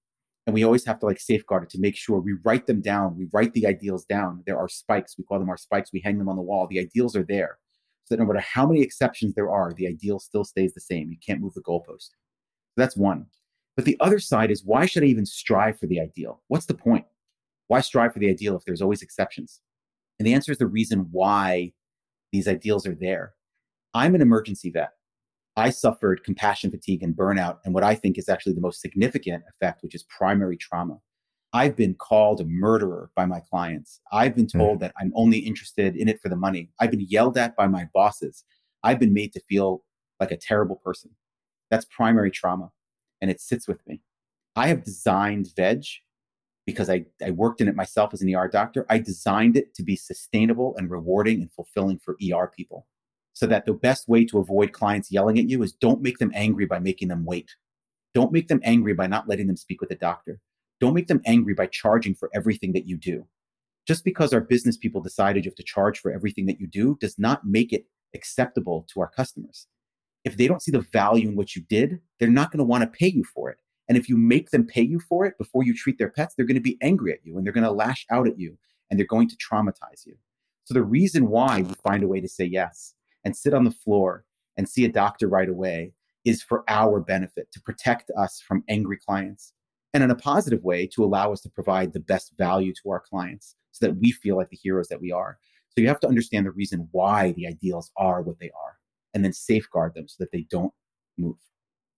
and 0.48 0.54
we 0.54 0.64
always 0.64 0.86
have 0.86 0.98
to 1.00 1.06
like 1.06 1.20
safeguard 1.20 1.64
it 1.64 1.70
to 1.70 1.80
make 1.80 1.98
sure 1.98 2.20
we 2.20 2.36
write 2.44 2.66
them 2.66 2.82
down 2.82 3.18
we 3.18 3.28
write 3.34 3.54
the 3.54 3.68
ideals 3.68 4.06
down. 4.06 4.42
There 4.48 4.58
are 4.58 4.70
spikes 4.70 5.16
we 5.18 5.26
call 5.26 5.40
them 5.40 5.50
our 5.50 5.58
spikes 5.58 5.92
we 5.94 6.00
hang 6.00 6.18
them 6.18 6.30
on 6.30 6.38
the 6.38 6.42
wall 6.42 6.66
the 6.68 6.80
ideals 6.80 7.16
are 7.16 7.26
there. 7.28 7.60
So 8.06 8.16
that 8.16 8.22
no 8.22 8.28
matter 8.28 8.40
how 8.40 8.66
many 8.66 8.82
exceptions 8.82 9.36
there 9.36 9.52
are 9.52 9.74
the 9.74 9.88
ideal 9.88 10.20
still 10.20 10.46
stays 10.46 10.74
the 10.74 10.80
same 10.80 11.12
you 11.12 11.18
can't 11.24 11.42
move 11.42 11.54
the 11.54 11.62
goalpost. 11.62 12.10
That's 12.78 12.96
one. 12.96 13.26
But 13.76 13.86
the 13.86 13.98
other 14.00 14.20
side 14.20 14.50
is 14.50 14.64
why 14.64 14.86
should 14.86 15.04
i 15.04 15.08
even 15.08 15.26
strive 15.26 15.78
for 15.78 15.86
the 15.86 16.00
ideal? 16.00 16.42
What's 16.48 16.66
the 16.66 16.74
point? 16.74 17.06
Why 17.68 17.82
strive 17.82 18.14
for 18.14 18.20
the 18.20 18.30
ideal 18.30 18.56
if 18.56 18.64
there's 18.64 18.82
always 18.82 19.02
exceptions? 19.02 19.60
And 20.18 20.26
the 20.26 20.34
answer 20.34 20.52
is 20.52 20.58
the 20.58 20.66
reason 20.66 21.10
why 21.12 21.74
these 22.32 22.48
ideals 22.48 22.88
are 22.88 22.96
there. 22.96 23.34
I'm 23.94 24.16
an 24.16 24.22
emergency 24.22 24.72
vet 24.72 24.92
I 25.58 25.72
suffered 25.72 26.24
compassion 26.24 26.70
fatigue 26.70 27.02
and 27.02 27.16
burnout, 27.16 27.58
and 27.66 27.74
what 27.74 27.84
I 27.84 27.96
think 27.96 28.20
is 28.20 28.30
actually 28.30 28.54
the 28.54 28.62
most 28.62 28.80
significant 28.80 29.44
effect, 29.50 29.82
which 29.82 29.96
is 29.96 30.04
primary 30.04 30.56
trauma. 30.56 31.00
I've 31.52 31.76
been 31.76 31.96
called 31.96 32.40
a 32.40 32.46
murderer 32.46 33.10
by 33.16 33.26
my 33.26 33.40
clients. 33.40 34.00
I've 34.12 34.36
been 34.36 34.48
hmm. 34.52 34.60
told 34.60 34.78
mm. 34.78 34.82
that 34.82 34.94
I'm 35.00 35.12
only 35.16 35.40
interested 35.40 35.96
in 35.96 36.08
it 36.08 36.22
for 36.22 36.30
the 36.30 36.36
money. 36.36 36.70
I've 36.80 36.92
been 36.92 37.08
yelled 37.10 37.40
at 37.40 37.56
by 37.56 37.66
my 37.66 37.90
bosses. 37.92 38.44
I've 38.84 39.00
been 39.00 39.14
made 39.14 39.34
to 39.34 39.42
feel 39.50 39.84
like 40.20 40.30
a 40.30 40.38
terrible 40.38 40.76
person. 40.76 41.10
That's 41.72 41.86
primary 41.86 42.30
trauma, 42.30 42.70
and 43.20 43.32
it 43.32 43.42
sits 43.42 43.68
with 43.68 43.80
me. 43.88 44.02
I 44.56 44.68
have 44.68 44.84
designed 44.84 45.50
Veg 45.56 45.86
because 46.68 46.88
I, 46.88 47.06
I 47.26 47.32
worked 47.32 47.62
in 47.62 47.68
it 47.68 47.76
myself 47.76 48.14
as 48.14 48.22
an 48.22 48.34
ER 48.36 48.48
doctor. 48.48 48.86
I 48.90 49.00
designed 49.00 49.58
it 49.58 49.74
to 49.74 49.84
be 49.84 49.96
sustainable 49.96 50.76
and 50.78 50.92
rewarding 50.92 51.42
and 51.42 51.52
fulfilling 51.52 51.98
for 51.98 52.16
ER 52.22 52.52
people 52.56 52.86
so 53.38 53.46
that 53.46 53.66
the 53.66 53.74
best 53.74 54.10
way 54.10 54.26
to 54.26 54.40
avoid 54.40 54.74
clients 54.74 55.12
yelling 55.12 55.38
at 55.38 55.48
you 55.48 55.62
is 55.62 55.72
don't 55.72 56.02
make 56.02 56.18
them 56.18 56.32
angry 56.34 56.66
by 56.66 56.80
making 56.80 57.08
them 57.08 57.24
wait. 57.24 57.56
Don't 58.16 58.32
make 58.32 58.48
them 58.48 58.60
angry 58.64 58.96
by 58.96 59.06
not 59.06 59.28
letting 59.28 59.46
them 59.46 59.56
speak 59.56 59.80
with 59.80 59.92
a 59.92 59.96
doctor. 59.96 60.40
Don't 60.80 60.96
make 60.96 61.06
them 61.06 61.22
angry 61.24 61.54
by 61.54 61.68
charging 61.68 62.16
for 62.16 62.32
everything 62.34 62.74
that 62.74 62.88
you 62.88 62.98
do. 62.98 63.28
Just 63.88 64.04
because 64.04 64.34
our 64.34 64.42
business 64.42 64.76
people 64.76 65.02
decided 65.02 65.46
you 65.46 65.52
have 65.52 65.56
to 65.58 65.62
charge 65.62 66.00
for 66.00 66.12
everything 66.12 66.48
that 66.48 66.60
you 66.60 66.66
do 66.66 66.98
does 67.00 67.20
not 67.20 67.46
make 67.46 67.72
it 67.72 67.86
acceptable 68.16 68.88
to 68.92 69.02
our 69.02 69.08
customers. 69.08 69.68
If 70.26 70.36
they 70.36 70.48
don't 70.48 70.64
see 70.64 70.72
the 70.72 70.88
value 70.92 71.30
in 71.30 71.36
what 71.36 71.56
you 71.56 71.62
did, 71.62 72.00
they're 72.20 72.30
not 72.30 72.52
going 72.52 72.58
to 72.58 72.64
want 72.64 72.82
to 72.86 72.98
pay 73.00 73.08
you 73.08 73.24
for 73.24 73.52
it. 73.52 73.60
And 73.88 74.00
if 74.00 74.10
you 74.10 74.18
make 74.18 74.50
them 74.50 74.66
pay 74.66 74.82
you 74.82 75.00
for 75.00 75.28
it 75.28 75.38
before 75.38 75.62
you 75.64 75.76
treat 75.76 76.00
their 76.00 76.10
pets, 76.10 76.34
they're 76.34 76.48
going 76.48 76.56
to 76.56 76.60
be 76.60 76.80
angry 76.82 77.14
at 77.14 77.24
you 77.24 77.38
and 77.38 77.46
they're 77.46 77.54
going 77.54 77.64
to 77.64 77.72
lash 77.72 78.04
out 78.10 78.28
at 78.28 78.40
you 78.40 78.58
and 78.90 78.98
they're 78.98 79.06
going 79.06 79.30
to 79.30 79.38
traumatize 79.38 80.08
you. 80.08 80.16
So 80.64 80.74
the 80.74 80.82
reason 80.82 81.30
why 81.30 81.62
we 81.62 81.76
find 81.84 82.04
a 82.04 82.08
way 82.08 82.20
to 82.20 82.28
say 82.28 82.46
yes 82.46 82.96
and 83.28 83.36
sit 83.36 83.54
on 83.54 83.66
the 83.66 83.72
floor 83.72 84.24
and 84.56 84.70
see 84.70 84.86
a 84.86 84.90
doctor 84.90 85.28
right 85.28 85.50
away 85.50 85.92
is 86.24 86.42
for 86.42 86.64
our 86.70 87.02
benefit 87.02 87.52
to 87.52 87.60
protect 87.60 88.10
us 88.18 88.42
from 88.48 88.64
angry 88.70 88.98
clients 89.06 89.52
and 89.94 90.02
in 90.02 90.12
a 90.12 90.16
positive 90.16 90.64
way 90.64 90.88
to 90.88 91.04
allow 91.04 91.34
us 91.34 91.42
to 91.42 91.50
provide 91.50 91.92
the 91.92 92.00
best 92.00 92.32
value 92.38 92.72
to 92.82 92.90
our 92.90 93.02
clients 93.02 93.56
so 93.74 93.86
that 93.86 93.98
we 93.98 94.12
feel 94.12 94.38
like 94.38 94.50
the 94.50 94.56
heroes 94.56 94.88
that 94.88 95.02
we 95.02 95.12
are. 95.12 95.38
So 95.72 95.82
you 95.82 95.90
have 95.90 96.00
to 96.00 96.08
understand 96.08 96.46
the 96.46 96.52
reason 96.52 96.88
why 96.94 97.34
the 97.34 97.48
ideals 97.48 97.92
are 97.98 98.22
what 98.22 98.40
they 98.40 98.50
are 98.52 98.78
and 99.14 99.26
then 99.26 99.34
safeguard 99.34 99.94
them 99.94 100.08
so 100.08 100.16
that 100.20 100.32
they 100.32 100.48
don't 100.50 100.72
move. 101.18 101.36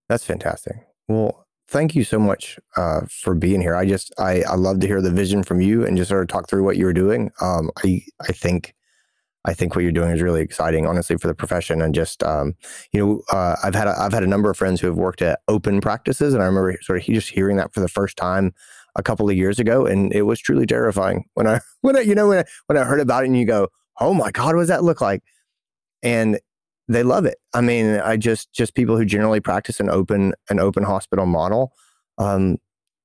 That's 0.08 0.26
fantastic. 0.26 0.78
Well, 1.08 1.46
thank 1.68 1.94
you 1.94 2.04
so 2.04 2.18
much 2.18 2.58
uh, 2.76 3.02
for 3.08 3.36
being 3.36 3.62
here. 3.62 3.76
I 3.76 3.86
just 3.86 4.12
I 4.18 4.42
I 4.50 4.56
love 4.56 4.80
to 4.80 4.88
hear 4.88 5.02
the 5.02 5.12
vision 5.12 5.44
from 5.44 5.62
you 5.62 5.86
and 5.86 5.96
just 5.96 6.10
sort 6.10 6.24
of 6.24 6.28
talk 6.28 6.50
through 6.50 6.64
what 6.64 6.78
you 6.78 6.86
were 6.86 6.94
doing. 6.94 7.30
Um, 7.40 7.70
I 7.86 8.02
I 8.28 8.32
think 8.32 8.74
I 9.46 9.54
think 9.54 9.76
what 9.76 9.84
you're 9.84 9.92
doing 9.92 10.12
is 10.12 10.22
really 10.22 10.42
exciting, 10.42 10.86
honestly, 10.86 11.18
for 11.18 11.28
the 11.28 11.36
profession. 11.36 11.82
And 11.82 11.96
just 11.96 12.24
um, 12.24 12.56
you 12.92 13.06
know, 13.06 13.22
uh, 13.32 13.56
I've 13.64 13.76
had 13.76 13.88
a, 13.88 13.96
I've 13.98 14.14
had 14.14 14.24
a 14.24 14.28
number 14.28 14.50
of 14.50 14.58
friends 14.58 14.82
who 14.82 14.88
have 14.88 14.98
worked 14.98 15.22
at 15.22 15.40
open 15.48 15.82
practices, 15.82 16.34
and 16.34 16.44
I 16.44 16.46
remember 16.46 16.78
sort 16.82 17.00
of 17.00 17.06
just 17.06 17.30
hearing 17.30 17.58
that 17.58 17.74
for 17.74 17.80
the 17.80 17.88
first 17.88 18.18
time 18.18 18.54
a 18.96 19.04
couple 19.04 19.30
of 19.30 19.36
years 19.36 19.60
ago, 19.60 19.86
and 19.86 20.14
it 20.14 20.24
was 20.24 20.40
truly 20.40 20.66
terrifying 20.66 21.26
when 21.36 21.48
I 21.48 21.62
when 21.82 21.96
I 21.96 22.02
you 22.02 22.16
know 22.16 22.28
when 22.28 22.40
I, 22.40 22.44
when 22.68 22.78
I 22.78 22.84
heard 22.84 23.00
about 23.00 23.24
it, 23.24 23.28
and 23.28 23.38
you 23.38 23.46
go, 23.46 23.70
oh 24.00 24.14
my 24.14 24.32
god, 24.32 24.56
what 24.56 24.62
does 24.62 24.70
that 24.70 24.84
look 24.84 25.02
like? 25.02 25.24
And 26.04 26.40
they 26.90 27.04
love 27.04 27.26
it. 27.26 27.38
I 27.54 27.62
mean, 27.62 28.00
I 28.00 28.18
just 28.18 28.52
just 28.52 28.76
people 28.76 28.98
who 28.98 29.06
generally 29.06 29.40
practice 29.40 29.80
an 29.80 29.90
open 29.90 30.34
an 30.50 30.60
open 30.60 30.84
hospital 30.84 31.26
model, 31.26 31.72
um, 32.18 32.58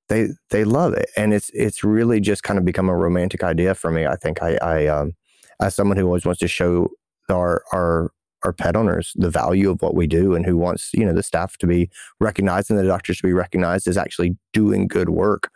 they 0.08 0.28
they 0.50 0.64
love 0.64 0.94
it, 0.94 1.10
and 1.16 1.32
it's 1.32 1.50
it's 1.54 1.84
really 1.84 2.18
just 2.20 2.42
kind 2.42 2.58
of 2.58 2.64
become 2.64 2.88
a 2.88 2.96
romantic 2.96 3.44
idea 3.44 3.74
for 3.74 3.90
me. 3.90 4.06
I 4.06 4.16
think 4.16 4.42
I, 4.42 4.56
I 4.56 4.86
um, 4.86 5.12
as 5.60 5.74
someone 5.74 5.96
who 5.96 6.06
always 6.06 6.24
wants 6.24 6.40
to 6.40 6.48
show 6.48 6.88
our 7.30 7.62
our 7.72 8.10
our 8.44 8.52
pet 8.52 8.76
owners 8.76 9.12
the 9.16 9.30
value 9.30 9.70
of 9.70 9.80
what 9.80 9.94
we 9.94 10.06
do 10.06 10.34
and 10.34 10.44
who 10.44 10.56
wants 10.56 10.90
you 10.92 11.04
know 11.04 11.14
the 11.14 11.22
staff 11.22 11.56
to 11.58 11.66
be 11.66 11.88
recognized 12.20 12.70
and 12.70 12.78
the 12.78 12.84
doctors 12.84 13.18
to 13.18 13.26
be 13.26 13.32
recognized 13.32 13.86
as 13.86 13.96
actually 13.96 14.36
doing 14.52 14.86
good 14.86 15.08
work 15.08 15.50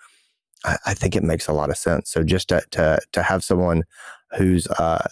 I, 0.65 0.77
I 0.87 0.95
think 0.95 1.15
it 1.15 1.23
makes 1.23 1.49
a 1.49 1.53
lot 1.53 1.71
of 1.71 1.77
sense 1.77 2.11
so 2.11 2.23
just 2.23 2.49
to 2.49 2.63
to, 2.71 2.99
to 3.13 3.23
have 3.23 3.45
someone 3.45 3.85
who's 4.37 4.67
uh, 4.67 5.07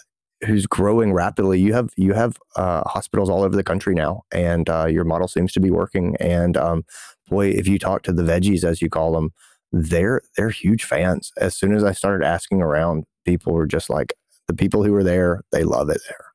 who's 0.45 0.67
growing 0.67 1.13
rapidly. 1.13 1.59
You 1.59 1.73
have 1.73 1.89
you 1.97 2.13
have 2.13 2.37
uh, 2.55 2.83
hospitals 2.85 3.29
all 3.29 3.43
over 3.43 3.55
the 3.55 3.63
country 3.63 3.95
now, 3.95 4.23
and 4.31 4.69
uh, 4.69 4.85
your 4.85 5.03
model 5.03 5.27
seems 5.27 5.51
to 5.53 5.59
be 5.59 5.71
working. 5.71 6.15
And 6.19 6.57
um, 6.57 6.85
boy, 7.27 7.47
if 7.49 7.67
you 7.67 7.79
talk 7.79 8.03
to 8.03 8.13
the 8.13 8.23
veggies, 8.23 8.63
as 8.63 8.81
you 8.81 8.89
call 8.89 9.13
them, 9.13 9.31
they're 9.71 10.21
they're 10.35 10.49
huge 10.49 10.83
fans. 10.83 11.31
As 11.37 11.55
soon 11.55 11.75
as 11.75 11.83
I 11.83 11.91
started 11.91 12.25
asking 12.25 12.61
around, 12.61 13.05
people 13.25 13.53
were 13.53 13.67
just 13.67 13.89
like, 13.89 14.13
the 14.47 14.53
people 14.53 14.83
who 14.83 14.93
are 14.95 15.03
there, 15.03 15.43
they 15.51 15.63
love 15.63 15.89
it 15.89 16.01
there. 16.07 16.25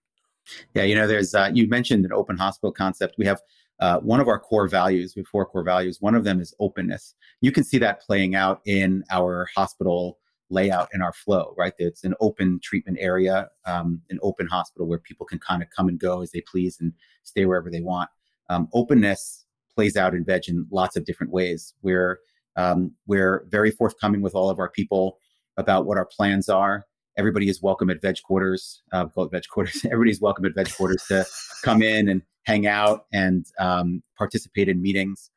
Yeah, 0.75 0.83
you 0.85 0.95
know, 0.95 1.07
there's 1.07 1.35
uh, 1.35 1.51
you 1.53 1.69
mentioned 1.69 2.05
an 2.05 2.13
open 2.13 2.37
hospital 2.37 2.73
concept. 2.73 3.15
We 3.19 3.27
have 3.27 3.41
uh, 3.81 3.99
one 4.01 4.21
of 4.21 4.29
our 4.29 4.39
core 4.39 4.69
values. 4.69 5.15
We 5.17 5.21
have 5.21 5.29
four 5.29 5.47
core 5.47 5.65
values. 5.65 5.99
One 6.01 6.15
of 6.15 6.25
them 6.25 6.41
is 6.41 6.55
openness. 6.61 7.15
You 7.41 7.53
can 7.53 7.65
see 7.65 7.79
that 7.79 8.01
playing 8.01 8.35
out 8.35 8.61
in 8.67 9.05
our 9.11 9.49
hospital 9.55 10.19
layout 10.51 10.89
in 10.93 11.01
our 11.01 11.13
flow, 11.13 11.55
right? 11.57 11.73
It's 11.79 12.05
an 12.05 12.15
open 12.21 12.61
treatment 12.63 12.99
area, 13.01 13.49
um, 13.65 14.03
an 14.11 14.19
open 14.23 14.47
hospital 14.47 14.87
where 14.87 14.99
people 14.99 15.25
can 15.25 15.39
kind 15.39 15.63
of 15.63 15.71
come 15.71 15.89
and 15.89 15.99
go 15.99 16.21
as 16.21 16.31
they 16.31 16.43
please 16.43 16.79
and 16.81 16.93
stay 17.23 17.47
wherever 17.47 17.71
they 17.71 17.81
want. 17.81 18.11
Um, 18.51 18.69
openness 18.75 19.47
plays 19.75 19.97
out 19.97 20.15
in 20.15 20.25
Veg 20.25 20.49
in 20.49 20.67
lots 20.71 20.97
of 20.97 21.07
different 21.07 21.33
ways. 21.33 21.75
We're 21.83 22.21
um, 22.57 22.93
we're 23.07 23.47
very 23.49 23.71
forthcoming 23.71 24.21
with 24.21 24.35
all 24.35 24.51
of 24.51 24.59
our 24.59 24.69
people 24.69 25.19
about 25.57 25.87
what 25.87 25.97
our 25.97 26.05
plans 26.05 26.51
are. 26.51 26.85
Everybody 27.17 27.49
is 27.49 27.61
welcome 27.63 27.91
at 27.91 28.01
Veg 28.01 28.17
Quarters. 28.23 28.83
Uh, 28.93 29.07
call 29.07 29.25
it 29.25 29.31
Veg 29.31 29.45
Quarters. 29.49 29.85
Everybody's 29.85 30.21
welcome 30.21 30.45
at 30.47 30.55
Veg 30.55 30.73
Quarters 30.75 31.05
to 31.09 31.27
come 31.63 31.83
in 31.83 32.09
and 32.09 32.23
hang 32.45 32.67
out 32.67 33.07
and 33.13 33.47
um, 33.59 34.03
participate 34.17 34.69
in 34.69 34.81
meetings. 34.81 35.31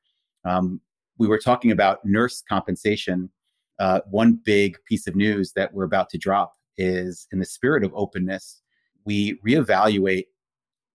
Um, 0.45 0.79
we 1.17 1.27
were 1.27 1.39
talking 1.39 1.71
about 1.71 1.99
nurse 2.05 2.43
compensation 2.47 3.29
uh, 3.79 4.01
one 4.09 4.39
big 4.43 4.77
piece 4.85 5.07
of 5.07 5.15
news 5.15 5.51
that 5.53 5.73
we're 5.73 5.83
about 5.83 6.09
to 6.09 6.17
drop 6.17 6.55
is 6.77 7.27
in 7.31 7.39
the 7.39 7.45
spirit 7.45 7.83
of 7.83 7.91
openness, 7.93 8.61
we 9.05 9.39
reevaluate 9.45 10.25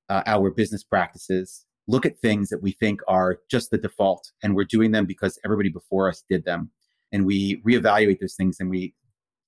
uh, 0.08 0.22
our 0.26 0.50
business 0.50 0.82
practices, 0.82 1.66
look 1.86 2.04
at 2.06 2.18
things 2.18 2.48
that 2.48 2.62
we 2.62 2.72
think 2.72 3.00
are 3.06 3.38
just 3.50 3.70
the 3.70 3.78
default, 3.78 4.32
and 4.42 4.54
we're 4.54 4.64
doing 4.64 4.90
them 4.92 5.06
because 5.06 5.38
everybody 5.44 5.68
before 5.68 6.08
us 6.08 6.24
did 6.28 6.44
them. 6.44 6.70
And 7.12 7.26
we 7.26 7.60
reevaluate 7.62 8.20
those 8.20 8.34
things 8.34 8.58
and 8.60 8.70
we 8.70 8.94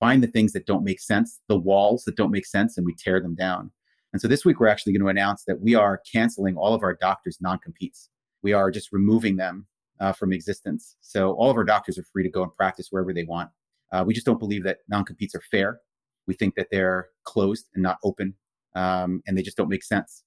find 0.03 0.21
the 0.21 0.27
things 0.27 0.53
that 0.53 0.67
don't 0.67 0.83
make 0.83 1.01
sense, 1.01 1.39
the 1.49 1.57
walls 1.57 2.03
that 2.03 2.17
don't 2.17 2.33
make 2.33 2.45
sense, 2.45 2.77
and 2.77 2.85
we 2.85 2.93
tear 2.99 3.21
them 3.21 3.37
down. 3.37 3.71
And 4.13 4.21
so 4.21 4.27
this 4.27 4.45
week, 4.45 4.59
we're 4.59 4.67
actually 4.67 4.93
going 4.93 5.05
to 5.05 5.09
announce 5.09 5.45
that 5.45 5.61
we 5.61 5.77
are 5.77 6.03
canceling 6.13 6.57
all 6.57 6.75
of 6.75 6.83
our 6.83 6.95
doctors' 6.95 7.39
non 7.41 7.61
competes. 7.61 8.11
We 8.43 8.53
are 8.53 8.73
just 8.73 8.93
removing 8.93 9.37
them 9.37 9.65
uh, 10.01 10.13
from 10.13 10.33
existence. 10.33 10.97
So 11.03 11.35
all 11.35 11.53
of 11.53 11.57
our 11.57 11.63
doctors 11.63 11.99
are 11.99 12.05
free 12.13 12.25
to 12.25 12.29
go 12.29 12.43
and 12.43 12.53
practice 12.53 12.89
wherever 12.91 13.15
they 13.15 13.23
want. 13.23 13.51
Uh, 13.93 14.03
we 14.05 14.13
just 14.13 14.27
don't 14.27 14.41
believe 14.41 14.65
that 14.65 14.79
non-competes 14.89 15.37
are 15.37 15.43
fair. 15.51 15.79
We 16.27 16.35
think 16.35 16.57
that 16.57 16.67
they're 16.73 17.11
closed 17.23 17.67
and 17.75 17.83
not 17.85 17.99
open, 18.03 18.35
um, 18.75 19.23
and 19.27 19.39
they 19.39 19.43
just 19.43 19.57
don't 19.57 19.69
make 19.69 19.85
sense. 19.85 20.25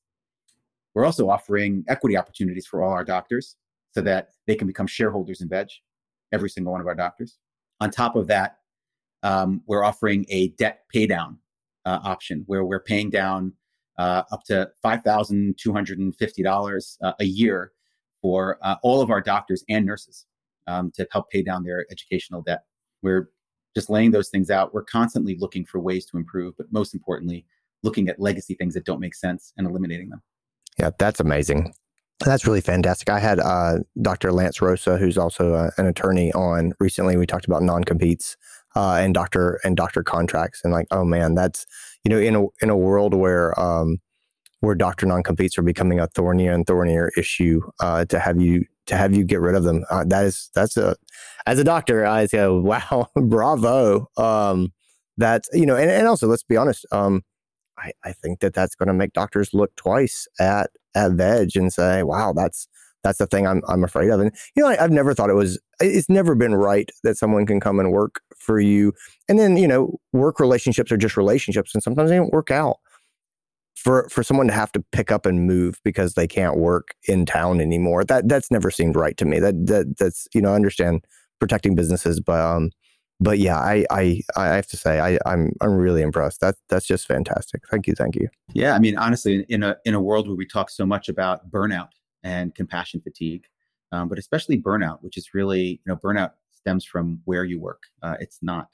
We're 0.94 1.06
also 1.06 1.30
offering 1.30 1.84
equity 1.90 2.16
opportunities 2.16 2.66
for 2.66 2.82
all 2.82 2.94
our 2.94 3.04
doctors 3.04 3.58
so 3.92 4.00
that 4.02 4.30
they 4.48 4.56
can 4.56 4.68
become 4.68 4.88
shareholders 4.88 5.42
in 5.42 5.50
Veg, 5.50 5.68
every 6.32 6.50
single 6.50 6.72
one 6.72 6.80
of 6.80 6.88
our 6.88 6.96
doctors. 6.96 7.38
On 7.82 7.92
top 7.92 8.16
of 8.16 8.28
that, 8.28 8.60
um, 9.26 9.62
we're 9.66 9.84
offering 9.84 10.26
a 10.30 10.48
debt 10.50 10.82
paydown 10.94 11.38
uh, 11.86 11.98
option 12.04 12.44
where 12.46 12.64
we're 12.64 12.80
paying 12.80 13.10
down 13.10 13.52
uh, 13.98 14.22
up 14.32 14.44
to 14.44 14.70
$5,250 14.86 16.98
uh, 17.02 17.14
a 17.20 17.26
year 17.26 17.72
for 18.22 18.60
uh, 18.62 18.76
all 18.84 19.02
of 19.02 19.10
our 19.10 19.22
doctors 19.22 19.64
and 19.68 19.84
nurses 19.86 20.28
um, 20.68 20.92
to 20.92 21.08
help 21.12 21.32
pay 21.32 21.42
down 21.42 21.64
their 21.64 21.88
educational 21.92 22.44
debt. 22.44 22.66
We're 23.02 23.32
just 23.76 23.90
laying 23.90 24.12
those 24.12 24.30
things 24.30 24.52
out. 24.52 24.76
We're 24.76 24.84
constantly 24.84 25.36
looking 25.40 25.66
for 25.66 25.80
ways 25.80 26.06
to 26.08 26.18
improve, 26.18 26.56
but 26.56 26.68
most 26.72 26.94
importantly, 26.94 27.48
looking 27.82 28.08
at 28.10 28.20
legacy 28.20 28.54
things 28.54 28.76
that 28.76 28.86
don't 28.86 29.00
make 29.00 29.16
sense 29.16 29.54
and 29.58 29.66
eliminating 29.66 30.10
them. 30.10 30.22
Yeah, 30.78 30.92
that's 31.00 31.20
amazing. 31.20 31.74
That's 32.20 32.46
really 32.46 32.62
fantastic. 32.62 33.10
I 33.10 33.20
had 33.20 33.40
uh, 33.40 33.80
Dr. 34.02 34.32
Lance 34.32 34.60
Roasa, 34.60 35.00
who's 35.00 35.18
also 35.18 35.54
uh, 35.54 35.72
an 35.78 35.88
attorney, 35.88 36.32
on 36.34 36.74
recently. 36.80 37.18
We 37.18 37.26
talked 37.26 37.46
about 37.46 37.64
non 37.64 37.84
competes 37.84 38.38
uh, 38.76 38.96
and 38.96 39.14
doctor 39.14 39.60
and 39.64 39.76
doctor 39.78 40.04
contracts, 40.04 40.62
and 40.64 40.74
like, 40.74 40.88
oh 40.92 41.04
man, 41.04 41.36
that's 41.36 41.66
you 42.04 42.10
know, 42.10 42.20
in 42.20 42.36
a 42.36 42.46
in 42.62 42.70
a 42.70 42.78
world 42.78 43.14
where 43.14 43.58
um, 43.60 43.98
where 44.60 44.76
doctor 44.76 45.06
non-competes 45.06 45.58
are 45.58 45.64
becoming 45.64 46.00
a 46.00 46.08
thornier 46.08 46.52
and 46.52 46.66
thornier 46.68 47.12
issue 47.18 47.62
uh, 47.80 48.06
to 48.06 48.20
have 48.20 48.40
you 48.40 48.66
to 48.88 48.96
have 48.96 49.16
you 49.16 49.24
get 49.24 49.42
rid 49.42 49.56
of 49.56 49.64
them. 49.64 49.84
Uh, 49.90 50.04
that 50.08 50.26
is 50.26 50.50
that's 50.54 50.78
a 50.78 50.96
as 51.46 51.60
a 51.60 51.64
doctor, 51.64 52.06
I 52.06 52.26
say, 52.26 52.48
wow, 52.50 53.10
bravo. 53.16 54.08
Um, 54.18 54.74
that's 55.18 55.50
you 55.54 55.66
know, 55.66 55.76
and, 55.76 55.90
and 55.90 56.08
also 56.08 56.28
let's 56.28 56.44
be 56.44 56.58
honest. 56.58 56.86
Um, 56.92 57.24
I, 57.78 57.92
I 58.04 58.14
think 58.14 58.40
that 58.40 58.54
that's 58.54 58.76
going 58.76 58.88
to 58.88 58.94
make 58.94 59.14
doctors 59.14 59.54
look 59.54 59.76
twice 59.76 60.28
at 60.40 60.70
at 60.96 61.12
veg 61.14 61.56
and 61.56 61.72
say, 61.74 62.04
wow, 62.04 62.34
that's 62.34 62.68
that's 63.04 63.20
the 63.20 63.28
thing 63.28 63.48
I'm 63.48 63.62
I'm 63.68 63.84
afraid 63.84 64.10
of. 64.10 64.20
And 64.20 64.32
you 64.56 64.64
know, 64.64 64.70
I, 64.70 64.76
have 64.78 64.92
never 64.92 65.14
thought 65.14 65.30
it 65.30 65.36
was. 65.36 65.60
It's 65.80 66.10
never 66.10 66.36
been 66.36 66.56
right 66.56 66.90
that 67.04 67.18
someone 67.18 67.46
can 67.46 67.60
come 67.60 67.80
and 67.80 67.92
work 67.92 68.22
for 68.46 68.60
you, 68.60 68.94
and 69.28 69.40
then 69.40 69.58
you 69.58 69.68
know, 69.68 70.00
work 70.14 70.40
relationships 70.40 70.92
are 70.92 70.98
just 70.98 71.18
relationships, 71.18 71.74
and 71.74 71.84
sometimes 71.84 72.10
they 72.10 72.18
don't 72.18 72.34
work 72.34 72.52
out 72.52 72.78
for 73.76 74.08
for 74.10 74.24
someone 74.24 74.48
to 74.48 74.54
have 74.54 74.72
to 74.72 74.84
pick 74.92 75.12
up 75.12 75.26
and 75.26 75.46
move 75.46 75.80
because 75.84 76.14
they 76.14 76.28
can't 76.28 76.58
work 76.58 76.96
in 77.08 77.26
town 77.26 77.62
anymore. 77.62 78.04
That 78.04 78.28
that's 78.28 78.50
never 78.50 78.72
seemed 78.72 78.96
right 78.96 79.16
to 79.18 79.26
me. 79.26 79.40
That 79.40 79.68
that 79.68 79.98
that's 79.98 80.28
you 80.34 80.42
know 80.42 80.52
I 80.52 80.56
understand 80.56 81.06
protecting 81.40 81.76
businesses 81.76 82.20
but 82.20 82.40
um 82.40 82.72
but 83.20 83.40
yeah 83.40 83.58
I 83.58 83.86
I 83.92 84.22
I 84.36 84.48
have 84.48 84.68
to 84.68 84.78
say 84.78 85.00
I 85.00 85.20
I'm 85.26 85.52
I'm 85.62 85.76
really 85.76 86.02
impressed. 86.02 86.42
That 86.42 86.56
that's 86.70 86.86
just 86.86 87.08
fantastic. 87.08 87.62
Thank 87.70 87.88
you 87.88 87.94
thank 87.94 88.16
you. 88.16 88.30
Yeah 88.54 88.74
I 88.74 88.80
mean 88.80 88.98
honestly 88.98 89.46
in 89.50 89.64
a 89.64 89.78
in 89.86 89.94
a 89.94 90.02
world 90.02 90.28
where 90.28 90.36
we 90.36 90.46
talk 90.46 90.70
so 90.70 90.86
much 90.86 91.10
about 91.10 91.50
burnout 91.52 91.90
and 92.24 92.56
compassion 92.56 93.02
fatigue 93.02 93.46
um, 93.92 94.10
but 94.10 94.18
especially 94.18 94.60
burnout 94.60 94.98
which 95.02 95.18
is 95.18 95.34
really 95.34 95.64
you 95.64 95.80
know 95.86 95.96
burnout 95.96 96.32
stems 96.66 96.86
from 96.86 97.20
where 97.26 97.44
you 97.44 97.60
work 97.60 97.84
uh, 98.04 98.16
it's 98.20 98.40
not 98.42 98.68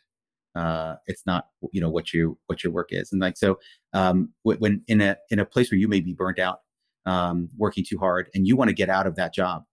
uh, 0.55 0.95
it's 1.07 1.23
not 1.25 1.47
you 1.71 1.81
know 1.81 1.89
what 1.89 2.13
you 2.13 2.37
what 2.47 2.63
your 2.63 2.71
work 2.71 2.89
is 2.91 3.11
and 3.11 3.21
like 3.21 3.37
so 3.37 3.59
um, 3.93 4.29
when 4.43 4.81
in 4.87 5.01
a 5.01 5.17
in 5.29 5.39
a 5.39 5.45
place 5.45 5.71
where 5.71 5.79
you 5.79 5.87
may 5.87 5.99
be 5.99 6.13
burnt 6.13 6.39
out 6.39 6.59
um, 7.05 7.49
working 7.57 7.83
too 7.87 7.97
hard 7.97 8.29
and 8.33 8.47
you 8.47 8.55
want 8.55 8.69
to 8.69 8.75
get 8.75 8.89
out 8.89 9.07
of 9.07 9.15
that 9.15 9.33
job 9.33 9.63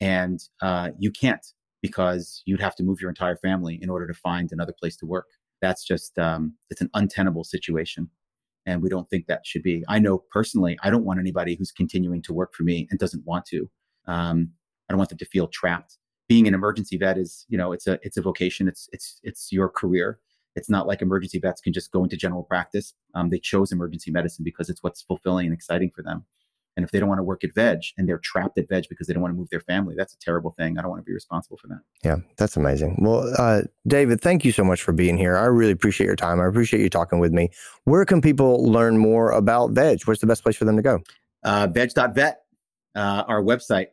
and 0.00 0.40
uh, 0.60 0.90
you 0.98 1.10
can't 1.10 1.46
because 1.80 2.42
you'd 2.46 2.60
have 2.60 2.76
to 2.76 2.82
move 2.82 3.00
your 3.00 3.10
entire 3.10 3.36
family 3.36 3.78
in 3.82 3.90
order 3.90 4.06
to 4.06 4.14
find 4.14 4.50
another 4.52 4.74
place 4.78 4.96
to 4.96 5.06
work 5.06 5.26
that's 5.60 5.84
just 5.84 6.18
um, 6.18 6.54
it's 6.70 6.80
an 6.80 6.90
untenable 6.94 7.44
situation 7.44 8.10
and 8.66 8.82
we 8.82 8.88
don't 8.88 9.08
think 9.10 9.26
that 9.26 9.46
should 9.46 9.62
be. 9.62 9.84
I 9.88 9.98
know 9.98 10.18
personally, 10.30 10.78
I 10.82 10.90
don't 10.90 11.04
want 11.04 11.18
anybody 11.18 11.56
who's 11.56 11.72
continuing 11.72 12.22
to 12.22 12.32
work 12.32 12.54
for 12.54 12.62
me 12.62 12.86
and 12.90 12.98
doesn't 12.98 13.26
want 13.26 13.44
to. 13.46 13.68
Um, 14.06 14.50
I 14.88 14.92
don't 14.92 14.98
want 14.98 15.10
them 15.10 15.18
to 15.18 15.26
feel 15.26 15.48
trapped. 15.48 15.98
Being 16.32 16.48
an 16.48 16.54
emergency 16.54 16.96
vet 16.96 17.18
is, 17.18 17.44
you 17.48 17.58
know, 17.58 17.72
it's 17.72 17.86
a 17.86 17.98
it's 18.02 18.16
a 18.16 18.22
vocation. 18.22 18.68
It's 18.68 18.88
it's 18.92 19.20
it's 19.22 19.52
your 19.52 19.68
career. 19.68 20.18
It's 20.54 20.68
not 20.68 20.86
like 20.86 21.02
emergency 21.02 21.38
vets 21.38 21.60
can 21.60 21.72
just 21.72 21.92
go 21.92 22.02
into 22.04 22.16
general 22.16 22.42
practice. 22.42 22.94
Um, 23.14 23.28
they 23.28 23.38
chose 23.38 23.72
emergency 23.72 24.10
medicine 24.10 24.44
because 24.44 24.68
it's 24.68 24.82
what's 24.82 25.02
fulfilling 25.02 25.46
and 25.46 25.54
exciting 25.54 25.90
for 25.94 26.02
them. 26.02 26.24
And 26.76 26.84
if 26.84 26.90
they 26.90 27.00
don't 27.00 27.08
want 27.08 27.18
to 27.18 27.24
work 27.24 27.44
at 27.44 27.54
Veg 27.54 27.80
and 27.98 28.08
they're 28.08 28.18
trapped 28.18 28.56
at 28.58 28.68
Veg 28.68 28.84
because 28.88 29.06
they 29.06 29.12
don't 29.12 29.22
want 29.22 29.34
to 29.34 29.38
move 29.38 29.50
their 29.50 29.60
family, 29.60 29.94
that's 29.96 30.14
a 30.14 30.18
terrible 30.18 30.52
thing. 30.52 30.78
I 30.78 30.82
don't 30.82 30.90
want 30.90 31.00
to 31.00 31.04
be 31.04 31.12
responsible 31.12 31.58
for 31.58 31.68
that. 31.68 31.80
Yeah, 32.02 32.16
that's 32.38 32.56
amazing. 32.56 32.98
Well, 33.00 33.30
uh, 33.36 33.62
David, 33.86 34.22
thank 34.22 34.44
you 34.44 34.52
so 34.52 34.64
much 34.64 34.82
for 34.82 34.92
being 34.92 35.18
here. 35.18 35.36
I 35.36 35.46
really 35.46 35.72
appreciate 35.72 36.06
your 36.06 36.16
time. 36.16 36.40
I 36.40 36.46
appreciate 36.46 36.80
you 36.80 36.88
talking 36.88 37.18
with 37.18 37.32
me. 37.32 37.50
Where 37.84 38.04
can 38.06 38.22
people 38.22 38.64
learn 38.64 38.96
more 38.96 39.32
about 39.32 39.72
Veg? 39.72 40.02
What's 40.06 40.20
the 40.20 40.26
best 40.26 40.42
place 40.42 40.56
for 40.56 40.64
them 40.64 40.76
to 40.76 40.82
go? 40.82 41.00
Uh, 41.44 41.66
veg.vet, 41.66 42.38
uh, 42.94 43.24
our 43.28 43.42
website. 43.42 43.88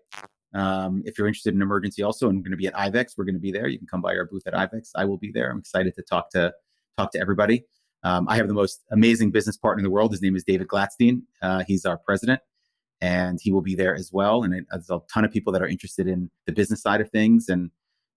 Um, 0.54 1.04
if 1.06 1.18
you're 1.18 1.28
interested 1.28 1.54
in 1.54 1.62
emergency, 1.62 2.02
also, 2.02 2.28
I'm 2.28 2.42
going 2.42 2.52
to 2.52 2.58
be 2.58 2.68
at 2.68 2.74
IVECCS. 2.74 3.14
We're 3.18 3.26
going 3.26 3.36
to 3.36 3.42
be 3.42 3.52
there. 3.52 3.68
You 3.68 3.78
can 3.78 3.88
come 3.88 4.02
by 4.02 4.16
our 4.16 4.26
booth 4.26 4.48
at 4.48 4.54
IVECCS. 4.54 4.92
I 4.96 5.06
will 5.06 5.18
be 5.18 5.32
there. 5.32 5.52
I'm 5.52 5.60
excited 5.60 5.94
to 5.96 6.02
talk 6.02 6.30
to 6.32 6.54
talk 6.98 7.12
to 7.12 7.20
everybody. 7.20 7.66
Um, 8.04 8.28
I 8.30 8.38
have 8.38 8.48
the 8.48 8.54
most 8.54 8.84
amazing 8.92 9.32
business 9.32 9.58
partner 9.58 9.80
in 9.80 9.84
the 9.84 9.90
world. 9.90 10.12
His 10.12 10.22
name 10.22 10.36
is 10.36 10.44
David 10.44 10.68
Glattstein. 10.68 11.22
Uh, 11.42 11.64
he's 11.68 11.86
our 11.86 11.98
president 11.98 12.42
and 13.02 13.40
he 13.42 13.52
will 13.52 13.62
be 13.62 13.76
there 13.76 13.96
as 13.96 14.12
well. 14.12 14.44
And 14.44 14.54
there's 14.54 14.90
a 14.90 15.00
ton 15.12 15.26
of 15.26 15.32
people 15.32 15.54
that 15.54 15.62
are 15.62 15.68
interested 15.68 16.08
in 16.08 16.30
the 16.46 16.52
business 16.52 16.82
side 16.82 17.02
of 17.02 17.10
things, 17.10 17.50
and 17.50 17.72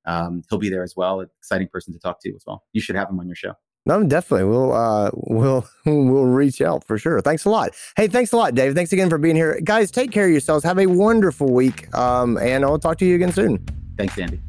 um, 0.04 0.42
he'll 0.48 0.58
be 0.58 0.70
there 0.70 0.82
as 0.82 0.94
well. 0.96 1.20
An 1.20 1.28
exciting 1.38 1.68
person 1.68 1.92
to 1.92 1.98
talk 1.98 2.20
to 2.22 2.34
as 2.34 2.44
well. 2.46 2.64
You 2.72 2.80
should 2.80 2.96
have 2.96 3.08
him 3.08 3.20
on 3.20 3.26
your 3.26 3.36
show. 3.36 3.54
No, 3.84 4.02
definitely. 4.04 4.48
We'll 4.48 4.72
uh, 4.72 5.10
we'll 5.14 5.66
we'll 5.84 6.26
reach 6.26 6.60
out 6.60 6.84
for 6.86 6.98
sure. 6.98 7.20
Thanks 7.20 7.44
a 7.44 7.50
lot. 7.50 7.74
Hey, 7.96 8.08
thanks 8.08 8.32
a 8.32 8.36
lot, 8.36 8.54
Dave. 8.54 8.74
Thanks 8.74 8.92
again 8.92 9.10
for 9.10 9.18
being 9.18 9.36
here, 9.36 9.60
guys. 9.64 9.90
Take 9.90 10.12
care 10.12 10.26
of 10.26 10.30
yourselves. 10.30 10.64
Have 10.64 10.78
a 10.78 10.86
wonderful 10.86 11.52
week, 11.52 11.92
um, 11.96 12.38
and 12.38 12.64
I'll 12.64 12.78
talk 12.78 12.98
to 12.98 13.04
you 13.04 13.16
again 13.16 13.32
soon. 13.32 13.64
Thanks, 13.96 14.18
Andy. 14.18 14.40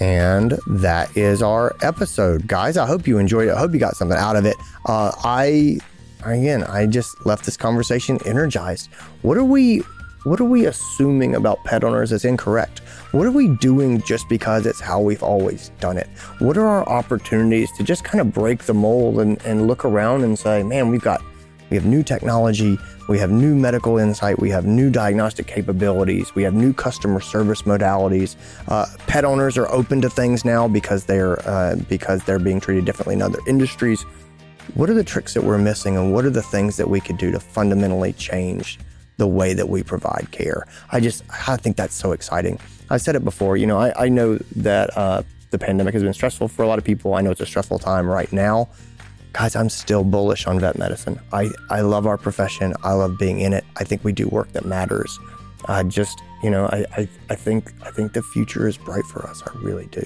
And 0.00 0.58
that 0.66 1.16
is 1.16 1.40
our 1.42 1.74
episode, 1.80 2.48
guys. 2.48 2.76
I 2.76 2.86
hope 2.86 3.06
you 3.06 3.18
enjoyed 3.18 3.48
it. 3.48 3.52
I 3.52 3.58
hope 3.58 3.72
you 3.72 3.78
got 3.78 3.94
something 3.96 4.18
out 4.18 4.34
of 4.34 4.44
it. 4.44 4.56
Uh, 4.86 5.12
I 5.22 5.78
again, 6.24 6.64
I 6.64 6.86
just 6.86 7.24
left 7.24 7.44
this 7.44 7.56
conversation 7.56 8.18
energized. 8.26 8.92
What 9.22 9.36
are 9.36 9.44
we 9.44 9.82
what 10.24 10.40
are 10.40 10.44
we 10.44 10.66
assuming 10.66 11.34
about 11.34 11.62
pet 11.64 11.84
owners 11.84 12.12
as 12.12 12.24
incorrect? 12.24 12.80
What 13.12 13.26
are 13.26 13.30
we 13.30 13.48
doing 13.48 14.00
just 14.02 14.28
because 14.28 14.66
it's 14.66 14.80
how 14.80 15.00
we've 15.00 15.22
always 15.22 15.70
done 15.80 15.98
it? 15.98 16.08
What 16.38 16.56
are 16.56 16.66
our 16.66 16.88
opportunities 16.88 17.70
to 17.72 17.84
just 17.84 18.04
kind 18.04 18.20
of 18.20 18.32
break 18.32 18.64
the 18.64 18.74
mold 18.74 19.20
and, 19.20 19.40
and 19.44 19.66
look 19.66 19.84
around 19.84 20.24
and 20.24 20.38
say, 20.38 20.62
man, 20.62 20.88
we've 20.88 21.02
got 21.02 21.22
we 21.70 21.76
have 21.76 21.86
new 21.86 22.02
technology, 22.02 22.78
we 23.08 23.18
have 23.18 23.30
new 23.30 23.54
medical 23.54 23.98
insight, 23.98 24.38
we 24.38 24.50
have 24.50 24.64
new 24.64 24.90
diagnostic 24.90 25.46
capabilities, 25.46 26.34
we 26.34 26.42
have 26.42 26.54
new 26.54 26.72
customer 26.72 27.20
service 27.20 27.62
modalities. 27.62 28.36
Uh, 28.68 28.86
pet 29.06 29.24
owners 29.24 29.56
are 29.58 29.70
open 29.72 30.00
to 30.02 30.10
things 30.10 30.44
now 30.44 30.68
because 30.68 31.04
they're 31.04 31.40
uh, 31.48 31.76
because 31.88 32.22
they're 32.24 32.38
being 32.38 32.60
treated 32.60 32.84
differently 32.84 33.14
in 33.14 33.22
other 33.22 33.38
industries 33.46 34.04
what 34.72 34.88
are 34.88 34.94
the 34.94 35.04
tricks 35.04 35.34
that 35.34 35.44
we're 35.44 35.58
missing 35.58 35.96
and 35.96 36.12
what 36.12 36.24
are 36.24 36.30
the 36.30 36.42
things 36.42 36.76
that 36.78 36.88
we 36.88 36.98
could 36.98 37.18
do 37.18 37.30
to 37.30 37.38
fundamentally 37.38 38.14
change 38.14 38.78
the 39.16 39.26
way 39.26 39.54
that 39.54 39.68
we 39.68 39.82
provide 39.82 40.28
care. 40.30 40.66
I 40.92 41.00
just 41.00 41.24
i 41.48 41.56
think 41.56 41.76
that's 41.76 41.94
so 41.94 42.12
exciting. 42.12 42.58
I 42.90 42.98
said 42.98 43.16
it 43.16 43.24
before 43.24 43.56
you 43.56 43.66
know 43.66 43.78
i, 43.78 44.04
I 44.04 44.08
know 44.08 44.38
that 44.56 44.96
uh, 44.96 45.22
the 45.50 45.58
pandemic 45.58 45.94
has 45.94 46.02
been 46.02 46.14
stressful 46.14 46.48
for 46.48 46.62
a 46.62 46.68
lot 46.68 46.78
of 46.78 46.84
people. 46.84 47.14
I 47.14 47.20
know 47.20 47.30
it's 47.30 47.40
a 47.40 47.46
stressful 47.46 47.78
time 47.78 48.06
right 48.06 48.32
now. 48.32 48.68
Guys 49.32 49.56
i'm 49.56 49.68
still 49.68 50.04
bullish 50.04 50.46
on 50.46 50.60
vet 50.60 50.78
medicine. 50.78 51.18
I, 51.32 51.50
I 51.70 51.80
love 51.80 52.06
our 52.06 52.18
profession. 52.18 52.74
I 52.82 52.92
love 52.92 53.18
being 53.18 53.40
in 53.40 53.52
it. 53.52 53.64
I 53.76 53.84
think 53.84 54.04
we 54.04 54.12
do 54.12 54.28
work 54.28 54.52
that 54.52 54.64
matters. 54.64 55.18
I 55.66 55.82
just 55.82 56.22
you 56.42 56.50
know 56.50 56.66
I, 56.66 56.84
I, 56.96 57.08
I 57.30 57.34
think 57.34 57.72
i 57.82 57.90
think 57.90 58.12
the 58.12 58.22
future 58.22 58.68
is 58.68 58.76
bright 58.76 59.04
for 59.04 59.26
us. 59.26 59.42
I 59.46 59.50
really 59.58 59.86
do. 59.86 60.04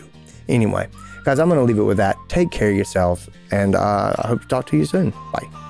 Anyway 0.48 0.88
Guys, 1.28 1.38
I'm 1.38 1.48
going 1.48 1.60
to 1.60 1.64
leave 1.64 1.78
it 1.78 1.82
with 1.82 1.98
that. 1.98 2.16
Take 2.28 2.50
care 2.50 2.70
of 2.70 2.76
yourselves, 2.76 3.28
and 3.50 3.74
uh, 3.74 4.14
I 4.18 4.28
hope 4.28 4.40
to 4.40 4.48
talk 4.48 4.66
to 4.68 4.78
you 4.78 4.86
soon. 4.86 5.10
Bye. 5.30 5.67